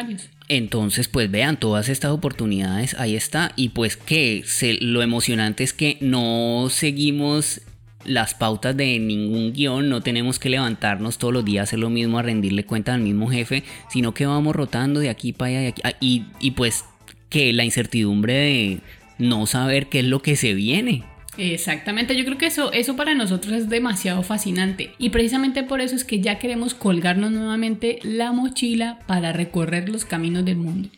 entonces, 0.49 1.09
pues 1.09 1.31
vean, 1.31 1.59
todas 1.59 1.89
estas 1.89 2.11
oportunidades, 2.11 2.95
ahí 2.99 3.17
está. 3.17 3.53
Y 3.57 3.71
pues 3.71 3.97
que 3.97 4.45
lo 4.81 5.03
emocionante 5.03 5.65
es 5.65 5.73
que 5.73 5.97
no 6.01 6.69
seguimos 6.71 7.63
las 8.05 8.35
pautas 8.35 8.77
de 8.77 8.99
ningún 8.99 9.55
guion, 9.55 9.89
no 9.89 10.03
tenemos 10.03 10.39
que 10.39 10.51
levantarnos 10.51 11.17
todos 11.17 11.33
los 11.33 11.45
días, 11.45 11.69
hacer 11.69 11.79
lo 11.79 11.89
mismo, 11.89 12.19
a 12.19 12.23
rendirle 12.23 12.67
cuenta 12.67 12.93
al 12.93 13.01
mismo 13.01 13.29
jefe, 13.29 13.65
sino 13.89 14.13
que 14.13 14.27
vamos 14.27 14.55
rotando 14.55 15.01
de 15.01 15.09
aquí 15.09 15.33
para 15.33 15.59
allá, 15.59 15.75
ah, 15.85 15.95
y, 16.01 16.25
y 16.39 16.51
pues 16.51 16.85
que 17.31 17.55
la 17.55 17.65
incertidumbre 17.65 18.35
de 18.35 18.81
no 19.19 19.47
saber 19.47 19.87
qué 19.89 20.01
es 20.01 20.05
lo 20.05 20.21
que 20.21 20.37
se 20.37 20.53
viene. 20.53 21.03
Exactamente, 21.37 22.17
yo 22.17 22.25
creo 22.25 22.39
que 22.39 22.47
eso, 22.47 22.73
eso 22.73 22.97
para 22.97 23.15
nosotros 23.15 23.53
es 23.55 23.69
demasiado 23.69 24.23
fascinante 24.23 24.95
y 24.99 25.11
precisamente 25.11 25.63
por 25.65 25.81
eso 25.81 25.97
es 25.97 26.05
que 26.05 26.21
ya 26.21 26.39
queremos 26.39 26.75
colgarnos 26.75 27.33
nuevamente 27.33 27.99
la 28.03 28.33
mochila 28.33 29.01
para 29.07 29.33
recorrer 29.33 29.89
los 29.89 30.05
caminos 30.05 30.45
del 30.45 30.57
mundo. 30.57 30.91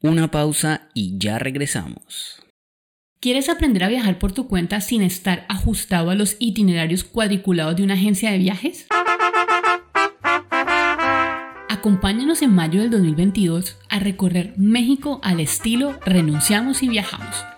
Una 0.00 0.30
pausa 0.30 0.88
y 0.94 1.18
ya 1.18 1.38
regresamos. 1.38 2.42
¿Quieres 3.20 3.48
aprender 3.48 3.82
a 3.82 3.88
viajar 3.88 4.18
por 4.18 4.30
tu 4.30 4.46
cuenta 4.46 4.80
sin 4.80 5.02
estar 5.02 5.44
ajustado 5.48 6.10
a 6.10 6.14
los 6.14 6.36
itinerarios 6.38 7.02
cuadriculados 7.02 7.76
de 7.76 7.82
una 7.82 7.94
agencia 7.94 8.30
de 8.30 8.38
viajes? 8.38 8.86
Acompáñanos 11.68 12.42
en 12.42 12.54
mayo 12.54 12.80
del 12.80 12.90
2022 12.90 13.76
a 13.88 13.98
recorrer 13.98 14.54
México 14.56 15.20
al 15.24 15.40
estilo 15.40 15.98
Renunciamos 16.04 16.82
y 16.82 16.88
Viajamos. 16.88 17.57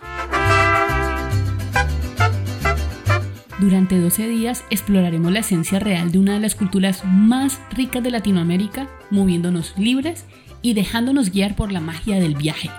Durante 3.61 3.99
12 3.99 4.27
días 4.27 4.65
exploraremos 4.71 5.31
la 5.31 5.41
esencia 5.41 5.79
real 5.79 6.11
de 6.11 6.19
una 6.19 6.33
de 6.33 6.41
las 6.41 6.55
culturas 6.55 7.05
más 7.05 7.61
ricas 7.71 8.03
de 8.03 8.11
Latinoamérica, 8.11 8.89
moviéndonos 9.11 9.75
libres 9.77 10.25
y 10.63 10.73
dejándonos 10.73 11.31
guiar 11.31 11.57
por 11.57 11.71
la 11.71 11.81
magia 11.81 12.19
del 12.19 12.37
viaje. 12.37 12.71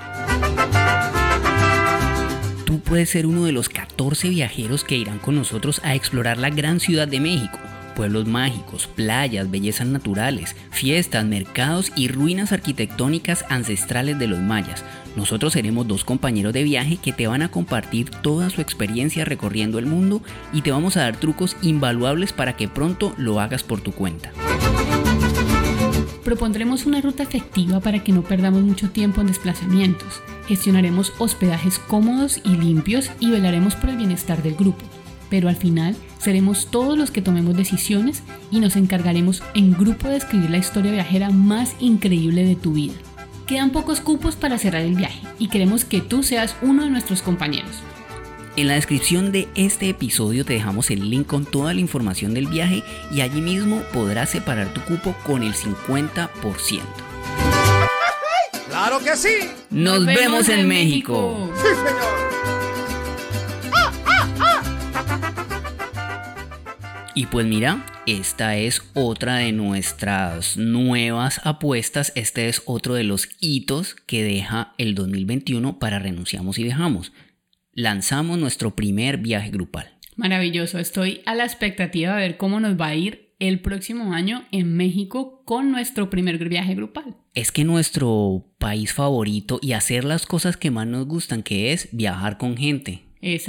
Tú 2.65 2.79
puedes 2.79 3.11
ser 3.11 3.27
uno 3.27 3.45
de 3.45 3.51
los 3.51 3.69
14 3.69 4.29
viajeros 4.29 4.83
que 4.83 4.97
irán 4.97 5.19
con 5.19 5.35
nosotros 5.35 5.81
a 5.83 5.93
explorar 5.93 6.39
la 6.39 6.49
gran 6.49 6.79
ciudad 6.79 7.07
de 7.07 7.19
México 7.19 7.59
pueblos 7.91 8.25
mágicos, 8.25 8.87
playas, 8.87 9.51
bellezas 9.51 9.87
naturales, 9.87 10.55
fiestas, 10.71 11.25
mercados 11.25 11.91
y 11.95 12.07
ruinas 12.07 12.51
arquitectónicas 12.51 13.45
ancestrales 13.49 14.17
de 14.17 14.27
los 14.27 14.39
mayas. 14.39 14.83
Nosotros 15.15 15.53
seremos 15.53 15.87
dos 15.87 16.05
compañeros 16.05 16.53
de 16.53 16.63
viaje 16.63 16.97
que 16.97 17.11
te 17.11 17.27
van 17.27 17.41
a 17.41 17.51
compartir 17.51 18.09
toda 18.09 18.49
su 18.49 18.61
experiencia 18.61 19.25
recorriendo 19.25 19.77
el 19.77 19.85
mundo 19.85 20.21
y 20.53 20.61
te 20.61 20.71
vamos 20.71 20.97
a 20.97 21.01
dar 21.01 21.17
trucos 21.17 21.57
invaluables 21.61 22.33
para 22.33 22.55
que 22.55 22.67
pronto 22.67 23.13
lo 23.17 23.39
hagas 23.39 23.63
por 23.63 23.81
tu 23.81 23.91
cuenta. 23.91 24.31
Propondremos 26.23 26.85
una 26.85 27.01
ruta 27.01 27.23
efectiva 27.23 27.79
para 27.79 28.03
que 28.03 28.13
no 28.13 28.21
perdamos 28.21 28.61
mucho 28.61 28.89
tiempo 28.89 29.21
en 29.21 29.27
desplazamientos. 29.27 30.21
Gestionaremos 30.47 31.13
hospedajes 31.17 31.79
cómodos 31.79 32.39
y 32.43 32.55
limpios 32.55 33.11
y 33.19 33.31
velaremos 33.31 33.75
por 33.75 33.89
el 33.89 33.97
bienestar 33.97 34.41
del 34.41 34.55
grupo 34.55 34.85
pero 35.31 35.47
al 35.47 35.55
final 35.55 35.95
seremos 36.19 36.67
todos 36.69 36.97
los 36.97 37.09
que 37.09 37.21
tomemos 37.21 37.55
decisiones 37.55 38.21
y 38.51 38.59
nos 38.59 38.75
encargaremos 38.75 39.41
en 39.55 39.71
grupo 39.71 40.09
de 40.09 40.17
escribir 40.17 40.49
la 40.49 40.57
historia 40.57 40.91
viajera 40.91 41.29
más 41.31 41.73
increíble 41.79 42.43
de 42.43 42.57
tu 42.57 42.73
vida. 42.73 42.93
Quedan 43.45 43.71
pocos 43.71 44.01
cupos 44.01 44.35
para 44.35 44.57
cerrar 44.57 44.81
el 44.81 44.95
viaje 44.95 45.21
y 45.39 45.49
queremos 45.49 45.85
que 45.85 46.01
tú 46.01 46.23
seas 46.23 46.55
uno 46.61 46.83
de 46.83 46.89
nuestros 46.89 47.21
compañeros. 47.21 47.71
En 48.57 48.67
la 48.67 48.73
descripción 48.73 49.31
de 49.31 49.47
este 49.55 49.89
episodio 49.89 50.43
te 50.43 50.53
dejamos 50.53 50.91
el 50.91 51.09
link 51.09 51.25
con 51.25 51.45
toda 51.45 51.73
la 51.73 51.79
información 51.79 52.33
del 52.33 52.47
viaje 52.47 52.83
y 53.09 53.21
allí 53.21 53.41
mismo 53.41 53.81
podrás 53.93 54.29
separar 54.29 54.73
tu 54.73 54.81
cupo 54.81 55.15
con 55.25 55.43
el 55.43 55.53
50%. 55.53 56.29
¡Claro 58.67 58.99
que 58.99 59.15
sí! 59.15 59.49
Nos, 59.69 60.05
vemos, 60.05 60.49
en, 60.49 60.67
México. 60.67 61.49
¡Sí, 61.55 61.67
señor! 61.67 62.60
Y 67.13 67.25
pues 67.25 67.45
mira, 67.45 67.85
esta 68.07 68.55
es 68.55 68.81
otra 68.93 69.35
de 69.37 69.51
nuestras 69.51 70.55
nuevas 70.55 71.41
apuestas, 71.43 72.13
este 72.15 72.47
es 72.47 72.61
otro 72.65 72.93
de 72.93 73.03
los 73.03 73.27
hitos 73.41 73.95
que 73.95 74.23
deja 74.23 74.73
el 74.77 74.95
2021 74.95 75.77
para 75.77 75.99
Renunciamos 75.99 76.57
y 76.57 76.63
Dejamos. 76.63 77.11
Lanzamos 77.73 78.39
nuestro 78.39 78.77
primer 78.77 79.17
viaje 79.17 79.49
grupal. 79.49 79.97
Maravilloso, 80.15 80.79
estoy 80.79 81.21
a 81.25 81.35
la 81.35 81.43
expectativa 81.43 82.15
de 82.15 82.21
ver 82.21 82.37
cómo 82.37 82.61
nos 82.61 82.79
va 82.79 82.87
a 82.87 82.95
ir 82.95 83.35
el 83.39 83.59
próximo 83.59 84.13
año 84.13 84.45
en 84.51 84.77
México 84.77 85.43
con 85.43 85.69
nuestro 85.69 86.09
primer 86.09 86.37
viaje 86.47 86.75
grupal. 86.75 87.17
Es 87.33 87.51
que 87.51 87.65
nuestro 87.65 88.45
país 88.57 88.93
favorito 88.93 89.59
y 89.61 89.73
hacer 89.73 90.05
las 90.05 90.25
cosas 90.25 90.55
que 90.55 90.71
más 90.71 90.87
nos 90.87 91.07
gustan, 91.07 91.43
que 91.43 91.73
es 91.73 91.89
viajar 91.91 92.37
con 92.37 92.55
gente, 92.55 93.01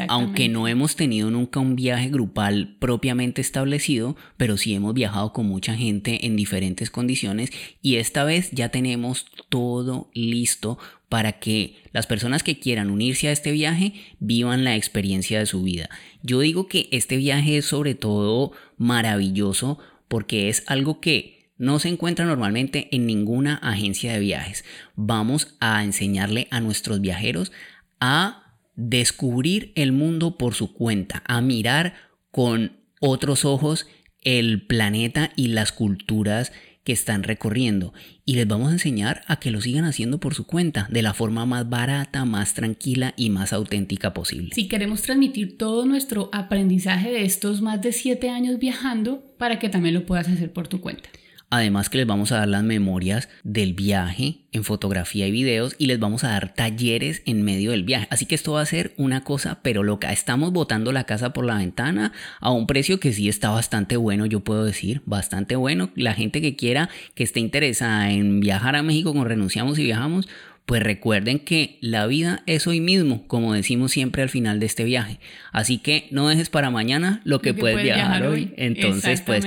aunque 0.09 0.49
no 0.49 0.69
hemos 0.69 0.97
tenido 0.97 1.31
nunca 1.31 1.61
un 1.61 1.77
viaje 1.77 2.09
grupal 2.11 2.77
propiamente 2.79 3.41
establecido, 3.41 4.17
pero 4.37 4.57
sí 4.57 4.75
hemos 4.75 4.95
viajado 4.95 5.33
con 5.33 5.47
mucha 5.47 5.75
gente 5.75 6.27
en 6.27 6.37
diferentes 6.37 6.91
condiciones 6.91 7.51
y 7.81 7.97
esta 7.97 8.25
vez 8.25 8.51
ya 8.53 8.69
tenemos 8.69 9.27
todo 9.49 10.11
listo 10.15 10.79
para 11.09 11.33
que 11.33 11.77
las 11.93 12.07
personas 12.07 12.43
que 12.43 12.59
quieran 12.59 12.91
unirse 12.91 13.29
a 13.29 13.33
este 13.33 13.53
viaje 13.53 13.93
vivan 14.19 14.65
la 14.65 14.77
experiencia 14.77 15.39
de 15.39 15.47
su 15.47 15.63
vida. 15.63 15.89
Yo 16.23 16.41
digo 16.41 16.69
que 16.69 16.89
este 16.91 17.17
viaje 17.17 17.59
es 17.59 17.67
sobre 17.67 17.95
todo 17.95 18.53
maravilloso 18.79 19.79
porque 20.09 20.49
es 20.49 20.65
algo 20.67 21.01
que 21.01 21.51
no 21.59 21.79
se 21.79 21.89
encuentra 21.89 22.25
normalmente 22.25 22.89
en 22.93 23.07
ninguna 23.07 23.55
agencia 23.57 24.13
de 24.13 24.21
viajes. 24.21 24.65
Vamos 24.97 25.55
a 25.61 25.85
enseñarle 25.85 26.49
a 26.51 26.61
nuestros 26.61 27.01
viajeros 27.01 27.53
a 28.01 28.42
descubrir 28.75 29.73
el 29.77 29.93
mundo 29.93 30.39
por 30.39 30.55
su 30.55 30.73
cuenta, 30.73 31.23
a 31.27 31.41
mirar 31.41 31.95
con 32.31 32.81
otros 33.01 33.45
ojos 33.45 33.87
el 34.23 34.67
planeta 34.67 35.33
y 35.37 35.49
las 35.49 35.73
culturas 35.73 36.53
que 36.85 36.93
están 36.93 37.23
recorriendo 37.23 37.93
y 38.25 38.35
les 38.35 38.47
vamos 38.47 38.71
a 38.71 38.73
enseñar 38.73 39.23
a 39.27 39.39
que 39.39 39.51
lo 39.51 39.61
sigan 39.61 39.85
haciendo 39.85 40.19
por 40.19 40.35
su 40.35 40.47
cuenta 40.47 40.89
de 40.91 41.03
la 41.03 41.15
forma 41.15 41.47
más 41.47 41.69
barata, 41.69 42.25
más 42.25 42.55
tranquila 42.55 43.15
y 43.17 43.31
más 43.31 43.53
auténtica 43.53 44.13
posible. 44.13 44.51
Si 44.55 44.67
queremos 44.67 45.03
transmitir 45.03 45.59
todo 45.59 45.87
nuestro 45.87 46.29
aprendizaje 46.33 47.11
de 47.13 47.25
estos 47.25 47.63
más 47.63 47.81
de 47.83 47.93
7 47.93 48.31
años 48.31 48.59
viajando 48.59 49.23
para 49.39 49.59
que 49.59 49.69
también 49.69 49.95
lo 49.95 50.07
puedas 50.07 50.29
hacer 50.29 50.53
por 50.53 50.67
tu 50.67 50.81
cuenta. 50.81 51.09
Además 51.53 51.91
que 51.91 51.99
les 51.99 52.07
vamos 52.07 52.33
a 52.33 52.39
dar 52.39 52.49
las 52.49 52.63
memorias 52.63 53.29
del 53.45 53.75
viaje 53.75 54.39
en 54.53 54.65
fotografía 54.65 55.27
y 55.27 55.31
videos 55.31 55.75
y 55.77 55.85
les 55.85 56.01
vamos 56.01 56.25
a 56.25 56.29
dar 56.29 56.55
talleres 56.55 57.21
en 57.27 57.43
medio 57.43 57.73
del 57.73 57.85
viaje. 57.85 58.07
Así 58.09 58.25
que 58.25 58.35
esto 58.35 58.53
va 58.53 58.63
a 58.63 58.67
ser 58.67 58.95
una 58.97 59.23
cosa 59.23 59.59
pero 59.61 59.83
loca. 59.83 60.13
Estamos 60.13 60.51
botando 60.51 60.93
la 60.93 61.05
casa 61.05 61.35
por 61.35 61.45
la 61.45 61.59
ventana 61.59 62.15
a 62.41 62.51
un 62.51 62.67
precio 62.67 62.99
que 62.99 63.13
sí 63.13 63.29
está 63.29 63.51
bastante 63.51 63.99
bueno, 63.99 64.25
yo 64.25 64.41
puedo 64.41 64.65
decir, 64.65 65.03
bastante 65.05 65.55
bueno. 65.55 65.91
La 65.95 66.15
gente 66.15 66.41
que 66.41 66.57
quiera, 66.57 66.89
que 67.15 67.23
esté 67.23 67.41
interesada 67.41 68.11
en 68.11 68.41
viajar 68.41 68.75
a 68.75 68.83
México 68.83 69.13
con 69.13 69.27
Renunciamos 69.27 69.79
y 69.79 69.85
Viajamos, 69.85 70.31
pues 70.67 70.83
recuerden 70.83 71.39
que 71.39 71.79
la 71.81 72.07
vida 72.07 72.43
es 72.47 72.67
hoy 72.67 72.81
mismo, 72.81 73.27
como 73.27 73.53
decimos 73.53 73.93
siempre 73.93 74.23
al 74.23 74.29
final 74.29 74.61
de 74.61 74.67
este 74.67 74.85
viaje. 74.85 75.19
Así 75.53 75.79
que 75.79 76.09
no 76.11 76.29
dejes 76.29 76.51
para 76.51 76.71
mañana 76.71 77.21
lo 77.25 77.41
que, 77.41 77.55
puedes, 77.55 77.83
viajar, 77.83 78.27
hoy. 78.27 78.53
Entonces, 78.57 79.21
pues, 79.21 79.45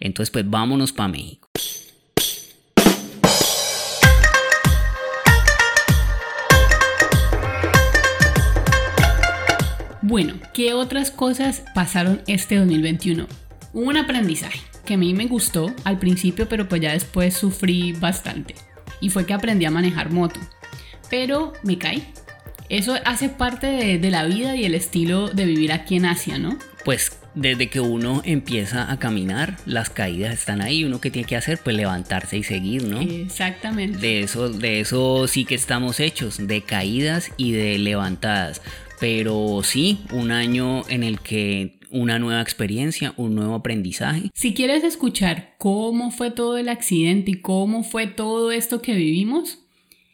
entonces, 0.00 0.30
pues 0.30 0.48
vámonos 0.48 0.92
para 0.92 1.08
México. 1.08 1.48
Bueno, 10.02 10.34
¿qué 10.54 10.72
otras 10.72 11.10
cosas 11.10 11.64
pasaron 11.74 12.22
este 12.26 12.56
2021? 12.56 13.26
un 13.72 13.96
aprendizaje 13.96 14.60
que 14.84 14.94
a 14.94 14.96
mí 14.96 15.12
me 15.12 15.26
gustó 15.26 15.74
al 15.84 15.98
principio, 15.98 16.48
pero 16.48 16.68
pues 16.68 16.80
ya 16.80 16.92
después 16.92 17.34
sufrí 17.34 17.92
bastante. 17.92 18.54
Y 19.00 19.10
fue 19.10 19.26
que 19.26 19.34
aprendí 19.34 19.64
a 19.64 19.70
manejar 19.70 20.10
moto 20.10 20.40
pero 21.10 21.52
me 21.62 21.78
caí. 21.78 22.04
Eso 22.68 22.96
hace 23.04 23.30
parte 23.30 23.98
de, 23.98 24.10
la 24.10 24.24
vida 24.24 24.54
y 24.54 24.64
el 24.64 24.74
estilo 24.74 25.28
de 25.28 25.46
vivir 25.46 25.72
aquí 25.72 25.96
en 25.96 26.04
Asia, 26.04 26.38
¿no? 26.38 26.58
Pues 26.84 27.18
desde 27.34 27.70
que 27.70 27.80
uno 27.80 28.20
empieza 28.24 28.92
a 28.92 28.98
caminar, 28.98 29.56
las 29.64 29.88
caídas 29.88 30.34
están 30.34 30.60
ahí. 30.60 30.84
Uno 30.84 31.00
que 31.00 31.10
tiene 31.10 31.26
que 31.26 31.36
hacer, 31.36 31.58
pues 31.62 31.74
levantarse 31.76 32.36
y 32.36 32.42
seguir, 32.42 32.84
¿no? 32.84 33.00
Exactamente. 33.00 33.98
De 33.98 34.20
eso, 34.22 34.50
de 34.50 34.80
eso 34.80 35.26
sí 35.28 35.46
que 35.46 35.54
estamos 35.54 35.98
hechos, 35.98 36.46
de 36.46 36.60
caídas 36.60 37.30
y 37.38 37.52
de 37.52 37.78
levantadas. 37.78 38.60
Pero 39.00 39.62
sí, 39.62 40.00
un 40.12 40.30
año 40.30 40.82
en 40.90 41.04
el 41.04 41.20
que 41.20 41.77
una 41.90 42.18
nueva 42.18 42.40
experiencia, 42.40 43.14
un 43.16 43.34
nuevo 43.34 43.54
aprendizaje. 43.54 44.30
Si 44.34 44.54
quieres 44.54 44.84
escuchar 44.84 45.54
cómo 45.58 46.10
fue 46.10 46.30
todo 46.30 46.58
el 46.58 46.68
accidente 46.68 47.32
y 47.32 47.40
cómo 47.40 47.82
fue 47.82 48.06
todo 48.06 48.52
esto 48.52 48.82
que 48.82 48.94
vivimos, 48.94 49.64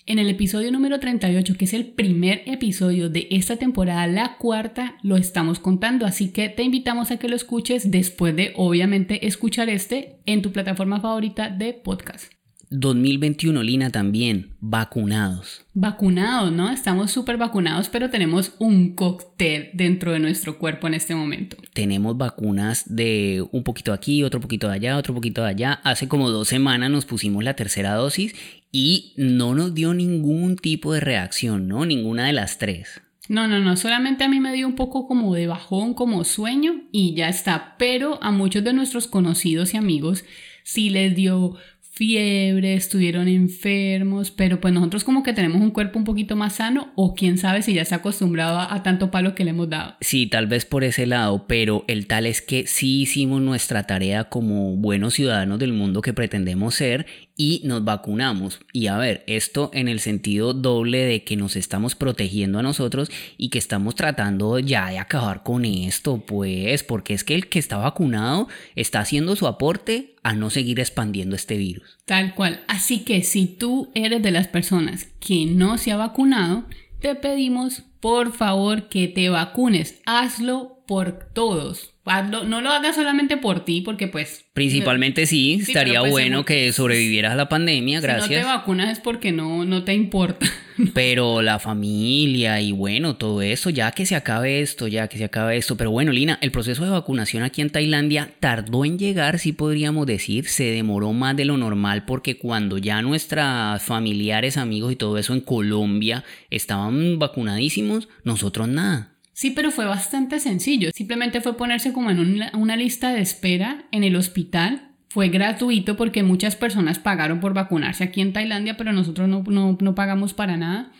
en 0.06 0.18
el 0.18 0.28
episodio 0.28 0.70
número 0.70 1.00
38, 1.00 1.54
que 1.56 1.64
es 1.64 1.72
el 1.72 1.86
primer 1.86 2.42
episodio 2.44 3.08
de 3.08 3.26
esta 3.30 3.56
temporada, 3.56 4.06
la 4.06 4.36
cuarta, 4.36 4.98
lo 5.02 5.16
estamos 5.16 5.58
contando, 5.58 6.04
así 6.04 6.28
que 6.28 6.50
te 6.50 6.62
invitamos 6.62 7.10
a 7.10 7.16
que 7.16 7.28
lo 7.28 7.36
escuches 7.36 7.90
después 7.90 8.36
de 8.36 8.52
obviamente 8.56 9.26
escuchar 9.26 9.70
este 9.70 10.18
en 10.26 10.42
tu 10.42 10.52
plataforma 10.52 11.00
favorita 11.00 11.48
de 11.48 11.72
podcast. 11.72 12.30
2021, 12.70 13.62
Lina, 13.62 13.90
también, 13.90 14.50
vacunados. 14.60 15.64
Vacunados, 15.74 16.52
¿no? 16.52 16.70
Estamos 16.70 17.10
súper 17.10 17.36
vacunados, 17.36 17.88
pero 17.88 18.10
tenemos 18.10 18.54
un 18.58 18.94
cóctel 18.94 19.70
dentro 19.74 20.12
de 20.12 20.18
nuestro 20.18 20.58
cuerpo 20.58 20.86
en 20.86 20.94
este 20.94 21.14
momento. 21.14 21.56
Tenemos 21.72 22.16
vacunas 22.16 22.84
de 22.94 23.44
un 23.52 23.64
poquito 23.64 23.92
aquí, 23.92 24.22
otro 24.22 24.40
poquito 24.40 24.68
de 24.68 24.74
allá, 24.74 24.96
otro 24.96 25.14
poquito 25.14 25.42
de 25.42 25.50
allá. 25.50 25.72
Hace 25.84 26.08
como 26.08 26.30
dos 26.30 26.48
semanas 26.48 26.90
nos 26.90 27.06
pusimos 27.06 27.44
la 27.44 27.54
tercera 27.54 27.94
dosis 27.94 28.34
y 28.70 29.14
no 29.16 29.54
nos 29.54 29.74
dio 29.74 29.94
ningún 29.94 30.56
tipo 30.56 30.92
de 30.92 31.00
reacción, 31.00 31.68
¿no? 31.68 31.84
Ninguna 31.84 32.26
de 32.26 32.32
las 32.32 32.58
tres. 32.58 33.00
No, 33.28 33.48
no, 33.48 33.58
no, 33.58 33.76
solamente 33.76 34.24
a 34.24 34.28
mí 34.28 34.38
me 34.38 34.52
dio 34.52 34.66
un 34.66 34.74
poco 34.74 35.06
como 35.06 35.34
de 35.34 35.46
bajón, 35.46 35.94
como 35.94 36.24
sueño 36.24 36.82
y 36.92 37.14
ya 37.14 37.28
está, 37.28 37.76
pero 37.78 38.22
a 38.22 38.30
muchos 38.30 38.62
de 38.64 38.74
nuestros 38.74 39.06
conocidos 39.06 39.72
y 39.72 39.78
amigos 39.78 40.24
sí 40.62 40.90
les 40.90 41.14
dio 41.14 41.56
fiebre, 41.94 42.74
estuvieron 42.74 43.28
enfermos, 43.28 44.32
pero 44.32 44.60
pues 44.60 44.74
nosotros 44.74 45.04
como 45.04 45.22
que 45.22 45.32
tenemos 45.32 45.62
un 45.62 45.70
cuerpo 45.70 45.96
un 45.96 46.04
poquito 46.04 46.34
más 46.34 46.56
sano 46.56 46.92
o 46.96 47.14
quién 47.14 47.38
sabe 47.38 47.62
si 47.62 47.72
ya 47.72 47.84
se 47.84 47.94
ha 47.94 47.98
acostumbrado 47.98 48.58
a, 48.58 48.82
tanto 48.82 49.12
palo 49.12 49.36
que 49.36 49.44
le 49.44 49.50
hemos 49.50 49.70
dado. 49.70 49.94
Sí, 50.00 50.26
tal 50.26 50.48
vez 50.48 50.64
por 50.64 50.82
ese 50.82 51.06
lado, 51.06 51.46
pero 51.46 51.84
el 51.86 52.08
tal 52.08 52.26
es 52.26 52.42
que 52.42 52.66
sí 52.66 53.02
hicimos 53.02 53.40
nuestra 53.40 53.84
tarea 53.84 54.24
como 54.24 54.74
buenos 54.74 55.14
ciudadanos 55.14 55.60
del 55.60 55.72
mundo 55.72 56.02
que 56.02 56.12
pretendemos 56.12 56.74
ser 56.74 57.06
y 57.36 57.62
nos 57.64 57.84
vacunamos. 57.84 58.60
Y 58.72 58.86
a 58.86 58.96
ver, 58.96 59.24
esto 59.26 59.70
en 59.72 59.88
el 59.88 60.00
sentido 60.00 60.54
doble 60.54 60.98
de 60.98 61.24
que 61.24 61.36
nos 61.36 61.56
estamos 61.56 61.94
protegiendo 61.94 62.58
a 62.58 62.62
nosotros 62.62 63.10
y 63.36 63.48
que 63.48 63.58
estamos 63.58 63.94
tratando 63.94 64.58
ya 64.58 64.90
de 64.90 64.98
acabar 64.98 65.42
con 65.42 65.64
esto, 65.64 66.18
pues, 66.26 66.82
porque 66.82 67.14
es 67.14 67.24
que 67.24 67.34
el 67.34 67.48
que 67.48 67.58
está 67.58 67.76
vacunado 67.76 68.48
está 68.76 69.00
haciendo 69.00 69.36
su 69.36 69.46
aporte 69.46 70.14
a 70.22 70.34
no 70.34 70.50
seguir 70.50 70.80
expandiendo 70.80 71.36
este 71.36 71.56
virus. 71.56 71.98
Tal 72.04 72.34
cual. 72.34 72.64
Así 72.68 73.00
que 73.00 73.22
si 73.22 73.46
tú 73.46 73.90
eres 73.94 74.22
de 74.22 74.30
las 74.30 74.48
personas 74.48 75.08
que 75.20 75.46
no 75.46 75.78
se 75.78 75.92
ha 75.92 75.96
vacunado, 75.96 76.64
te 77.00 77.14
pedimos 77.14 77.82
por 78.00 78.32
favor 78.32 78.88
que 78.88 79.08
te 79.08 79.28
vacunes. 79.28 80.00
Hazlo 80.06 80.73
por 80.86 81.12
todos. 81.32 81.90
Hazlo- 82.04 82.44
no 82.44 82.60
lo 82.60 82.68
hagas 82.68 82.96
solamente 82.96 83.38
por 83.38 83.64
ti, 83.64 83.80
porque 83.80 84.08
pues... 84.08 84.44
Principalmente 84.52 85.24
sí, 85.26 85.60
Sí, 85.64 85.72
estaría 85.72 86.00
pues, 86.00 86.12
bueno 86.12 86.44
que 86.44 86.70
sobrevivieras 86.72 87.32
a 87.32 87.36
la 87.36 87.48
pandemia, 87.48 88.00
Si 88.02 88.06
no 88.06 88.12
te 88.12 88.18
gracias. 88.18 88.44
vacunas 88.46 88.90
es 88.90 89.00
porque 89.00 89.32
no, 89.32 89.64
no 89.64 89.84
te 89.84 89.94
importa. 89.94 90.46
Pero 90.92 91.40
la 91.40 91.58
familia 91.58 92.60
y 92.60 92.72
bueno, 92.72 93.16
todo 93.16 93.40
eso, 93.40 93.70
ya 93.70 93.90
que 93.92 94.04
se 94.04 94.16
acabe 94.16 94.60
esto, 94.60 94.86
ya 94.86 95.08
que 95.08 95.16
se 95.16 95.24
acabe 95.24 95.56
esto. 95.56 95.76
Pero 95.78 95.90
bueno, 95.92 96.12
Lina, 96.12 96.38
el 96.42 96.50
proceso 96.52 96.84
de 96.84 96.90
vacunación 96.90 97.42
aquí 97.42 97.62
en 97.62 97.70
Tailandia 97.70 98.34
tardó 98.38 98.84
en 98.84 98.98
llegar, 98.98 99.38
sí 99.38 99.52
podríamos 99.52 100.06
decir, 100.06 100.46
se 100.46 100.64
demoró 100.64 101.14
más 101.14 101.36
de 101.36 101.46
lo 101.46 101.56
normal 101.56 102.04
porque 102.04 102.36
cuando 102.36 102.76
ya 102.76 103.00
nuestros 103.00 103.80
familiares, 103.82 104.58
amigos 104.58 104.92
y 104.92 104.96
todo 104.96 105.16
eso 105.16 105.32
en 105.32 105.40
Colombia 105.40 106.22
estaban 106.50 107.18
vacunadísimos, 107.18 108.08
nosotros 108.24 108.68
nada. 108.68 109.13
Sí, 109.34 109.50
pero 109.50 109.72
fue 109.72 109.84
bastante 109.84 110.38
sencillo. 110.38 110.90
Simplemente 110.94 111.40
fue 111.40 111.56
ponerse 111.56 111.92
como 111.92 112.10
en 112.10 112.40
una, 112.54 112.76
lista 112.76 113.12
de 113.12 113.20
espera 113.20 113.84
en 113.90 114.04
el 114.04 114.14
hospital. 114.16 114.92
Fue 115.08 115.28
gratuito 115.28 115.96
porque 115.96 116.22
muchas 116.22 116.56
personas 116.56 116.98
pagaron 117.00 117.40
por 117.40 117.52
vacunarse 117.52 118.04
aquí 118.04 118.20
en 118.20 118.32
Tailandia, 118.32 118.76
pero 118.76 118.92
nosotros 118.92 119.28
no, 119.28 119.42
no, 119.46 119.76
no 119.80 119.94
pagamos 119.94 120.34
para 120.34 120.56
nada. 120.56 120.92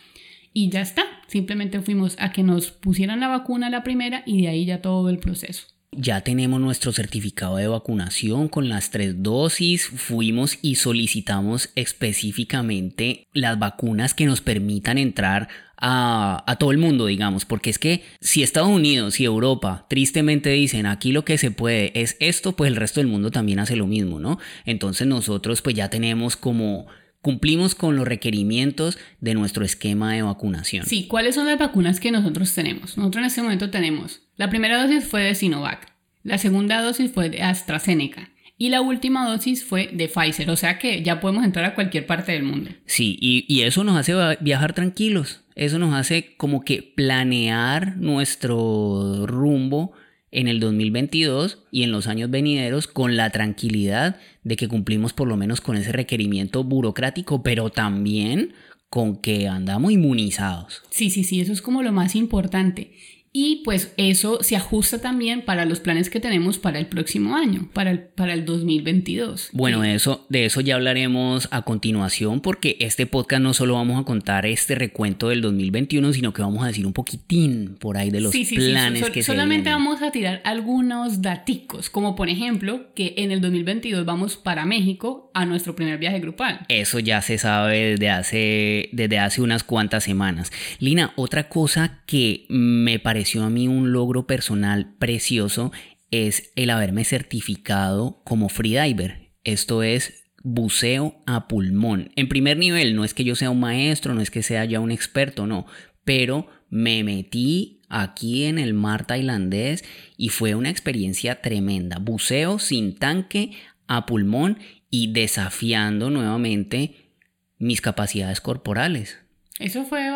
Y 0.53 0.69
ya 0.69 0.81
está. 0.81 1.03
Simplemente 1.27 1.81
fuimos 1.81 2.17
a 2.19 2.31
que 2.31 2.43
nos 2.43 2.71
pusieran 2.71 3.21
la 3.21 3.29
vacuna 3.29 3.69
la 3.69 3.83
primera 3.83 4.21
y 4.25 4.41
de 4.41 4.49
ahí 4.49 4.65
ya 4.65 4.81
todo 4.81 5.09
el 5.09 5.17
proceso. 5.17 5.67
Ya 5.97 6.21
tenemos 6.21 6.59
nuestro 6.59 6.91
certificado 6.91 7.55
de 7.55 7.67
vacunación 7.67 8.49
con 8.49 8.67
las 8.67 8.91
tres 8.91 9.23
dosis. 9.23 9.87
Fuimos 9.87 10.59
y 10.61 10.75
solicitamos 10.75 11.71
específicamente 11.75 13.25
las 13.31 13.57
vacunas 13.57 14.13
que 14.13 14.25
nos 14.25 14.41
permitan 14.41 14.97
entrar 14.97 15.47
a, 15.77 16.43
a 16.45 16.55
todo 16.57 16.71
el 16.71 16.77
mundo, 16.77 17.05
digamos. 17.05 17.45
Porque 17.45 17.69
es 17.69 17.79
que 17.79 18.03
si 18.21 18.43
Estados 18.43 18.69
Unidos 18.69 19.19
y 19.19 19.25
Europa 19.25 19.85
tristemente 19.89 20.49
dicen 20.49 20.85
aquí 20.85 21.11
lo 21.11 21.25
que 21.25 21.37
se 21.37 21.51
puede 21.51 21.91
es 21.99 22.17
esto, 22.19 22.55
pues 22.55 22.69
el 22.69 22.75
resto 22.75 22.99
del 22.99 23.07
mundo 23.07 23.31
también 23.31 23.59
hace 23.59 23.75
lo 23.75 23.87
mismo, 23.87 24.19
¿no? 24.19 24.39
Entonces 24.65 25.07
nosotros 25.07 25.61
pues 25.61 25.75
ya 25.75 25.89
tenemos 25.89 26.35
como... 26.35 26.87
Cumplimos 27.21 27.73
con 27.73 27.95
los 27.95 28.07
requerimientos 28.07 28.99
de 29.19 29.33
nuestro 29.33 29.65
esquema 29.65 30.13
de 30.13 30.21
vacunación. 30.21 30.85
Sí, 30.85 31.07
¿cuáles 31.07 31.33
son 31.33 31.47
las 31.47 31.57
vacunas 31.57 31.99
que 31.99 32.11
nosotros 32.11 32.53
tenemos? 32.53 32.99
Nosotros 32.99 33.21
en 33.21 33.25
este 33.25 33.41
momento 33.41 33.71
tenemos, 33.71 34.21
la 34.37 34.51
primera 34.51 34.79
dosis 34.79 35.05
fue 35.05 35.23
de 35.23 35.33
Sinovac, 35.33 35.91
la 36.21 36.37
segunda 36.37 36.83
dosis 36.83 37.11
fue 37.11 37.31
de 37.31 37.41
AstraZeneca 37.41 38.29
y 38.59 38.69
la 38.69 38.81
última 38.81 39.27
dosis 39.27 39.63
fue 39.65 39.89
de 39.91 40.07
Pfizer, 40.07 40.51
o 40.51 40.55
sea 40.55 40.77
que 40.77 41.01
ya 41.01 41.19
podemos 41.19 41.43
entrar 41.43 41.65
a 41.65 41.73
cualquier 41.73 42.05
parte 42.05 42.31
del 42.31 42.43
mundo. 42.43 42.69
Sí, 42.85 43.17
y, 43.19 43.43
y 43.47 43.63
eso 43.63 43.83
nos 43.83 43.97
hace 43.97 44.13
viajar 44.41 44.73
tranquilos. 44.73 45.41
Eso 45.55 45.79
nos 45.79 45.93
hace 45.93 46.35
como 46.37 46.63
que 46.63 46.83
planear 46.83 47.97
nuestro 47.97 49.25
rumbo 49.25 49.93
en 50.31 50.49
el 50.49 50.59
2022 50.59 51.63
y 51.71 51.83
en 51.83 51.91
los 51.91 52.07
años 52.07 52.29
venideros 52.29 52.87
con 52.87 53.15
la 53.15 53.29
tranquilidad 53.29 54.17
de 54.43 54.57
que 54.57 54.67
cumplimos 54.67 55.13
por 55.13 55.29
lo 55.29 55.37
menos 55.37 55.61
con 55.61 55.77
ese 55.77 55.93
requerimiento 55.93 56.63
burocrático, 56.65 57.41
pero 57.41 57.69
también 57.69 58.53
con 58.89 59.17
que 59.17 59.47
andamos 59.47 59.93
inmunizados. 59.93 60.83
Sí, 60.89 61.09
sí, 61.09 61.23
sí, 61.23 61.39
eso 61.39 61.53
es 61.53 61.61
como 61.61 61.83
lo 61.83 61.91
más 61.91 62.15
importante. 62.15 62.91
Y 63.37 63.63
pues 63.65 63.93
eso 63.97 64.39
se 64.41 64.55
ajusta 64.55 65.01
también 65.01 65.41
para 65.41 65.65
los 65.65 65.81
planes 65.81 66.09
que 66.09 66.21
tenemos 66.21 66.57
para 66.57 66.79
el 66.79 66.85
próximo 66.87 67.35
año, 67.35 67.67
para 67.73 67.91
el, 67.91 67.99
para 67.99 68.31
el 68.33 68.45
2022. 68.45 69.49
Bueno, 69.51 69.81
de 69.81 69.93
eso, 69.95 70.25
de 70.29 70.45
eso 70.45 70.61
ya 70.61 70.75
hablaremos 70.75 71.49
a 71.51 71.63
continuación 71.63 72.39
porque 72.39 72.77
este 72.79 73.05
podcast 73.07 73.41
no 73.41 73.53
solo 73.53 73.73
vamos 73.73 73.99
a 73.99 74.05
contar 74.05 74.45
este 74.45 74.75
recuento 74.75 75.27
del 75.27 75.41
2021, 75.41 76.13
sino 76.13 76.31
que 76.31 76.41
vamos 76.41 76.63
a 76.63 76.67
decir 76.67 76.85
un 76.87 76.93
poquitín 76.93 77.75
por 77.77 77.97
ahí 77.97 78.09
de 78.09 78.21
los 78.21 78.31
Sí, 78.31 78.45
sí, 78.45 78.55
sí, 78.55 78.71
planes 78.71 79.01
so- 79.05 79.11
que 79.11 79.21
se 79.21 79.27
solamente 79.33 79.69
vienen. 79.69 79.83
vamos 79.85 80.01
a 80.01 80.11
tirar 80.11 80.41
algunos 80.45 81.21
daticos, 81.21 81.89
como 81.89 82.15
por 82.15 82.29
ejemplo 82.29 82.93
que 82.95 83.15
en 83.17 83.31
el 83.33 83.41
2022 83.41 84.05
vamos 84.05 84.37
para 84.37 84.65
México 84.65 85.29
a 85.33 85.45
nuestro 85.45 85.75
primer 85.75 85.97
viaje 85.97 86.21
grupal. 86.21 86.61
Eso 86.69 86.99
ya 86.99 87.21
se 87.21 87.37
sabe 87.37 87.91
desde 87.91 88.09
hace, 88.09 88.89
desde 88.93 89.19
hace 89.19 89.41
unas 89.41 89.65
cuantas 89.65 90.05
semanas. 90.05 90.53
Lina, 90.79 91.11
otra 91.17 91.49
cosa 91.49 91.99
que 92.05 92.45
me 92.47 92.97
a 93.33 93.49
mí 93.49 93.67
un 93.67 93.91
logro 93.91 94.27
personal 94.27 94.95
precioso 94.97 95.71
es 96.11 96.51
el 96.55 96.69
haberme 96.69 97.03
certificado 97.03 98.21
como 98.23 98.49
freediver. 98.49 99.31
Esto 99.43 99.83
es 99.83 100.25
buceo 100.43 101.23
a 101.25 101.47
pulmón. 101.47 102.11
En 102.15 102.29
primer 102.29 102.57
nivel, 102.57 102.95
no 102.95 103.03
es 103.03 103.13
que 103.13 103.23
yo 103.23 103.35
sea 103.35 103.49
un 103.49 103.59
maestro, 103.59 104.13
no 104.13 104.21
es 104.21 104.31
que 104.31 104.43
sea 104.43 104.63
ya 104.65 104.79
un 104.79 104.91
experto, 104.91 105.47
no, 105.47 105.65
pero 106.03 106.47
me 106.69 107.03
metí 107.03 107.81
aquí 107.89 108.43
en 108.43 108.59
el 108.59 108.73
mar 108.73 109.05
tailandés 109.05 109.83
y 110.17 110.29
fue 110.29 110.55
una 110.55 110.69
experiencia 110.69 111.41
tremenda. 111.41 111.97
Buceo 111.97 112.59
sin 112.59 112.95
tanque 112.95 113.51
a 113.87 114.05
pulmón 114.05 114.59
y 114.89 115.11
desafiando 115.11 116.09
nuevamente 116.09 117.11
mis 117.57 117.81
capacidades 117.81 118.41
corporales. 118.41 119.24
Eso 119.57 119.85
fue 119.85 120.11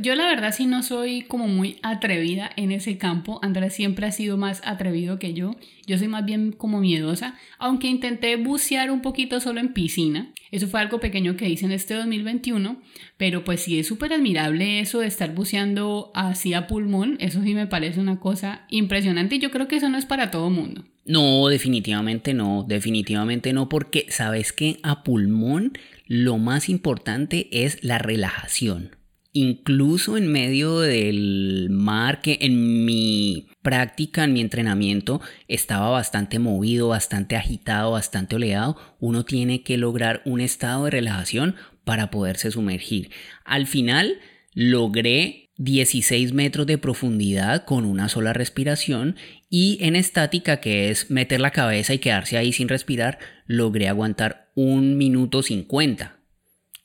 Yo 0.00 0.14
la 0.14 0.26
verdad 0.26 0.54
sí 0.54 0.64
no 0.64 0.82
soy 0.82 1.22
como 1.22 1.48
muy 1.48 1.76
atrevida 1.82 2.50
en 2.56 2.72
ese 2.72 2.96
campo. 2.96 3.38
Andrés 3.42 3.74
siempre 3.74 4.06
ha 4.06 4.12
sido 4.12 4.38
más 4.38 4.62
atrevido 4.64 5.18
que 5.18 5.34
yo. 5.34 5.56
Yo 5.86 5.98
soy 5.98 6.08
más 6.08 6.24
bien 6.24 6.52
como 6.52 6.80
miedosa. 6.80 7.34
Aunque 7.58 7.88
intenté 7.88 8.36
bucear 8.36 8.90
un 8.90 9.02
poquito 9.02 9.38
solo 9.38 9.60
en 9.60 9.74
piscina. 9.74 10.32
Eso 10.50 10.66
fue 10.66 10.80
algo 10.80 10.98
pequeño 10.98 11.36
que 11.36 11.50
hice 11.50 11.66
en 11.66 11.72
este 11.72 11.92
2021. 11.92 12.80
Pero 13.18 13.44
pues 13.44 13.60
sí 13.60 13.78
es 13.78 13.86
súper 13.86 14.14
admirable 14.14 14.80
eso 14.80 15.00
de 15.00 15.08
estar 15.08 15.34
buceando 15.34 16.10
así 16.14 16.54
a 16.54 16.66
pulmón. 16.66 17.18
Eso 17.20 17.42
sí 17.42 17.52
me 17.52 17.66
parece 17.66 18.00
una 18.00 18.18
cosa 18.18 18.64
impresionante. 18.70 19.34
Y 19.34 19.40
yo 19.40 19.50
creo 19.50 19.68
que 19.68 19.76
eso 19.76 19.90
no 19.90 19.98
es 19.98 20.06
para 20.06 20.30
todo 20.30 20.48
mundo. 20.48 20.84
No, 21.04 21.48
definitivamente 21.48 22.34
no, 22.34 22.64
definitivamente 22.66 23.52
no, 23.52 23.68
porque 23.68 24.06
sabes 24.10 24.52
que 24.52 24.78
a 24.82 25.02
pulmón 25.02 25.72
lo 26.10 26.38
más 26.38 26.68
importante 26.68 27.46
es 27.52 27.84
la 27.84 27.98
relajación. 27.98 28.96
Incluso 29.32 30.16
en 30.16 30.26
medio 30.26 30.80
del 30.80 31.68
mar, 31.70 32.20
que 32.20 32.38
en 32.40 32.84
mi 32.84 33.46
práctica, 33.62 34.24
en 34.24 34.32
mi 34.32 34.40
entrenamiento, 34.40 35.20
estaba 35.46 35.88
bastante 35.88 36.40
movido, 36.40 36.88
bastante 36.88 37.36
agitado, 37.36 37.92
bastante 37.92 38.34
oleado, 38.34 38.76
uno 38.98 39.24
tiene 39.24 39.62
que 39.62 39.78
lograr 39.78 40.20
un 40.24 40.40
estado 40.40 40.86
de 40.86 40.90
relajación 40.90 41.54
para 41.84 42.10
poderse 42.10 42.50
sumergir. 42.50 43.12
Al 43.44 43.68
final 43.68 44.18
logré 44.52 45.50
16 45.58 46.32
metros 46.32 46.66
de 46.66 46.78
profundidad 46.78 47.66
con 47.66 47.84
una 47.84 48.08
sola 48.08 48.32
respiración 48.32 49.14
y 49.48 49.78
en 49.82 49.94
estática, 49.94 50.60
que 50.60 50.90
es 50.90 51.08
meter 51.08 51.38
la 51.38 51.52
cabeza 51.52 51.94
y 51.94 51.98
quedarse 51.98 52.36
ahí 52.36 52.52
sin 52.52 52.66
respirar, 52.66 53.20
logré 53.50 53.88
aguantar 53.88 54.52
un 54.54 54.96
minuto 54.96 55.42
50, 55.42 56.20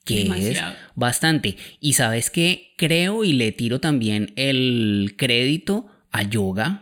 que 0.03 0.23
Demasiado. 0.23 0.73
es 0.73 0.79
bastante. 0.95 1.57
Y 1.79 1.93
sabes 1.93 2.31
que 2.31 2.73
creo 2.75 3.23
y 3.23 3.33
le 3.33 3.51
tiro 3.51 3.79
también 3.79 4.33
el 4.35 5.13
crédito 5.15 5.85
a 6.11 6.23
yoga, 6.23 6.81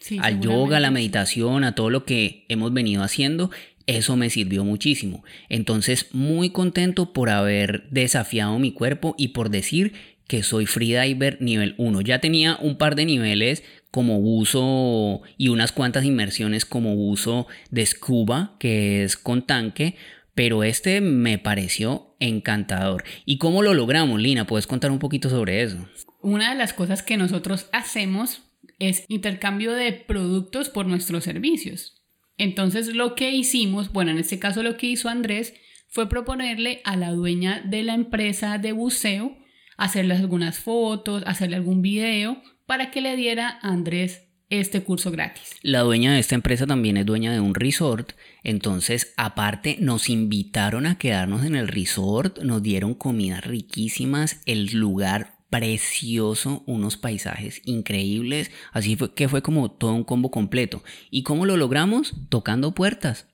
Sí, 0.00 0.16
al 0.20 0.34
seguramente 0.34 0.46
yoga, 0.46 0.76
a 0.78 0.80
la 0.80 0.90
meditación, 0.90 1.62
a 1.62 1.74
todo 1.76 1.90
lo 1.90 2.04
que 2.04 2.44
hemos 2.48 2.72
venido 2.72 3.04
haciendo, 3.04 3.50
eso 3.86 4.16
me 4.16 4.30
sirvió 4.30 4.64
muchísimo. 4.64 5.22
Entonces, 5.48 6.06
muy 6.12 6.50
contento 6.50 7.12
por 7.12 7.30
haber 7.30 7.88
desafiado 7.90 8.58
mi 8.58 8.72
cuerpo 8.72 9.14
y 9.16 9.28
por 9.28 9.48
decir 9.48 9.92
que 10.26 10.42
soy 10.42 10.66
freediver 10.66 11.40
nivel 11.40 11.74
1. 11.78 12.00
Ya 12.00 12.20
tenía 12.20 12.56
un 12.60 12.76
par 12.78 12.96
de 12.96 13.06
niveles 13.06 13.62
como 13.90 14.20
buzo 14.20 15.22
y 15.36 15.48
unas 15.48 15.72
cuantas 15.72 16.04
inmersiones 16.04 16.64
como 16.64 16.94
buzo 16.94 17.46
de 17.70 17.86
scuba, 17.86 18.56
que 18.58 19.02
es 19.04 19.16
con 19.16 19.46
tanque, 19.46 19.96
pero 20.34 20.62
este 20.62 21.00
me 21.00 21.38
pareció 21.38 22.14
encantador. 22.20 23.04
¿Y 23.24 23.38
cómo 23.38 23.62
lo 23.62 23.74
logramos, 23.74 24.20
Lina? 24.20 24.46
¿Puedes 24.46 24.66
contar 24.66 24.90
un 24.90 24.98
poquito 24.98 25.30
sobre 25.30 25.62
eso? 25.62 25.78
Una 26.20 26.50
de 26.50 26.56
las 26.56 26.72
cosas 26.72 27.02
que 27.02 27.16
nosotros 27.16 27.68
hacemos 27.72 28.42
es 28.78 29.04
intercambio 29.08 29.72
de 29.72 29.92
productos 29.92 30.68
por 30.68 30.86
nuestros 30.86 31.24
servicios. 31.24 32.02
Entonces 32.36 32.94
lo 32.94 33.14
que 33.14 33.32
hicimos, 33.32 33.92
bueno, 33.92 34.12
en 34.12 34.18
este 34.18 34.38
caso 34.38 34.62
lo 34.62 34.76
que 34.76 34.86
hizo 34.86 35.08
Andrés 35.08 35.54
fue 35.88 36.08
proponerle 36.08 36.82
a 36.84 36.96
la 36.96 37.10
dueña 37.10 37.62
de 37.64 37.82
la 37.82 37.94
empresa 37.94 38.58
de 38.58 38.72
buceo 38.72 39.36
hacerle 39.76 40.14
algunas 40.14 40.58
fotos, 40.58 41.22
hacerle 41.26 41.56
algún 41.56 41.82
video 41.82 42.42
para 42.68 42.90
que 42.90 43.00
le 43.00 43.16
diera 43.16 43.58
a 43.62 43.70
Andrés 43.70 44.28
este 44.50 44.82
curso 44.82 45.10
gratis. 45.10 45.56
La 45.62 45.80
dueña 45.80 46.12
de 46.12 46.20
esta 46.20 46.34
empresa 46.34 46.66
también 46.66 46.98
es 46.98 47.06
dueña 47.06 47.32
de 47.32 47.40
un 47.40 47.54
resort, 47.54 48.12
entonces 48.44 49.14
aparte 49.16 49.78
nos 49.80 50.10
invitaron 50.10 50.84
a 50.84 50.98
quedarnos 50.98 51.46
en 51.46 51.56
el 51.56 51.66
resort, 51.66 52.40
nos 52.42 52.62
dieron 52.62 52.92
comidas 52.92 53.42
riquísimas, 53.42 54.42
el 54.44 54.66
lugar 54.76 55.38
precioso, 55.48 56.62
unos 56.66 56.98
paisajes 56.98 57.62
increíbles, 57.64 58.50
así 58.72 58.96
fue 58.96 59.14
que 59.14 59.30
fue 59.30 59.40
como 59.40 59.70
todo 59.70 59.94
un 59.94 60.04
combo 60.04 60.30
completo. 60.30 60.84
¿Y 61.10 61.22
cómo 61.22 61.46
lo 61.46 61.56
logramos? 61.56 62.16
Tocando 62.28 62.74
puertas, 62.74 63.28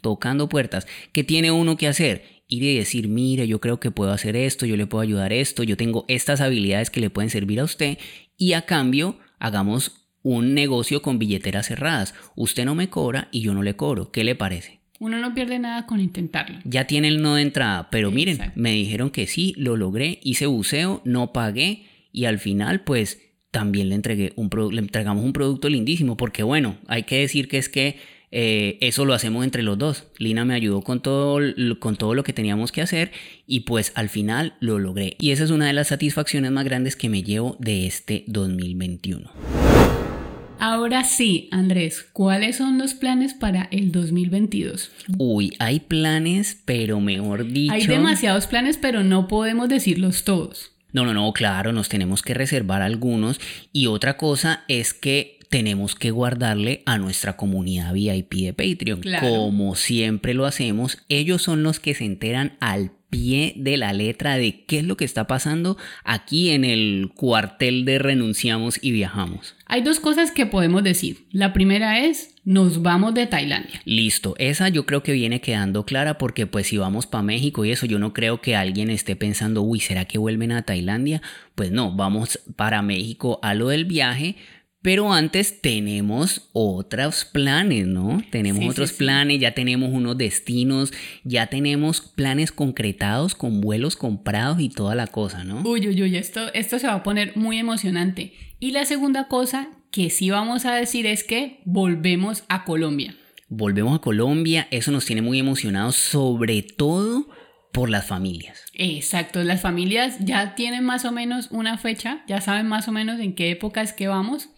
tocando 0.00 0.48
puertas. 0.48 0.86
¿Qué 1.12 1.24
tiene 1.24 1.50
uno 1.50 1.76
que 1.76 1.88
hacer? 1.88 2.38
Ir 2.50 2.62
y 2.62 2.78
decir, 2.78 3.08
mire, 3.08 3.46
yo 3.46 3.60
creo 3.60 3.80
que 3.80 3.90
puedo 3.90 4.12
hacer 4.12 4.34
esto, 4.34 4.64
yo 4.64 4.78
le 4.78 4.86
puedo 4.86 5.02
ayudar 5.02 5.34
esto, 5.34 5.62
yo 5.62 5.76
tengo 5.76 6.06
estas 6.08 6.40
habilidades 6.40 6.88
que 6.88 7.00
le 7.00 7.10
pueden 7.10 7.28
servir 7.28 7.60
a 7.60 7.64
usted 7.64 7.98
y 8.38 8.54
a 8.54 8.62
cambio 8.62 9.18
hagamos 9.38 10.08
un 10.22 10.54
negocio 10.54 11.02
con 11.02 11.18
billeteras 11.18 11.66
cerradas. 11.66 12.14
Usted 12.36 12.64
no 12.64 12.74
me 12.74 12.88
cobra 12.88 13.28
y 13.32 13.42
yo 13.42 13.52
no 13.52 13.62
le 13.62 13.76
cobro. 13.76 14.10
¿Qué 14.10 14.24
le 14.24 14.34
parece? 14.34 14.80
Uno 15.00 15.18
no 15.18 15.34
pierde 15.34 15.58
nada 15.58 15.86
con 15.86 16.00
intentarlo. 16.00 16.58
Ya 16.64 16.86
tiene 16.86 17.08
el 17.08 17.22
no 17.22 17.34
de 17.34 17.42
entrada, 17.42 17.88
pero 17.90 18.10
miren, 18.10 18.52
me 18.56 18.72
dijeron 18.72 19.10
que 19.10 19.26
sí, 19.26 19.54
lo 19.56 19.76
logré, 19.76 20.18
hice 20.22 20.46
buceo, 20.46 21.02
no 21.04 21.32
pagué 21.32 21.86
y 22.12 22.24
al 22.24 22.38
final 22.38 22.80
pues 22.80 23.20
también 23.50 23.88
le 23.88 23.94
entregué 23.94 24.32
un 24.36 24.50
le 24.72 24.80
entregamos 24.80 25.24
un 25.24 25.32
producto 25.32 25.68
lindísimo 25.68 26.16
porque 26.16 26.42
bueno, 26.42 26.78
hay 26.88 27.04
que 27.04 27.20
decir 27.20 27.48
que 27.48 27.58
es 27.58 27.68
que 27.68 27.96
eh, 28.30 28.78
eso 28.80 29.04
lo 29.04 29.14
hacemos 29.14 29.44
entre 29.44 29.62
los 29.62 29.78
dos. 29.78 30.04
Lina 30.18 30.44
me 30.44 30.54
ayudó 30.54 30.82
con 30.82 31.00
todo, 31.00 31.40
con 31.78 31.96
todo 31.96 32.14
lo 32.14 32.24
que 32.24 32.32
teníamos 32.32 32.72
que 32.72 32.82
hacer 32.82 33.10
y 33.46 33.60
pues 33.60 33.92
al 33.94 34.08
final 34.08 34.54
lo 34.60 34.78
logré. 34.78 35.16
Y 35.18 35.30
esa 35.30 35.44
es 35.44 35.50
una 35.50 35.66
de 35.66 35.72
las 35.72 35.88
satisfacciones 35.88 36.50
más 36.50 36.64
grandes 36.64 36.96
que 36.96 37.08
me 37.08 37.22
llevo 37.22 37.56
de 37.58 37.86
este 37.86 38.24
2021. 38.26 39.30
Ahora 40.60 41.04
sí, 41.04 41.48
Andrés, 41.52 42.04
¿cuáles 42.12 42.56
son 42.56 42.78
los 42.78 42.94
planes 42.94 43.32
para 43.32 43.68
el 43.70 43.92
2022? 43.92 44.90
Uy, 45.16 45.54
hay 45.60 45.78
planes, 45.78 46.60
pero 46.64 47.00
mejor 47.00 47.46
dicho... 47.46 47.72
Hay 47.72 47.86
demasiados 47.86 48.48
planes, 48.48 48.76
pero 48.76 49.04
no 49.04 49.28
podemos 49.28 49.68
decirlos 49.68 50.24
todos. 50.24 50.72
No, 50.92 51.04
no, 51.04 51.14
no, 51.14 51.32
claro, 51.32 51.72
nos 51.72 51.88
tenemos 51.88 52.22
que 52.22 52.34
reservar 52.34 52.82
algunos. 52.82 53.40
Y 53.72 53.86
otra 53.86 54.16
cosa 54.16 54.64
es 54.66 54.94
que 54.94 55.37
tenemos 55.48 55.94
que 55.94 56.10
guardarle 56.10 56.82
a 56.86 56.98
nuestra 56.98 57.36
comunidad 57.36 57.92
VIP 57.92 58.34
de 58.34 58.52
Patreon. 58.52 59.02
Como 59.20 59.74
siempre 59.74 60.34
lo 60.34 60.46
hacemos, 60.46 60.98
ellos 61.08 61.42
son 61.42 61.62
los 61.62 61.80
que 61.80 61.94
se 61.94 62.04
enteran 62.04 62.56
al 62.60 62.92
pie 63.10 63.54
de 63.56 63.78
la 63.78 63.92
letra 63.92 64.36
de 64.36 64.64
qué 64.66 64.80
es 64.80 64.84
lo 64.84 64.96
que 64.96 65.04
está 65.04 65.26
pasando 65.26 65.78
aquí 66.04 66.50
en 66.50 66.64
el 66.64 67.10
cuartel 67.14 67.84
de 67.84 67.98
renunciamos 67.98 68.78
y 68.82 68.92
viajamos. 68.92 69.54
Hay 69.66 69.82
dos 69.82 70.00
cosas 70.00 70.30
que 70.30 70.46
podemos 70.46 70.82
decir. 70.82 71.26
La 71.30 71.54
primera 71.54 72.00
es, 72.00 72.34
nos 72.44 72.82
vamos 72.82 73.14
de 73.14 73.26
Tailandia. 73.26 73.80
Listo, 73.84 74.34
esa 74.38 74.68
yo 74.68 74.84
creo 74.84 75.02
que 75.02 75.12
viene 75.12 75.40
quedando 75.40 75.86
clara 75.86 76.18
porque 76.18 76.46
pues 76.46 76.66
si 76.66 76.76
vamos 76.76 77.06
para 77.06 77.22
México 77.22 77.64
y 77.64 77.70
eso, 77.70 77.86
yo 77.86 77.98
no 77.98 78.12
creo 78.12 78.42
que 78.42 78.56
alguien 78.56 78.90
esté 78.90 79.16
pensando, 79.16 79.62
uy, 79.62 79.80
¿será 79.80 80.04
que 80.04 80.18
vuelven 80.18 80.52
a 80.52 80.62
Tailandia? 80.62 81.22
Pues 81.54 81.70
no, 81.70 81.94
vamos 81.94 82.40
para 82.56 82.82
México 82.82 83.38
a 83.42 83.54
lo 83.54 83.68
del 83.68 83.86
viaje 83.86 84.36
pero 84.88 85.12
antes 85.12 85.60
tenemos 85.60 86.48
otros 86.54 87.26
planes, 87.26 87.86
¿no? 87.86 88.22
Tenemos 88.30 88.70
otros 88.70 88.94
planes, 88.94 89.38
ya 89.38 89.52
tenemos 89.52 89.90
unos 89.92 90.16
destinos, 90.16 90.94
ya 91.24 91.48
tenemos 91.48 92.00
planes 92.00 92.52
concretados 92.52 93.34
con 93.34 93.60
vuelos 93.60 93.96
comprados 93.96 94.60
y 94.60 94.70
toda 94.70 94.94
la 94.94 95.06
cosa, 95.06 95.44
¿no? 95.44 95.60
Uy, 95.60 95.86
uy, 95.86 96.02
uy, 96.02 96.16
esto, 96.16 96.50
esto 96.54 96.78
se 96.78 96.86
va 96.86 96.94
a 96.94 97.02
poner 97.02 97.36
muy 97.36 97.58
emocionante. 97.58 98.32
Y 98.60 98.70
la 98.70 98.86
segunda 98.86 99.28
cosa 99.28 99.68
que 99.90 100.08
sí 100.08 100.30
vamos 100.30 100.64
a 100.64 100.74
decir 100.74 101.04
es 101.04 101.22
que 101.22 101.60
volvemos 101.66 102.44
a 102.48 102.64
Colombia. 102.64 103.14
Volvemos 103.50 103.98
a 103.98 104.00
Colombia, 104.00 104.68
eso 104.70 104.90
nos 104.90 105.04
tiene 105.04 105.20
muy 105.20 105.38
emocionados, 105.38 105.96
sobre 105.96 106.62
todo 106.62 107.28
por 107.74 107.90
las 107.90 108.06
familias. 108.06 108.64
Exacto, 108.72 109.44
las 109.44 109.60
familias 109.60 110.16
ya 110.20 110.54
tienen 110.54 110.82
más 110.82 111.04
o 111.04 111.12
menos 111.12 111.48
una 111.50 111.76
fecha, 111.76 112.24
ya 112.26 112.40
saben 112.40 112.66
más 112.66 112.88
o 112.88 112.92
menos 112.92 113.20
en 113.20 113.34
qué 113.34 113.50
época 113.50 113.82
es 113.82 113.92
que 113.92 114.08
vamos 114.08 114.48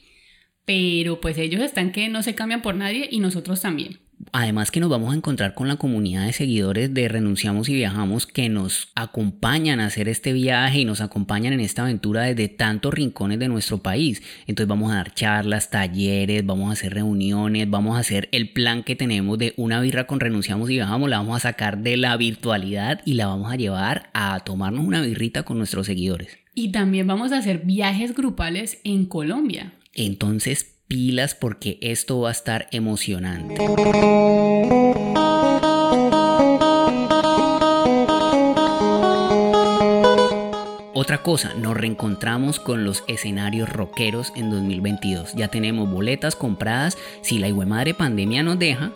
pero 0.70 1.20
pues 1.20 1.36
ellos 1.36 1.62
están 1.62 1.90
que 1.90 2.08
no 2.08 2.22
se 2.22 2.36
cambian 2.36 2.62
por 2.62 2.76
nadie 2.76 3.08
y 3.10 3.18
nosotros 3.18 3.60
también. 3.60 3.98
Además 4.30 4.70
que 4.70 4.78
nos 4.78 4.88
vamos 4.88 5.12
a 5.12 5.16
encontrar 5.16 5.54
con 5.54 5.66
la 5.66 5.74
comunidad 5.74 6.26
de 6.26 6.32
seguidores 6.32 6.94
de 6.94 7.08
Renunciamos 7.08 7.68
y 7.68 7.74
Viajamos 7.74 8.28
que 8.28 8.48
nos 8.48 8.92
acompañan 8.94 9.80
a 9.80 9.86
hacer 9.86 10.08
este 10.08 10.32
viaje 10.32 10.78
y 10.78 10.84
nos 10.84 11.00
acompañan 11.00 11.54
en 11.54 11.58
esta 11.58 11.82
aventura 11.82 12.22
desde 12.22 12.46
tantos 12.46 12.94
rincones 12.94 13.40
de 13.40 13.48
nuestro 13.48 13.78
país. 13.78 14.22
Entonces 14.46 14.68
vamos 14.68 14.92
a 14.92 14.96
dar 14.96 15.12
charlas, 15.12 15.70
talleres, 15.70 16.46
vamos 16.46 16.70
a 16.70 16.74
hacer 16.74 16.94
reuniones, 16.94 17.68
vamos 17.68 17.96
a 17.96 18.00
hacer 18.00 18.28
el 18.30 18.52
plan 18.52 18.84
que 18.84 18.94
tenemos 18.94 19.38
de 19.38 19.54
una 19.56 19.80
birra 19.80 20.06
con 20.06 20.20
Renunciamos 20.20 20.70
y 20.70 20.74
Viajamos, 20.74 21.10
la 21.10 21.18
vamos 21.18 21.34
a 21.38 21.40
sacar 21.40 21.78
de 21.78 21.96
la 21.96 22.16
virtualidad 22.16 23.00
y 23.04 23.14
la 23.14 23.26
vamos 23.26 23.52
a 23.52 23.56
llevar 23.56 24.08
a 24.14 24.38
tomarnos 24.44 24.86
una 24.86 25.02
birrita 25.02 25.42
con 25.42 25.58
nuestros 25.58 25.86
seguidores. 25.86 26.38
Y 26.54 26.70
también 26.70 27.08
vamos 27.08 27.32
a 27.32 27.38
hacer 27.38 27.62
viajes 27.64 28.14
grupales 28.14 28.78
en 28.84 29.06
Colombia. 29.06 29.72
Entonces 29.94 30.76
pilas 30.86 31.34
porque 31.34 31.78
esto 31.82 32.20
va 32.20 32.30
a 32.30 32.32
estar 32.32 32.68
emocionante. 32.72 33.56
Otra 40.94 41.22
cosa, 41.22 41.54
nos 41.54 41.76
reencontramos 41.76 42.60
con 42.60 42.84
los 42.84 43.04
escenarios 43.08 43.68
rockeros 43.68 44.32
en 44.36 44.50
2022. 44.50 45.34
Ya 45.34 45.48
tenemos 45.48 45.90
boletas 45.90 46.36
compradas, 46.36 46.98
si 47.22 47.38
la 47.38 47.48
madre 47.64 47.94
pandemia 47.94 48.42
nos 48.42 48.58
deja, 48.58 48.92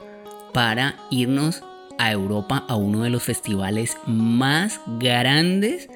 para 0.53 0.97
irnos 1.11 1.62
a 1.99 2.12
Europa 2.12 2.64
a 2.68 2.76
uno 2.76 3.03
de 3.03 3.11
los 3.11 3.22
festivales 3.22 3.97
más 4.07 4.80
grandes 4.99 5.88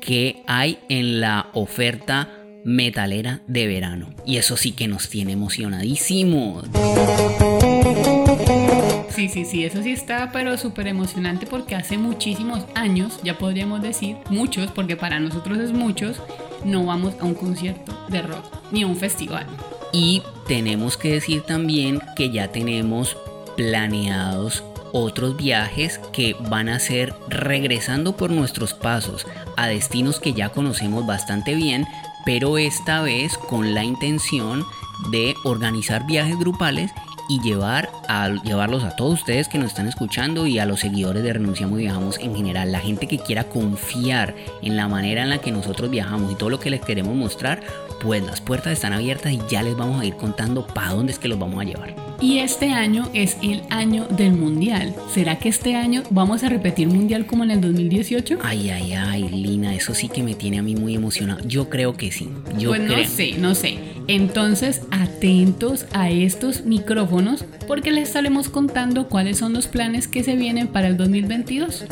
que 0.00 0.42
hay 0.46 0.78
en 0.88 1.20
la 1.20 1.48
oferta 1.52 2.28
metalera 2.64 3.40
de 3.46 3.66
verano. 3.66 4.14
Y 4.24 4.36
eso 4.36 4.56
sí 4.56 4.72
que 4.72 4.88
nos 4.88 5.08
tiene 5.08 5.32
emocionadísimos. 5.32 6.64
Sí, 9.10 9.28
sí, 9.28 9.44
sí, 9.44 9.64
eso 9.64 9.82
sí 9.82 9.90
está, 9.90 10.30
pero 10.32 10.56
súper 10.56 10.86
emocionante 10.86 11.46
porque 11.46 11.74
hace 11.74 11.98
muchísimos 11.98 12.64
años, 12.74 13.20
ya 13.22 13.36
podríamos 13.36 13.82
decir, 13.82 14.16
muchos, 14.30 14.70
porque 14.70 14.96
para 14.96 15.20
nosotros 15.20 15.58
es 15.58 15.72
muchos, 15.72 16.22
no 16.64 16.86
vamos 16.86 17.14
a 17.20 17.24
un 17.24 17.34
concierto 17.34 17.92
de 18.08 18.22
rock 18.22 18.44
ni 18.72 18.82
a 18.82 18.86
un 18.86 18.96
festival. 18.96 19.46
Y 19.92 20.22
tenemos 20.46 20.96
que 20.96 21.12
decir 21.12 21.42
también 21.42 22.00
que 22.16 22.30
ya 22.30 22.48
tenemos 22.52 23.16
planeados 23.56 24.64
otros 24.92 25.36
viajes 25.36 26.00
que 26.12 26.34
van 26.48 26.68
a 26.68 26.78
ser 26.78 27.14
regresando 27.28 28.16
por 28.16 28.30
nuestros 28.30 28.74
pasos 28.74 29.26
a 29.56 29.66
destinos 29.66 30.20
que 30.20 30.32
ya 30.32 30.48
conocemos 30.48 31.06
bastante 31.06 31.54
bien, 31.54 31.86
pero 32.24 32.58
esta 32.58 33.02
vez 33.02 33.38
con 33.38 33.74
la 33.74 33.84
intención 33.84 34.64
de 35.10 35.34
organizar 35.44 36.06
viajes 36.06 36.38
grupales 36.38 36.92
y 37.30 37.40
llevar 37.40 37.90
a, 38.08 38.28
llevarlos 38.28 38.82
a 38.82 38.96
todos 38.96 39.14
ustedes 39.14 39.46
que 39.46 39.56
nos 39.56 39.68
están 39.68 39.86
escuchando 39.86 40.46
y 40.46 40.58
a 40.58 40.66
los 40.66 40.80
seguidores 40.80 41.22
de 41.22 41.32
Renunciamos 41.32 41.78
y 41.78 41.82
Viajamos 41.82 42.18
en 42.18 42.34
general, 42.34 42.72
la 42.72 42.80
gente 42.80 43.06
que 43.06 43.20
quiera 43.20 43.44
confiar 43.44 44.34
en 44.62 44.76
la 44.76 44.88
manera 44.88 45.22
en 45.22 45.30
la 45.30 45.38
que 45.38 45.52
nosotros 45.52 45.90
viajamos 45.90 46.32
y 46.32 46.34
todo 46.34 46.50
lo 46.50 46.58
que 46.58 46.70
les 46.70 46.80
queremos 46.80 47.14
mostrar, 47.14 47.62
pues 48.00 48.22
las 48.24 48.40
puertas 48.40 48.72
están 48.72 48.92
abiertas 48.92 49.32
y 49.32 49.40
ya 49.48 49.62
les 49.62 49.76
vamos 49.76 50.00
a 50.00 50.04
ir 50.04 50.14
contando 50.14 50.66
para 50.66 50.92
dónde 50.94 51.12
es 51.12 51.18
que 51.18 51.28
los 51.28 51.38
vamos 51.38 51.60
a 51.60 51.64
llevar. 51.64 51.94
Y 52.20 52.38
este 52.38 52.70
año 52.70 53.08
es 53.14 53.36
el 53.42 53.62
año 53.70 54.06
del 54.10 54.32
mundial. 54.32 54.94
¿Será 55.12 55.38
que 55.38 55.48
este 55.48 55.74
año 55.76 56.02
vamos 56.10 56.42
a 56.42 56.48
repetir 56.48 56.88
mundial 56.88 57.26
como 57.26 57.44
en 57.44 57.50
el 57.50 57.60
2018? 57.60 58.38
Ay, 58.42 58.70
ay, 58.70 58.92
ay, 58.92 59.28
Lina, 59.28 59.74
eso 59.74 59.94
sí 59.94 60.08
que 60.08 60.22
me 60.22 60.34
tiene 60.34 60.58
a 60.58 60.62
mí 60.62 60.74
muy 60.74 60.94
emocionado. 60.94 61.40
Yo 61.46 61.70
creo 61.70 61.96
que 61.96 62.10
sí. 62.10 62.28
Yo 62.58 62.70
pues 62.70 62.82
no 62.82 63.04
sé, 63.04 63.32
no 63.38 63.54
sé. 63.54 63.78
Entonces, 64.06 64.82
atentos 64.90 65.86
a 65.92 66.10
estos 66.10 66.64
micrófonos 66.64 67.44
porque 67.66 67.90
les 67.90 68.08
estaremos 68.08 68.48
contando 68.48 69.08
cuáles 69.08 69.38
son 69.38 69.52
los 69.52 69.66
planes 69.66 70.08
que 70.08 70.24
se 70.24 70.36
vienen 70.36 70.68
para 70.68 70.88
el 70.88 70.96
2022. 70.96 71.84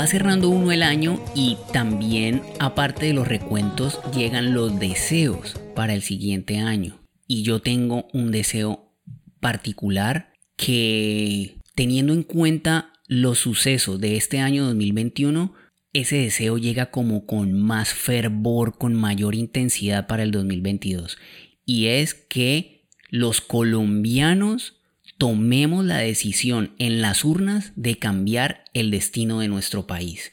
Va 0.00 0.06
cerrando 0.06 0.48
uno 0.48 0.72
el 0.72 0.82
año 0.82 1.22
y 1.34 1.58
también, 1.74 2.40
aparte 2.58 3.04
de 3.04 3.12
los 3.12 3.28
recuentos, 3.28 4.00
llegan 4.16 4.54
los 4.54 4.80
deseos 4.80 5.60
para 5.76 5.92
el 5.92 6.00
siguiente 6.00 6.56
año. 6.56 6.98
Y 7.26 7.42
yo 7.42 7.60
tengo 7.60 8.08
un 8.14 8.30
deseo 8.30 8.94
particular 9.40 10.32
que, 10.56 11.58
teniendo 11.74 12.14
en 12.14 12.22
cuenta 12.22 12.94
los 13.08 13.40
sucesos 13.40 14.00
de 14.00 14.16
este 14.16 14.38
año 14.38 14.64
2021, 14.64 15.52
ese 15.92 16.16
deseo 16.16 16.56
llega 16.56 16.90
como 16.90 17.26
con 17.26 17.52
más 17.52 17.92
fervor, 17.92 18.78
con 18.78 18.94
mayor 18.94 19.34
intensidad 19.34 20.06
para 20.06 20.22
el 20.22 20.30
2022. 20.30 21.18
Y 21.66 21.88
es 21.88 22.14
que 22.14 22.88
los 23.10 23.42
colombianos 23.42 24.79
tomemos 25.20 25.84
la 25.84 25.98
decisión 25.98 26.72
en 26.78 27.02
las 27.02 27.26
urnas 27.26 27.74
de 27.76 27.98
cambiar 27.98 28.64
el 28.72 28.90
destino 28.90 29.40
de 29.40 29.48
nuestro 29.48 29.86
país. 29.86 30.32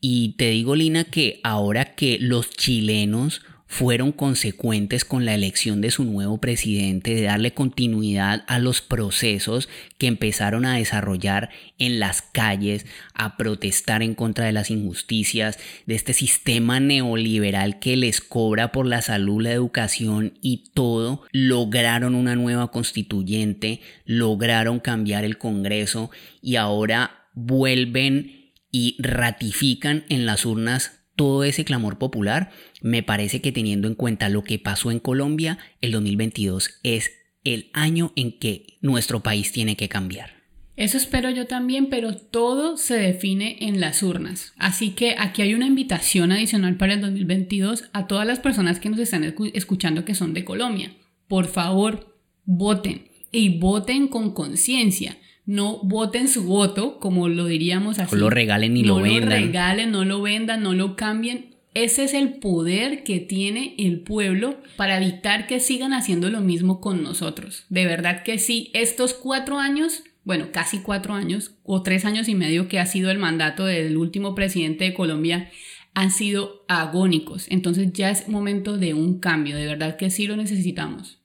Y 0.00 0.36
te 0.36 0.50
digo, 0.50 0.76
Lina, 0.76 1.02
que 1.02 1.40
ahora 1.42 1.96
que 1.96 2.16
los 2.20 2.48
chilenos 2.50 3.42
fueron 3.70 4.10
consecuentes 4.10 5.04
con 5.04 5.24
la 5.24 5.32
elección 5.32 5.80
de 5.80 5.92
su 5.92 6.04
nuevo 6.04 6.38
presidente, 6.38 7.14
de 7.14 7.22
darle 7.22 7.54
continuidad 7.54 8.42
a 8.48 8.58
los 8.58 8.80
procesos 8.80 9.68
que 9.96 10.08
empezaron 10.08 10.66
a 10.66 10.74
desarrollar 10.74 11.50
en 11.78 12.00
las 12.00 12.20
calles, 12.20 12.84
a 13.14 13.36
protestar 13.36 14.02
en 14.02 14.16
contra 14.16 14.44
de 14.44 14.50
las 14.50 14.72
injusticias, 14.72 15.56
de 15.86 15.94
este 15.94 16.14
sistema 16.14 16.80
neoliberal 16.80 17.78
que 17.78 17.96
les 17.96 18.20
cobra 18.20 18.72
por 18.72 18.86
la 18.86 19.02
salud, 19.02 19.40
la 19.40 19.52
educación 19.52 20.34
y 20.42 20.72
todo, 20.74 21.22
lograron 21.30 22.16
una 22.16 22.34
nueva 22.34 22.72
constituyente, 22.72 23.80
lograron 24.04 24.80
cambiar 24.80 25.24
el 25.24 25.38
Congreso 25.38 26.10
y 26.42 26.56
ahora 26.56 27.28
vuelven 27.34 28.50
y 28.72 28.96
ratifican 28.98 30.04
en 30.08 30.26
las 30.26 30.44
urnas 30.44 31.00
todo 31.20 31.44
ese 31.44 31.66
clamor 31.66 31.98
popular, 31.98 32.50
me 32.82 33.02
parece 33.02 33.40
que 33.40 33.52
teniendo 33.52 33.88
en 33.88 33.94
cuenta 33.94 34.28
lo 34.28 34.42
que 34.42 34.58
pasó 34.58 34.90
en 34.90 34.98
Colombia, 34.98 35.58
el 35.80 35.92
2022 35.92 36.80
es 36.82 37.12
el 37.44 37.70
año 37.72 38.12
en 38.16 38.38
que 38.38 38.78
nuestro 38.80 39.20
país 39.20 39.52
tiene 39.52 39.76
que 39.76 39.88
cambiar. 39.88 40.40
Eso 40.76 40.96
espero 40.96 41.28
yo 41.30 41.46
también, 41.46 41.90
pero 41.90 42.16
todo 42.16 42.78
se 42.78 42.96
define 42.96 43.58
en 43.60 43.80
las 43.80 44.02
urnas. 44.02 44.54
Así 44.56 44.90
que 44.90 45.14
aquí 45.18 45.42
hay 45.42 45.52
una 45.52 45.66
invitación 45.66 46.32
adicional 46.32 46.76
para 46.76 46.94
el 46.94 47.02
2022 47.02 47.90
a 47.92 48.06
todas 48.06 48.26
las 48.26 48.40
personas 48.40 48.80
que 48.80 48.88
nos 48.88 48.98
están 48.98 49.34
escuchando 49.52 50.04
que 50.04 50.14
son 50.14 50.32
de 50.32 50.44
Colombia. 50.44 50.92
Por 51.28 51.48
favor, 51.48 52.16
voten 52.44 53.08
y 53.30 53.58
voten 53.58 54.08
con 54.08 54.32
conciencia 54.32 55.16
no 55.50 55.78
voten 55.82 56.28
su 56.28 56.44
voto, 56.44 57.00
como 57.00 57.28
lo 57.28 57.46
diríamos 57.46 57.98
así. 57.98 58.14
No 58.14 58.20
lo 58.20 58.30
regalen 58.30 58.74
ni 58.74 58.84
lo 58.84 58.96
vendan. 58.96 59.20
No 59.20 59.24
lo 59.24 59.30
regalen, 59.30 59.90
no 59.90 60.04
lo 60.04 60.22
vendan, 60.22 60.62
no 60.62 60.74
lo 60.74 60.94
cambien. 60.94 61.49
Ese 61.74 62.04
es 62.04 62.14
el 62.14 62.34
poder 62.34 63.04
que 63.04 63.20
tiene 63.20 63.74
el 63.78 64.00
pueblo 64.00 64.56
para 64.76 64.96
evitar 64.96 65.46
que 65.46 65.60
sigan 65.60 65.92
haciendo 65.92 66.28
lo 66.28 66.40
mismo 66.40 66.80
con 66.80 67.02
nosotros. 67.02 67.64
De 67.68 67.86
verdad 67.86 68.24
que 68.24 68.38
sí, 68.38 68.70
estos 68.74 69.14
cuatro 69.14 69.58
años, 69.58 70.02
bueno, 70.24 70.48
casi 70.52 70.80
cuatro 70.80 71.14
años 71.14 71.52
o 71.62 71.82
tres 71.82 72.04
años 72.04 72.28
y 72.28 72.34
medio 72.34 72.66
que 72.66 72.80
ha 72.80 72.86
sido 72.86 73.10
el 73.10 73.18
mandato 73.18 73.66
del 73.66 73.96
último 73.96 74.34
presidente 74.34 74.84
de 74.84 74.94
Colombia, 74.94 75.50
han 75.94 76.10
sido 76.10 76.64
agónicos. 76.66 77.46
Entonces 77.50 77.92
ya 77.92 78.10
es 78.10 78.28
momento 78.28 78.76
de 78.76 78.94
un 78.94 79.20
cambio, 79.20 79.56
de 79.56 79.66
verdad 79.66 79.96
que 79.96 80.10
sí 80.10 80.26
lo 80.26 80.36
necesitamos. 80.36 81.19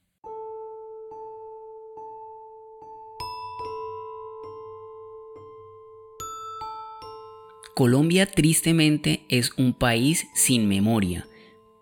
Colombia 7.76 8.26
tristemente 8.26 9.26
es 9.28 9.52
un 9.58 9.74
país 9.74 10.28
sin 10.34 10.66
memoria, 10.66 11.28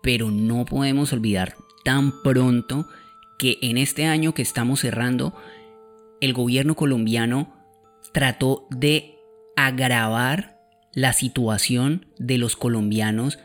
pero 0.02 0.32
no 0.32 0.64
podemos 0.64 1.12
olvidar 1.12 1.54
tan 1.84 2.20
pronto 2.24 2.88
que 3.38 3.58
en 3.62 3.78
este 3.78 4.04
año 4.06 4.34
que 4.34 4.42
estamos 4.42 4.80
cerrando, 4.80 5.34
el 6.20 6.32
gobierno 6.32 6.74
colombiano 6.74 7.54
trató 8.12 8.66
de 8.70 9.14
agravar 9.54 10.58
la 10.94 11.12
situación 11.12 12.06
de 12.18 12.38
los 12.38 12.56
colombianos 12.56 13.38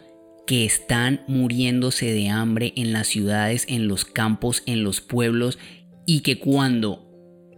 que 0.48 0.66
están 0.66 1.22
muriéndose 1.28 2.12
de 2.12 2.30
hambre 2.30 2.74
en 2.76 2.94
las 2.94 3.06
ciudades, 3.06 3.66
en 3.70 3.88
los 3.88 4.06
campos, 4.06 4.64
en 4.66 4.84
los 4.84 5.02
pueblos 5.02 5.60
y 6.08 6.22
que 6.22 6.40
cuando 6.40 7.09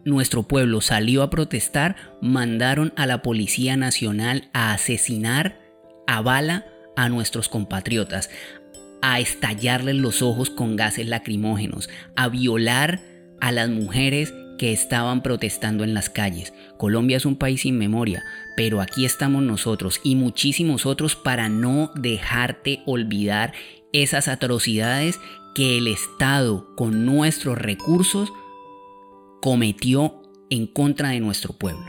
nuestro 0.05 0.43
pueblo 0.43 0.81
salió 0.81 1.23
a 1.23 1.29
protestar, 1.29 1.95
mandaron 2.21 2.93
a 2.95 3.05
la 3.05 3.21
Policía 3.21 3.77
Nacional 3.77 4.49
a 4.53 4.73
asesinar 4.73 5.59
a 6.07 6.21
bala 6.21 6.65
a 6.95 7.09
nuestros 7.09 7.49
compatriotas, 7.49 8.29
a 9.01 9.19
estallarles 9.19 9.95
los 9.95 10.21
ojos 10.21 10.49
con 10.49 10.75
gases 10.75 11.07
lacrimógenos, 11.07 11.89
a 12.15 12.29
violar 12.29 13.01
a 13.39 13.51
las 13.51 13.69
mujeres 13.69 14.33
que 14.57 14.71
estaban 14.71 15.23
protestando 15.23 15.83
en 15.83 15.95
las 15.95 16.09
calles. 16.09 16.53
Colombia 16.77 17.17
es 17.17 17.25
un 17.25 17.35
país 17.35 17.61
sin 17.61 17.77
memoria, 17.77 18.23
pero 18.55 18.79
aquí 18.79 19.05
estamos 19.05 19.41
nosotros 19.41 19.99
y 20.03 20.15
muchísimos 20.15 20.85
otros 20.85 21.15
para 21.15 21.49
no 21.49 21.91
dejarte 21.95 22.81
olvidar 22.85 23.53
esas 23.91 24.27
atrocidades 24.27 25.19
que 25.55 25.77
el 25.77 25.87
Estado 25.87 26.75
con 26.75 27.05
nuestros 27.05 27.57
recursos 27.57 28.31
cometió 29.41 30.21
en 30.49 30.67
contra 30.67 31.09
de 31.09 31.19
nuestro 31.19 31.53
pueblo. 31.53 31.85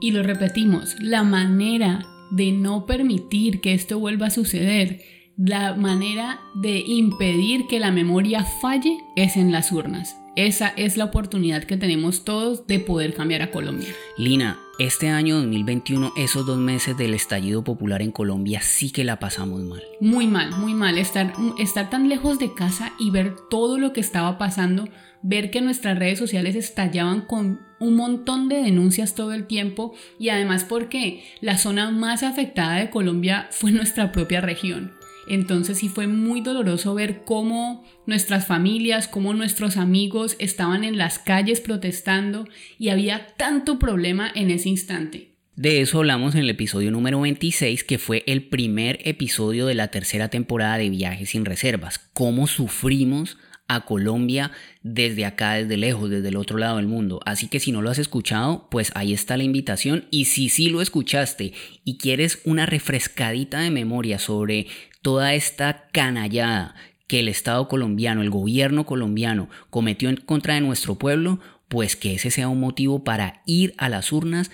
Y 0.00 0.12
lo 0.12 0.22
repetimos, 0.22 0.96
la 1.00 1.22
manera 1.22 2.06
de 2.30 2.52
no 2.52 2.86
permitir 2.86 3.60
que 3.60 3.74
esto 3.74 3.98
vuelva 3.98 4.26
a 4.26 4.30
suceder, 4.30 5.02
la 5.36 5.74
manera 5.74 6.40
de 6.54 6.78
impedir 6.78 7.66
que 7.68 7.78
la 7.78 7.92
memoria 7.92 8.44
falle 8.44 8.98
es 9.16 9.36
en 9.36 9.52
las 9.52 9.70
urnas. 9.70 10.16
Esa 10.36 10.68
es 10.68 10.96
la 10.96 11.06
oportunidad 11.06 11.64
que 11.64 11.76
tenemos 11.76 12.24
todos 12.24 12.66
de 12.68 12.78
poder 12.78 13.14
cambiar 13.14 13.42
a 13.42 13.50
Colombia. 13.50 13.88
Lina, 14.16 14.60
este 14.78 15.08
año 15.08 15.38
2021, 15.38 16.12
esos 16.16 16.46
dos 16.46 16.58
meses 16.58 16.96
del 16.96 17.14
estallido 17.14 17.64
popular 17.64 18.02
en 18.02 18.12
Colombia 18.12 18.60
sí 18.62 18.92
que 18.92 19.02
la 19.02 19.18
pasamos 19.18 19.62
mal. 19.62 19.82
Muy 20.00 20.28
mal, 20.28 20.52
muy 20.52 20.74
mal. 20.74 20.96
Estar, 20.96 21.34
estar 21.58 21.90
tan 21.90 22.08
lejos 22.08 22.38
de 22.38 22.54
casa 22.54 22.92
y 23.00 23.10
ver 23.10 23.34
todo 23.50 23.78
lo 23.78 23.92
que 23.92 24.00
estaba 24.00 24.38
pasando, 24.38 24.88
ver 25.22 25.50
que 25.50 25.60
nuestras 25.60 25.98
redes 25.98 26.18
sociales 26.18 26.54
estallaban 26.56 27.22
con 27.22 27.60
un 27.80 27.94
montón 27.94 28.48
de 28.48 28.62
denuncias 28.62 29.14
todo 29.14 29.32
el 29.32 29.46
tiempo 29.46 29.94
y 30.18 30.30
además 30.30 30.64
porque 30.64 31.22
la 31.40 31.58
zona 31.58 31.90
más 31.90 32.22
afectada 32.22 32.76
de 32.76 32.90
Colombia 32.90 33.48
fue 33.50 33.72
nuestra 33.72 34.12
propia 34.12 34.40
región. 34.40 34.92
Entonces 35.28 35.78
sí 35.78 35.90
fue 35.90 36.06
muy 36.06 36.40
doloroso 36.40 36.94
ver 36.94 37.22
cómo 37.24 37.84
nuestras 38.06 38.46
familias, 38.46 39.08
cómo 39.08 39.34
nuestros 39.34 39.76
amigos 39.76 40.36
estaban 40.38 40.84
en 40.84 40.96
las 40.96 41.18
calles 41.18 41.60
protestando 41.60 42.48
y 42.78 42.88
había 42.88 43.26
tanto 43.36 43.78
problema 43.78 44.32
en 44.34 44.50
ese 44.50 44.70
instante. 44.70 45.34
De 45.54 45.80
eso 45.80 45.98
hablamos 45.98 46.34
en 46.34 46.42
el 46.42 46.50
episodio 46.50 46.92
número 46.92 47.20
26, 47.20 47.82
que 47.82 47.98
fue 47.98 48.22
el 48.26 48.44
primer 48.44 49.00
episodio 49.04 49.66
de 49.66 49.74
la 49.74 49.88
tercera 49.88 50.28
temporada 50.28 50.78
de 50.78 50.88
Viajes 50.88 51.30
sin 51.30 51.44
Reservas. 51.44 51.98
Cómo 52.14 52.46
sufrimos 52.46 53.36
a 53.68 53.84
Colombia 53.84 54.50
desde 54.82 55.26
acá, 55.26 55.54
desde 55.54 55.76
lejos, 55.76 56.10
desde 56.10 56.28
el 56.28 56.36
otro 56.36 56.58
lado 56.58 56.78
del 56.78 56.86
mundo. 56.86 57.20
Así 57.24 57.48
que 57.48 57.60
si 57.60 57.70
no 57.70 57.82
lo 57.82 57.90
has 57.90 57.98
escuchado, 57.98 58.66
pues 58.70 58.90
ahí 58.94 59.12
está 59.12 59.36
la 59.36 59.44
invitación. 59.44 60.06
Y 60.10 60.24
si 60.24 60.48
sí 60.48 60.70
lo 60.70 60.80
escuchaste 60.80 61.52
y 61.84 61.98
quieres 61.98 62.40
una 62.44 62.66
refrescadita 62.66 63.60
de 63.60 63.70
memoria 63.70 64.18
sobre 64.18 64.66
toda 65.02 65.34
esta 65.34 65.88
canallada 65.92 66.74
que 67.06 67.20
el 67.20 67.28
Estado 67.28 67.68
colombiano, 67.68 68.22
el 68.22 68.30
gobierno 68.30 68.84
colombiano 68.86 69.48
cometió 69.70 70.08
en 70.08 70.16
contra 70.16 70.54
de 70.54 70.60
nuestro 70.60 70.96
pueblo, 70.96 71.40
pues 71.68 71.96
que 71.96 72.14
ese 72.14 72.30
sea 72.30 72.48
un 72.48 72.60
motivo 72.60 73.04
para 73.04 73.42
ir 73.46 73.74
a 73.78 73.88
las 73.88 74.12
urnas 74.12 74.50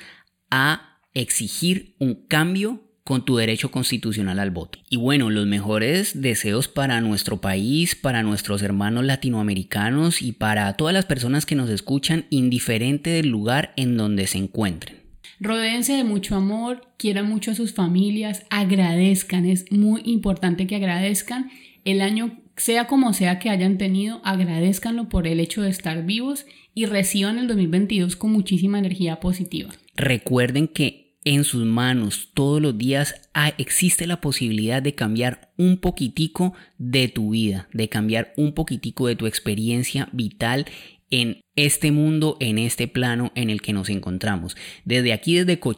a 0.50 1.00
exigir 1.14 1.94
un 1.98 2.26
cambio 2.26 2.84
con 3.05 3.26
tu 3.26 3.36
derecho 3.36 3.70
constitucional 3.70 4.38
al 4.38 4.50
voto. 4.50 4.78
Y 4.88 4.96
bueno, 4.96 5.28
los 5.28 5.46
mejores 5.46 6.22
deseos 6.22 6.68
para 6.68 7.02
nuestro 7.02 7.40
país, 7.40 7.94
para 7.94 8.22
nuestros 8.22 8.62
hermanos 8.62 9.05
latinoamericanos 9.05 10.22
y 10.22 10.32
para 10.32 10.72
todas 10.72 10.94
las 10.94 11.05
personas 11.05 11.44
que 11.44 11.55
nos 11.55 11.68
escuchan, 11.68 12.24
indiferente 12.30 13.11
del 13.11 13.28
lugar 13.28 13.74
en 13.76 13.98
donde 13.98 14.26
se 14.26 14.38
encuentren. 14.38 15.05
Rodéense 15.38 15.92
de 15.92 16.05
mucho 16.05 16.36
amor, 16.36 16.88
quieran 16.96 17.28
mucho 17.28 17.50
a 17.50 17.55
sus 17.55 17.74
familias, 17.74 18.46
agradezcan, 18.48 19.44
es 19.44 19.70
muy 19.70 20.00
importante 20.07 20.66
que 20.66 20.76
agradezcan 20.76 21.50
el 21.84 22.00
año, 22.00 22.38
sea 22.57 22.86
como 22.86 23.12
sea 23.12 23.38
que 23.38 23.50
hayan 23.50 23.76
tenido, 23.76 24.22
agradezcanlo 24.24 25.11
por 25.11 25.26
el 25.26 25.40
hecho 25.40 25.61
de 25.61 25.68
estar 25.68 26.07
vivos 26.07 26.46
y 26.72 26.86
reciban 26.86 27.38
el 27.38 27.48
2022 27.48 28.16
con 28.16 28.32
muchísima 28.32 28.78
energía 28.78 29.20
positiva. 29.20 29.70
Recuerden 29.96 30.68
que 30.68 31.03
en 31.25 31.45
sus 31.45 31.64
manos 31.64 32.31
todos 32.35 32.61
los 32.61 32.77
días 32.77 33.14
existe 33.59 34.07
la 34.07 34.20
posibilidad 34.20 34.83
de 34.83 34.95
cambiar 34.95 35.53
un 35.57 35.79
poquitico 35.79 36.55
de 36.79 37.09
tu 37.09 37.31
vida, 37.31 37.68
de 37.72 37.89
cambiar 37.89 38.33
un 38.37 38.53
poquitico 38.53 39.07
de 39.07 39.16
tu 39.16 39.27
experiencia 39.27 40.09
vital 40.12 40.66
en 41.11 41.41
este 41.57 41.93
mundo, 41.93 42.37
en 42.41 42.59
este 42.59 42.89
plano 42.89 43.33
en 43.35 43.49
el 43.49 43.62
que 43.62 43.72
nos 43.72 43.89
encontramos. 43.89 44.57
Desde 44.85 45.12
aquí, 45.12 45.37
desde 45.37 45.59
Koh 45.59 45.77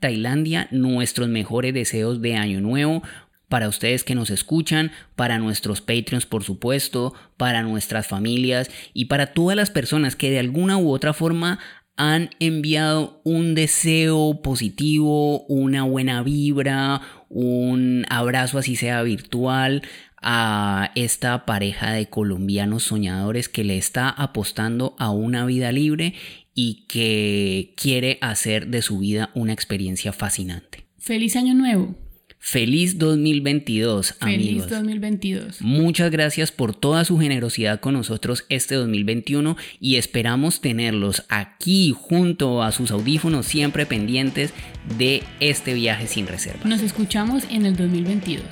Tailandia, 0.00 0.68
nuestros 0.70 1.28
mejores 1.28 1.72
deseos 1.72 2.20
de 2.20 2.34
Año 2.34 2.60
Nuevo 2.60 3.02
para 3.48 3.68
ustedes 3.68 4.02
que 4.02 4.14
nos 4.14 4.30
escuchan, 4.30 4.92
para 5.14 5.38
nuestros 5.38 5.82
Patreons 5.82 6.24
por 6.24 6.42
supuesto, 6.42 7.14
para 7.36 7.62
nuestras 7.62 8.06
familias 8.06 8.70
y 8.94 9.04
para 9.06 9.34
todas 9.34 9.56
las 9.56 9.70
personas 9.70 10.16
que 10.16 10.30
de 10.30 10.38
alguna 10.38 10.78
u 10.78 10.90
otra 10.90 11.12
forma 11.12 11.58
han 11.96 12.30
enviado 12.40 13.20
un 13.24 13.54
deseo 13.54 14.40
positivo, 14.42 15.44
una 15.46 15.84
buena 15.84 16.22
vibra, 16.22 17.02
un 17.28 18.06
abrazo 18.08 18.58
así 18.58 18.76
sea 18.76 19.02
virtual 19.02 19.82
a 20.20 20.92
esta 20.94 21.44
pareja 21.44 21.92
de 21.92 22.06
colombianos 22.06 22.84
soñadores 22.84 23.48
que 23.48 23.64
le 23.64 23.76
está 23.76 24.08
apostando 24.08 24.94
a 24.98 25.10
una 25.10 25.44
vida 25.44 25.72
libre 25.72 26.14
y 26.54 26.86
que 26.86 27.74
quiere 27.76 28.18
hacer 28.20 28.68
de 28.68 28.82
su 28.82 28.98
vida 28.98 29.30
una 29.34 29.52
experiencia 29.52 30.12
fascinante. 30.12 30.86
Feliz 30.98 31.36
año 31.36 31.54
nuevo. 31.54 31.96
Feliz 32.44 32.98
2022, 32.98 34.14
Feliz 34.14 34.48
amigos. 34.48 34.68
2022. 34.68 35.62
Muchas 35.62 36.10
gracias 36.10 36.50
por 36.50 36.74
toda 36.74 37.04
su 37.04 37.16
generosidad 37.16 37.78
con 37.78 37.94
nosotros 37.94 38.46
este 38.48 38.74
2021 38.74 39.56
y 39.78 39.94
esperamos 39.94 40.60
tenerlos 40.60 41.24
aquí 41.28 41.94
junto 41.96 42.64
a 42.64 42.72
sus 42.72 42.90
audífonos 42.90 43.46
siempre 43.46 43.86
pendientes 43.86 44.52
de 44.98 45.22
este 45.38 45.72
viaje 45.72 46.08
sin 46.08 46.26
reserva. 46.26 46.64
Nos 46.64 46.82
escuchamos 46.82 47.44
en 47.48 47.64
el 47.64 47.76
2022. 47.76 48.42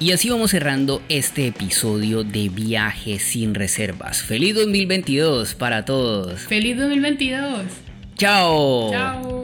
Y 0.00 0.10
así 0.10 0.28
vamos 0.28 0.50
cerrando 0.50 1.00
este 1.08 1.46
episodio 1.46 2.24
de 2.24 2.48
Viaje 2.48 3.20
sin 3.20 3.54
reservas. 3.54 4.20
Feliz 4.20 4.56
2022 4.56 5.54
para 5.54 5.84
todos. 5.84 6.40
Feliz 6.40 6.76
2022. 6.76 7.81
Chao. 8.22 9.42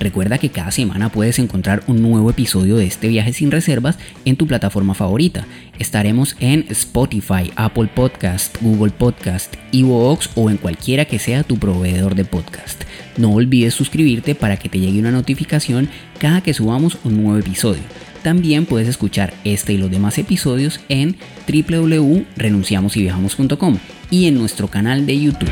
Recuerda 0.00 0.38
que 0.38 0.48
cada 0.48 0.70
semana 0.70 1.10
puedes 1.10 1.38
encontrar 1.38 1.82
un 1.88 2.00
nuevo 2.00 2.30
episodio 2.30 2.78
de 2.78 2.86
este 2.86 3.08
viaje 3.08 3.34
sin 3.34 3.50
reservas 3.50 3.98
en 4.24 4.36
tu 4.36 4.46
plataforma 4.46 4.94
favorita. 4.94 5.44
Estaremos 5.78 6.36
en 6.40 6.64
Spotify, 6.70 7.52
Apple 7.54 7.90
Podcast, 7.94 8.56
Google 8.62 8.92
Podcast, 8.92 9.56
Evox 9.72 10.30
o 10.36 10.48
en 10.48 10.56
cualquiera 10.56 11.04
que 11.04 11.18
sea 11.18 11.42
tu 11.42 11.58
proveedor 11.58 12.14
de 12.14 12.24
podcast. 12.24 12.84
No 13.18 13.34
olvides 13.34 13.74
suscribirte 13.74 14.34
para 14.34 14.56
que 14.56 14.70
te 14.70 14.80
llegue 14.80 15.00
una 15.00 15.10
notificación 15.10 15.90
cada 16.18 16.40
que 16.40 16.54
subamos 16.54 16.96
un 17.04 17.22
nuevo 17.22 17.36
episodio. 17.36 17.82
También 18.22 18.64
puedes 18.64 18.88
escuchar 18.88 19.34
este 19.44 19.74
y 19.74 19.76
los 19.76 19.90
demás 19.90 20.16
episodios 20.16 20.80
en 20.88 21.18
www.renunciamosyviajamos.com 21.46 23.78
y 24.10 24.26
en 24.26 24.34
nuestro 24.34 24.68
canal 24.68 25.06
de 25.06 25.20
YouTube. 25.20 25.50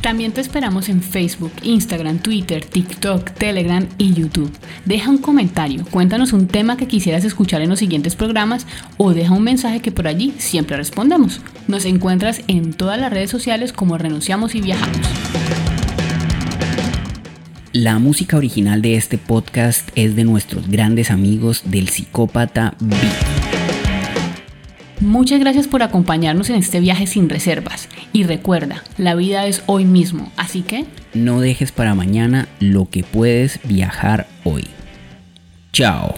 También 0.00 0.32
te 0.32 0.40
esperamos 0.40 0.88
en 0.88 1.02
Facebook, 1.02 1.52
Instagram, 1.62 2.20
Twitter, 2.20 2.64
TikTok, 2.64 3.32
Telegram 3.32 3.86
y 3.98 4.14
YouTube. 4.14 4.50
Deja 4.84 5.10
un 5.10 5.18
comentario, 5.18 5.84
cuéntanos 5.90 6.32
un 6.32 6.46
tema 6.46 6.76
que 6.76 6.86
quisieras 6.86 7.24
escuchar 7.24 7.62
en 7.62 7.68
los 7.68 7.80
siguientes 7.80 8.14
programas 8.14 8.66
o 8.96 9.12
deja 9.12 9.34
un 9.34 9.42
mensaje 9.42 9.80
que 9.80 9.92
por 9.92 10.06
allí 10.06 10.32
siempre 10.38 10.76
respondemos. 10.76 11.40
Nos 11.66 11.84
encuentras 11.84 12.42
en 12.46 12.72
todas 12.72 12.98
las 12.98 13.12
redes 13.12 13.30
sociales 13.30 13.72
como 13.72 13.98
Renunciamos 13.98 14.54
y 14.54 14.60
Viajamos. 14.60 15.06
La 17.72 17.98
música 17.98 18.36
original 18.36 18.80
de 18.80 18.94
este 18.94 19.18
podcast 19.18 19.90
es 19.94 20.16
de 20.16 20.24
nuestros 20.24 20.68
grandes 20.68 21.10
amigos 21.10 21.62
del 21.66 21.88
psicópata 21.88 22.76
Beat. 22.80 23.37
Muchas 25.00 25.38
gracias 25.38 25.68
por 25.68 25.84
acompañarnos 25.84 26.50
en 26.50 26.56
este 26.56 26.80
viaje 26.80 27.06
sin 27.06 27.28
reservas. 27.28 27.88
Y 28.12 28.24
recuerda, 28.24 28.82
la 28.96 29.14
vida 29.14 29.46
es 29.46 29.62
hoy 29.66 29.84
mismo, 29.84 30.32
así 30.36 30.62
que 30.62 30.86
No 31.14 31.40
dejes 31.40 31.70
para 31.70 31.94
mañana 31.94 32.48
lo 32.58 32.88
que 32.90 33.04
puedes 33.04 33.60
viajar 33.64 34.26
hoy. 34.44 34.64
Chao. 35.72 36.14